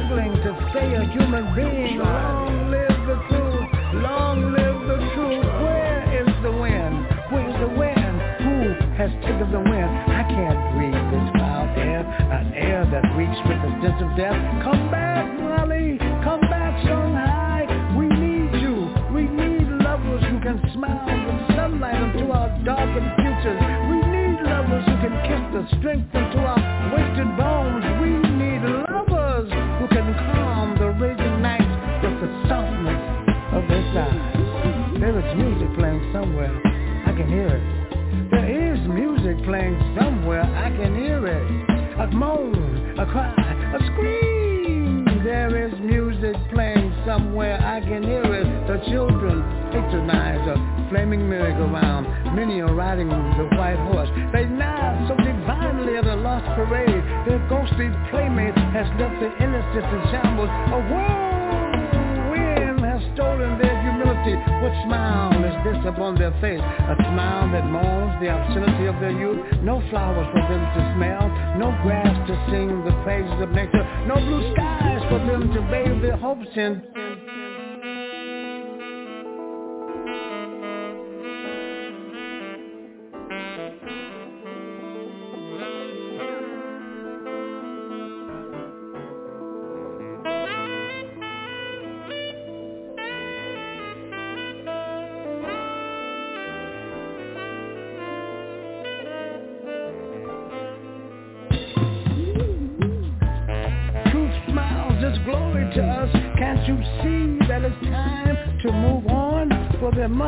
[0.06, 1.98] struggling to stay a human being.
[1.98, 3.70] Long live the truth,
[4.02, 5.46] long live the truth.
[5.66, 6.96] Where is the wind?
[7.32, 8.16] Where's the wind?
[8.46, 8.58] Who
[8.98, 9.92] has taken the wind?
[10.14, 14.38] I can't breathe this foul air, an air that reeks with the stench of death.
[14.64, 17.66] Come back, Molly, come back, Shanghai.
[17.98, 18.90] We need you.
[19.14, 23.62] We need lovers who can smile the sunlight into our darkened futures.
[23.90, 26.62] We need lovers who can kiss the strength into our
[26.94, 27.85] wasted bones.
[36.16, 36.54] Somewhere.
[37.06, 38.32] I can hear it.
[38.32, 40.44] There is music playing somewhere.
[40.44, 41.46] I can hear it.
[42.00, 43.34] A moan, a cry,
[43.76, 45.06] a scream.
[45.24, 47.60] There is music playing somewhere.
[47.60, 48.48] I can hear it.
[48.68, 52.36] The children patronize a flaming merry-go-round.
[52.36, 54.10] Many are riding the white horse.
[54.32, 57.04] They nod so divinely at a lost parade.
[57.28, 60.50] Their ghostly playmate has left the innocence in shambles.
[60.50, 61.35] A has
[63.16, 64.36] stolen their humility.
[64.62, 66.60] What smile is this upon their face?
[66.60, 69.40] A smile that mourns the obscenity of their youth.
[69.64, 71.24] No flowers for them to smell.
[71.58, 73.84] No grass to sing the praises of nature.
[74.06, 77.15] No blue skies for them to bathe their hopes in.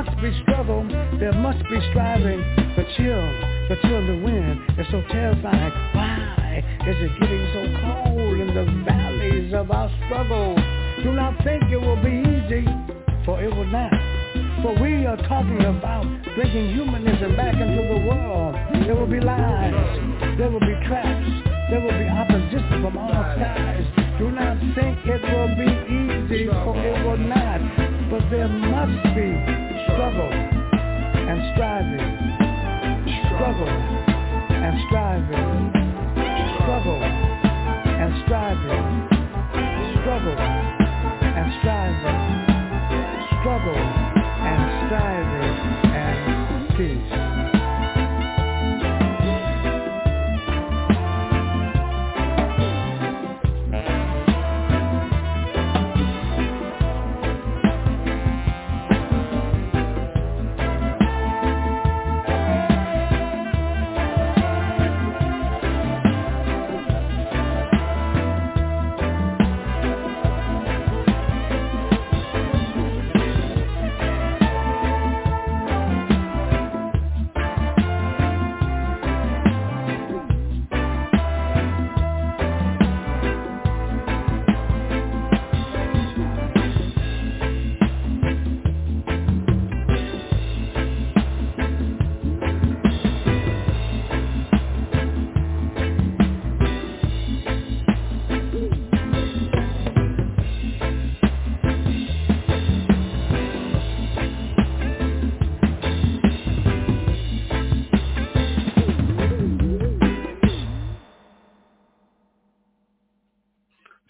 [0.08, 0.88] Must be struggle,
[1.20, 2.40] there must be striving.
[2.76, 3.28] The chill,
[3.68, 5.72] the chill the wind is so terrifying.
[5.94, 10.56] Why is it getting so cold in the valleys of our struggle?
[11.04, 12.66] Do not think it will be easy,
[13.26, 13.92] for it will not.
[14.62, 16.06] For we are talking about
[16.36, 18.56] bringing humanism back into the world.
[18.86, 19.74] There will be lies,
[20.38, 21.30] there will be traps,
[21.70, 23.86] there will be opposition from all sides.
[24.18, 27.47] Do not think it will be easy, for it will not.
[28.30, 29.32] There must be
[29.88, 32.12] struggle and striving.
[33.32, 35.72] Struggle and striving.
[36.60, 37.04] Struggle
[37.88, 38.84] and striving.
[40.02, 40.40] Struggle
[41.24, 42.20] and striving.
[43.40, 43.97] Struggle and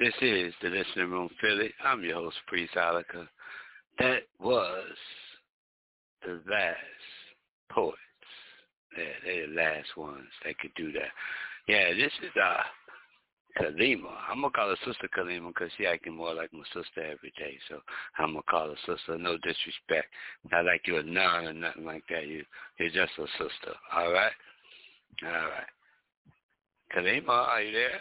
[0.08, 1.70] This is the Listening Room Philly.
[1.84, 3.28] I'm your host, Priest Ilika.
[4.00, 4.86] That was
[6.26, 6.78] the last
[7.70, 7.98] poets.
[8.98, 11.12] Yeah, they're the last ones that could do that.
[11.68, 12.62] Yeah, this is uh
[13.60, 14.14] Kalima.
[14.30, 17.58] I'm gonna call her Sister Kalima because she acting more like my sister every day.
[17.68, 17.82] So
[18.18, 19.18] I'm gonna call her sister.
[19.18, 20.08] No disrespect.
[20.50, 22.28] Not like you're a nun or nothing like that.
[22.28, 22.46] You
[22.80, 23.76] you're just a sister.
[23.94, 24.32] All right.
[25.26, 25.68] All right.
[26.96, 28.00] Kalima, are you there?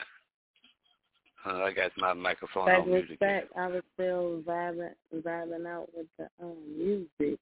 [1.47, 5.89] Uh, I got my microphone Back on mute back, I was still vibing, vibing out
[5.95, 7.39] with the um, music.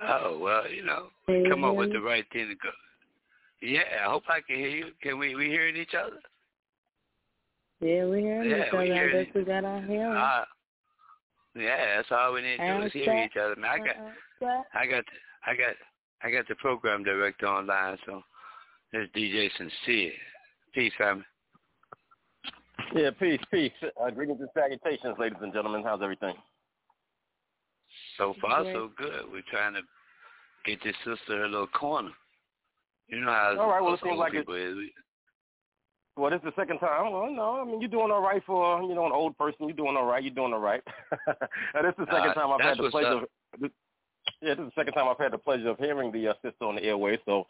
[0.00, 1.06] Oh well, you know,
[1.48, 2.70] come up with the right thing to go.
[3.62, 4.86] Yeah, I hope I can hear you.
[5.00, 6.18] Can we we hearing each other?
[7.80, 8.94] Yeah, we hear Yeah, each we other.
[8.94, 10.16] I guess we got our hearing.
[10.16, 10.44] Uh,
[11.54, 13.56] yeah, that's all we need to do is hear each other.
[13.56, 15.04] Man, I got Uh, I got
[15.46, 15.74] I got
[16.22, 18.22] I got the program director online, so
[18.90, 20.12] there's DJ Sincere.
[20.74, 21.24] Peace, family.
[22.94, 23.72] Yeah, peace, peace.
[24.00, 25.82] Uh, greetings and salutations, ladies and gentlemen.
[25.84, 26.34] How's everything?
[28.18, 28.74] So far, Great.
[28.74, 29.22] so good.
[29.30, 29.80] We're trying to
[30.66, 32.10] get this sister her little corner.
[33.08, 34.76] You know how All right, well, it seems old like it- people is.
[36.14, 37.10] Well, this is the second time.
[37.10, 39.66] Well, no, I mean you're doing all right for you know an old person.
[39.66, 40.22] You're doing all right.
[40.22, 40.82] You're doing all right.
[41.26, 43.06] and this is the second Uh, time I've had the pleasure.
[43.16, 43.22] up.
[43.54, 43.70] Of, this,
[44.42, 46.66] yeah, this is the second time I've had the pleasure of hearing the uh, sister
[46.66, 47.18] on the airway.
[47.24, 47.46] So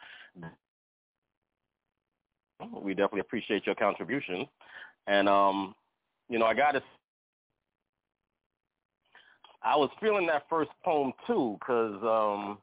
[2.81, 4.47] we definitely appreciate your contribution.
[5.07, 5.75] And um,
[6.29, 6.83] you know, I got to.
[9.63, 12.57] I was feeling that first poem too, because um,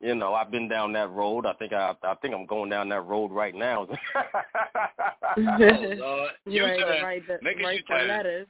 [0.00, 1.46] you know I've been down that road.
[1.46, 3.86] I think I, I think I'm going down that road right now.
[4.16, 7.02] oh Lord, you you ready to turn.
[7.02, 8.46] write the, Make it write your the letters.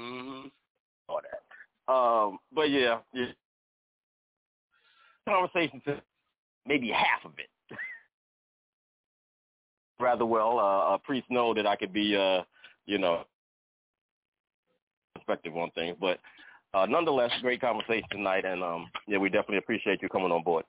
[0.00, 0.48] Mm-hmm.
[1.08, 1.92] all that.
[1.92, 3.26] Um, but yeah, yeah.
[5.26, 6.00] conversation to
[6.66, 7.48] maybe half of it.
[10.00, 12.42] Rather well, uh, a priest know that I could be, uh,
[12.86, 13.24] you know,
[15.14, 15.96] perspective on things.
[16.00, 16.18] But
[16.74, 20.64] uh, nonetheless, great conversation tonight, and um, yeah, we definitely appreciate you coming on board.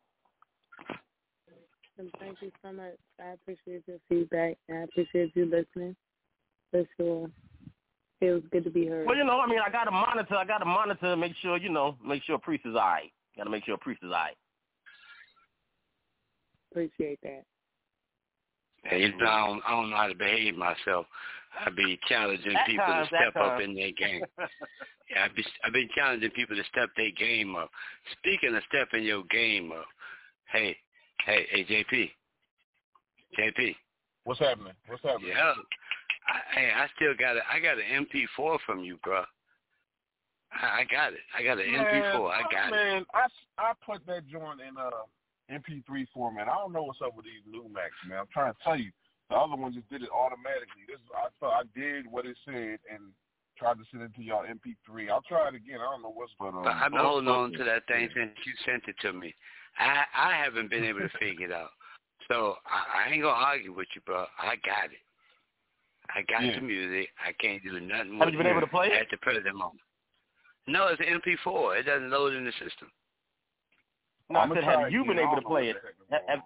[1.97, 2.95] And thank you so much.
[3.19, 5.95] I appreciate your feedback, and I appreciate you listening.
[6.72, 7.30] For sure.
[8.22, 9.06] It was good to be heard.
[9.07, 10.35] Well, you know, I mean, I got to monitor.
[10.35, 13.11] I got to monitor, make sure, you know, make sure priest is all right.
[13.38, 14.35] Got to make sure priest is all right.
[16.72, 17.43] Appreciate that.
[18.85, 21.06] Yeah, you know, I don't, I don't know how to behave myself.
[21.65, 24.23] I be challenging At people times, to at step up in their game.
[25.10, 27.72] Yeah, I be I been challenging people to step their game up.
[28.19, 29.88] Speaking of stepping your game up,
[30.51, 30.77] hey,
[31.26, 32.11] hey, hey, JP,
[33.39, 33.76] JP.
[34.26, 34.73] What's happening?
[34.88, 35.30] What's happening?
[35.30, 35.53] Yeah,
[36.27, 37.43] I, hey, I still got it.
[37.51, 39.23] I got an MP4 from you, bro.
[40.53, 41.19] I, I got it.
[41.35, 42.31] I got an Man, MP4.
[42.31, 42.72] I got it.
[42.72, 43.26] man, I,
[43.57, 44.89] I put that joint in uh
[45.51, 46.47] MP3 format.
[46.47, 48.19] I don't know what's up with these new Macs, man.
[48.19, 48.91] I'm trying to tell you.
[49.30, 50.89] The other one just did it automatically.
[50.89, 53.13] This I thought I did what it said and
[53.57, 55.09] tried to send it to y'all MP3.
[55.09, 55.77] I'll try it again.
[55.77, 58.09] I don't know what's but um, But I've been oh, holding on to that thing
[58.15, 59.35] since you sent it to me.
[59.77, 61.69] I I haven't been able to figure it out.
[62.27, 64.26] So I, I ain't gonna argue with you, bro.
[64.39, 65.03] I got it.
[66.09, 66.55] I got Yeah.
[66.55, 67.09] the music.
[67.21, 68.26] I can't do nothing more.
[68.26, 68.93] Have you been able to play it?
[68.93, 69.81] at the present moment.
[70.67, 71.80] No, it's an MP4.
[71.80, 72.89] It doesn't load in the system.
[74.30, 75.76] No, I I'ma said, have you been able to play it?
[75.81, 76.43] the heck is Ha- going Have,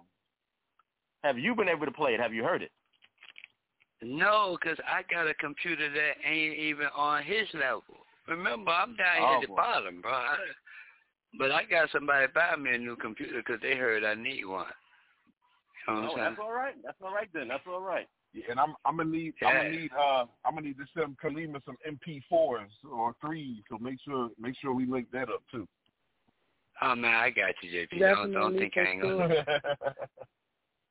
[1.22, 2.20] have you been able to play it?
[2.20, 2.72] Have you heard it?
[4.02, 8.06] No, 'cause I got a computer that ain't even on his level.
[8.26, 9.56] Remember, I'm down here Oh, at the boy.
[9.56, 10.12] bottom, bro.
[10.12, 10.36] I,
[11.38, 14.72] but I got somebody buy me a new computer 'cause they heard I need one.
[15.88, 16.74] You know what Oh, I'm that's all right.
[16.82, 17.48] That's all right then.
[17.48, 18.08] That's all right.
[18.32, 21.18] Yeah, and I'm I'm gonna need I'm gonna need uh I'm gonna need to send
[21.18, 23.62] Kalima some MP4s or threes.
[23.68, 25.68] So make sure make sure we link that up too.
[26.82, 27.98] Oh man, I got you, JP.
[27.98, 29.44] Don't don't think I ain't gonna.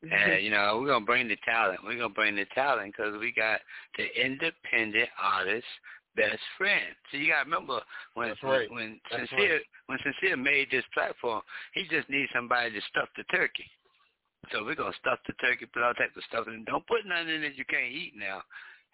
[0.04, 1.80] Yeah, you know, we're gonna bring the talent.
[1.84, 3.60] We're gonna bring the talent because we got
[3.98, 5.66] the independent artist
[6.16, 6.96] best friend.
[7.12, 7.82] So you gotta remember
[8.14, 8.70] when That's right.
[8.70, 9.70] when, when That's sincere right.
[9.88, 11.42] when sincere made this platform,
[11.74, 13.70] he just needs somebody to stuff the turkey.
[14.52, 16.64] So we're gonna stuff the turkey, put all types of stuff in.
[16.66, 18.42] Don't put nothing in it you can't eat now.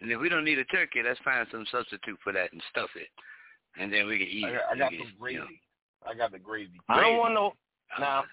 [0.02, 2.90] And if we don't need a turkey, let's find some substitute for that and stuff
[2.96, 3.10] it,
[3.80, 4.62] and then we can eat I it.
[4.72, 5.48] I got We can, some you know.
[6.02, 6.16] Gravy.
[6.16, 6.82] I got the gravy.
[6.90, 7.54] I don't want no.
[8.00, 8.24] Now,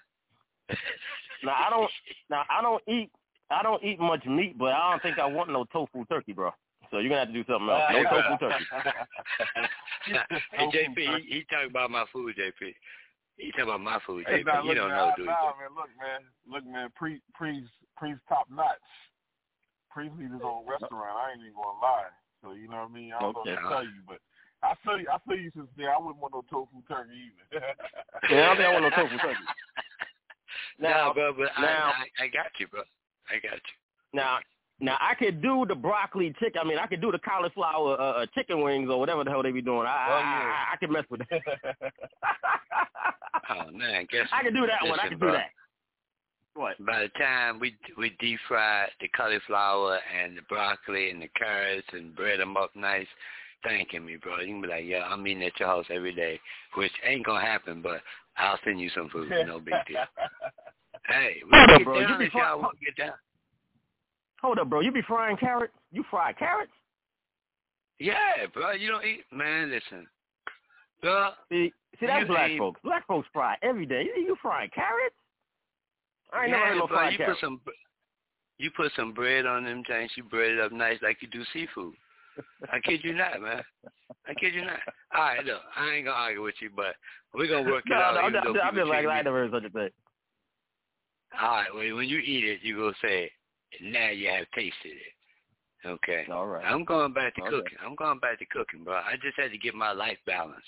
[1.43, 1.91] now I don't.
[2.29, 3.11] Now I don't eat.
[3.49, 6.51] I don't eat much meat, but I don't think I want no tofu turkey, bro.
[6.91, 7.83] So you're gonna have to do something else.
[7.91, 8.65] No tofu turkey.
[10.51, 12.73] hey JP, he, he talking about my food, JP.
[13.37, 14.45] He talking about my food, Hey, JP.
[14.45, 15.27] nah, you don't know, I- do you?
[15.29, 17.65] nah, man, look, man, look, man, pre, pre's,
[17.95, 18.81] pre's top notch.
[19.91, 21.15] Pre's need his own restaurant.
[21.15, 22.09] I ain't even gonna lie.
[22.43, 23.13] So you know what I mean.
[23.13, 23.53] I don't know Okay.
[23.53, 24.19] what to tell you, but
[24.63, 25.07] I feel you.
[25.11, 25.93] I feel you sincere.
[25.93, 27.11] I wouldn't want no tofu turkey
[27.53, 27.65] either.
[28.29, 29.39] Yeah, I don't think I want no tofu turkey.
[30.79, 32.81] Now, no, bro, but now- I, I I got you, bro.
[33.29, 33.59] I got you.
[34.13, 34.37] Now,
[34.79, 36.61] now I could do the broccoli chicken.
[36.63, 39.41] I mean, I could do the cauliflower uh, uh, chicken wings or whatever the hell
[39.43, 39.85] they be doing.
[39.87, 40.25] I, Oh, I, yeah.
[40.25, 41.91] I, I can mess with that.
[43.49, 44.99] Oh man, guess I can do that one.
[44.99, 45.31] I Listen, can bro.
[45.31, 45.49] do that.
[46.53, 46.85] What?
[46.85, 51.87] By the time we we deep fry the cauliflower and the broccoli and the carrots
[51.93, 53.07] and bread them up nice,
[53.63, 54.39] thanking me, bro.
[54.39, 56.39] You can be like, yeah, I'm eating at your house every day,
[56.75, 58.01] which ain't gonna happen, but
[58.37, 59.29] I'll send you some food.
[59.45, 59.99] No big deal.
[61.07, 61.99] Hey, we Hold up, bro.
[61.99, 63.13] You down be if y'all fry- want to get down.
[64.41, 64.81] Hold up, bro.
[64.81, 65.73] You be frying carrots?
[65.89, 66.71] You fry carrots?
[67.97, 68.73] Yeah, bro.
[68.73, 69.71] You don't eat, man.
[69.71, 70.05] Listen,
[71.01, 71.29] bro.
[71.49, 72.81] See, see that's black ain't- folks.
[72.83, 74.03] Black folks fry every day.
[74.03, 75.15] You, you frying carrots?
[76.33, 77.39] I ain't yeah, never heard no fried you carrots.
[77.39, 77.61] put some,
[78.57, 80.11] you put some bread on them things.
[80.17, 81.93] You bread it up nice like you do seafood.
[82.71, 83.63] I kid you not, man.
[84.27, 84.79] I kid you not.
[85.15, 86.95] All right, look, I ain't gonna argue with you, but
[87.33, 88.13] we're gonna work it no, out.
[88.15, 89.89] no, I'm, just- I'm just like, I never heard such a thing.
[91.41, 93.31] All right, well, when you eat it, you gonna say,
[93.81, 95.13] now you have tasted it.
[95.85, 96.25] Okay.
[96.31, 96.65] All right.
[96.65, 97.51] I'm going back to Okay.
[97.51, 97.77] cooking.
[97.85, 98.95] I'm going back to cooking, bro.
[98.95, 100.65] I just had to get my life balance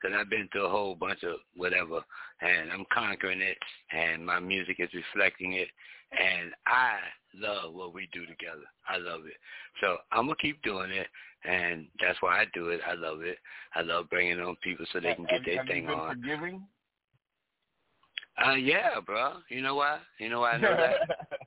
[0.00, 2.00] because I've been through a whole bunch of whatever,
[2.40, 3.58] and I'm conquering it,
[3.92, 5.68] and my music is reflecting it,
[6.18, 6.98] and I
[7.38, 8.64] love what we do together.
[8.88, 9.36] I love it.
[9.80, 11.06] So I'm gonna keep doing it,
[11.44, 12.80] and that's why I do it.
[12.86, 13.38] I love it.
[13.74, 15.98] I love bringing on people so they can get have, their have thing you been
[15.98, 16.14] on.
[16.16, 16.62] forgiving?
[18.44, 19.34] Uh, yeah, bro.
[19.48, 19.98] You know why?
[20.18, 21.16] You know why I know that?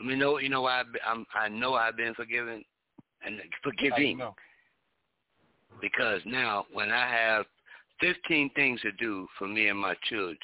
[0.00, 2.64] I mean, know you know why been, I'm, I know I've been forgiven
[3.24, 4.20] and forgiving
[5.80, 7.46] because now when I have
[8.00, 10.38] 15 things to do for me and my children,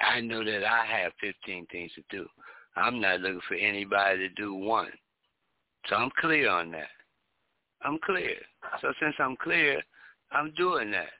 [0.00, 2.26] I know that I have 15 things to do.
[2.76, 4.90] I'm not looking for anybody to do one.
[5.88, 6.88] So I'm clear on that.
[7.82, 8.36] I'm clear.
[8.80, 9.82] So since I'm clear,
[10.32, 11.10] I'm doing that.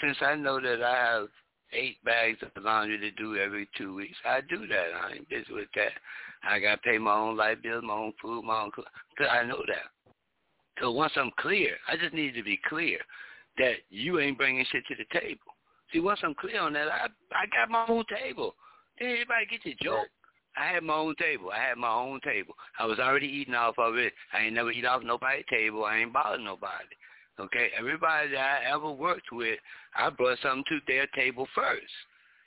[0.00, 1.28] Since I know that I have
[1.72, 4.16] eight bags of laundry to do every two weeks.
[4.24, 4.86] I do that.
[5.02, 5.92] I ain't busy with that.
[6.48, 8.88] I got to pay my own light bills, my own food, my own clothes.
[9.18, 9.90] Cause I know that.
[10.80, 12.98] So once I'm clear, I just need to be clear
[13.58, 15.40] that you ain't bringing shit to the table.
[15.92, 18.54] See, once I'm clear on that, I I got my own table.
[19.00, 20.08] Anybody get your joke?
[20.58, 21.50] I had my own table.
[21.54, 22.54] I had my own table.
[22.78, 24.12] I was already eating off of it.
[24.32, 25.84] I ain't never eat off nobody's table.
[25.84, 26.94] I ain't bothered nobody.
[27.40, 29.58] Okay, everybody that I ever worked with,
[29.96, 31.86] I brought something to their table first,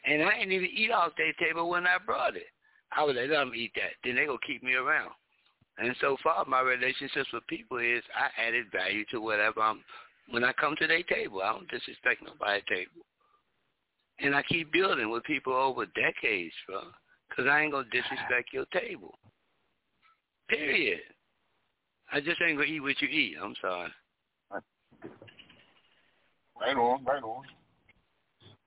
[0.06, 2.48] and I ain't even eat off their table when I brought it.
[2.92, 3.92] I would let them eat that.
[4.04, 5.12] Then they gonna keep me around.
[5.78, 9.80] And so far, my relationships with people is I added value to whatever I'm
[10.30, 11.42] when I come to their table.
[11.42, 13.06] I don't disrespect nobody's table.
[14.20, 16.82] And I keep building with people over decades, bro.
[17.32, 19.18] Because I ain't going to disrespect your table.
[20.50, 21.00] Period.
[22.12, 23.38] I just ain't going to eat what you eat.
[23.42, 23.90] I'm sorry.
[26.60, 27.44] Right on, right on.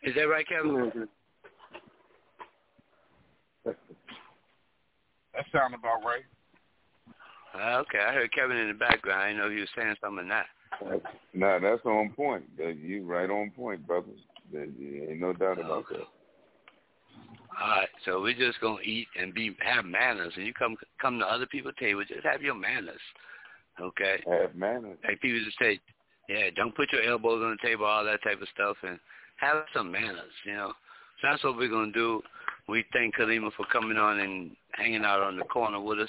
[0.02, 1.08] Is that right, Kevin?
[3.64, 3.76] That
[5.52, 6.24] sounds about right.
[7.54, 9.22] Uh, okay, I heard Kevin in the background.
[9.22, 10.46] I didn't know if you were saying something or not.
[11.34, 12.44] No, that's on point.
[12.58, 14.08] You right on point, brother.
[14.52, 16.06] There ain't no doubt about that.
[17.60, 21.18] All right, so we're just gonna eat and be have manners, and you come come
[21.18, 23.00] to other people's table, just have your manners,
[23.80, 24.22] okay?
[24.26, 24.98] Have manners.
[25.06, 25.78] Like people just say,
[26.28, 28.98] yeah, don't put your elbows on the table, all that type of stuff, and
[29.36, 30.72] have some manners, you know.
[31.20, 32.22] So that's what we're gonna do.
[32.68, 36.08] We thank Kalima for coming on and hanging out on the corner with us.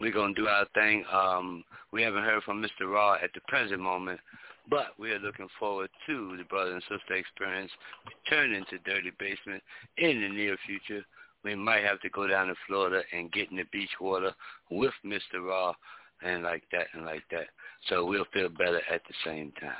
[0.00, 1.04] We're gonna do our thing.
[1.10, 2.92] Um, we haven't heard from Mr.
[2.92, 4.20] Raw at the present moment,
[4.68, 7.70] but we are looking forward to the brother and sister experience
[8.06, 9.62] returning to Dirty Basement
[9.98, 11.04] in the near future.
[11.42, 14.32] We might have to go down to Florida and get in the beach water
[14.70, 15.46] with Mr.
[15.46, 15.74] Raw
[16.22, 17.46] and like that and like that.
[17.88, 19.72] So we'll feel better at the same time.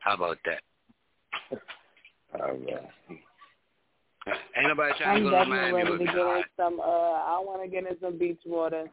[0.00, 1.60] How about that?
[2.34, 2.90] All right.
[4.56, 6.80] Ain't nobody trying I'm to go to definitely Miami ready with to get in some.
[6.80, 8.86] Uh, I want to get in some beach water.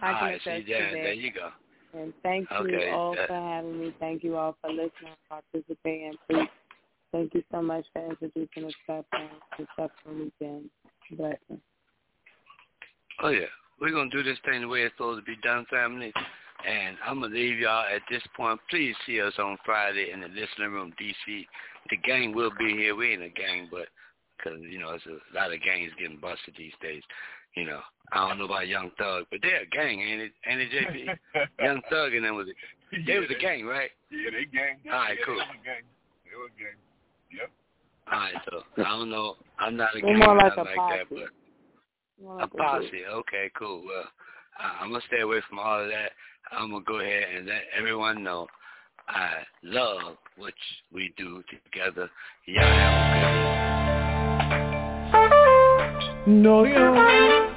[0.00, 0.92] I All can right, see there, that.
[0.92, 1.48] there you go.
[1.94, 3.94] And thank you Okay, all for having me.
[4.00, 6.14] Thank you all for listening, participating.
[6.28, 6.48] Please,
[7.12, 9.04] thank you so much for introducing us to
[9.58, 10.70] the Suffering Weekend.
[11.10, 11.60] Blessing.
[13.22, 13.46] Oh yeah,
[13.80, 16.12] we're gonna do this thing the way it's supposed to be done, family.
[16.66, 18.60] And I'm gonna leave y'all at this point.
[18.70, 21.46] Please see us on Friday in the listening room, DC.
[21.90, 22.94] The gang will be here.
[22.94, 23.88] We ain't a gang, but
[24.36, 27.02] because you know, it's a lot of gangs getting busted these days.
[27.54, 27.80] You know,
[28.12, 30.32] I don't know about Young Thug, but they're a gang, ain't it?
[30.46, 31.46] Ain't it, JP?
[31.64, 33.90] Young Thug and them was a, they was a gang, right?
[34.10, 34.76] Yeah, they gang.
[34.90, 35.34] All right, yeah, cool.
[35.34, 35.82] They was a gang.
[36.24, 36.78] They was a gang.
[37.38, 37.50] Yep.
[38.10, 39.36] All right, so I don't know.
[39.58, 41.28] I'm not a We're gang, more like a like that, but
[42.22, 42.88] More A like a posse.
[42.90, 43.02] group.
[43.12, 43.84] Okay, cool.
[43.84, 44.04] Well,
[44.58, 46.12] I- I'm gonna stay away from all of that.
[46.50, 48.46] I'm gonna go ahead and let everyone know
[49.08, 50.54] I love what
[50.92, 52.10] we do together.
[52.46, 53.61] Y'all have a good
[56.24, 57.50] No, you,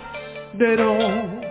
[0.57, 1.44] they don't.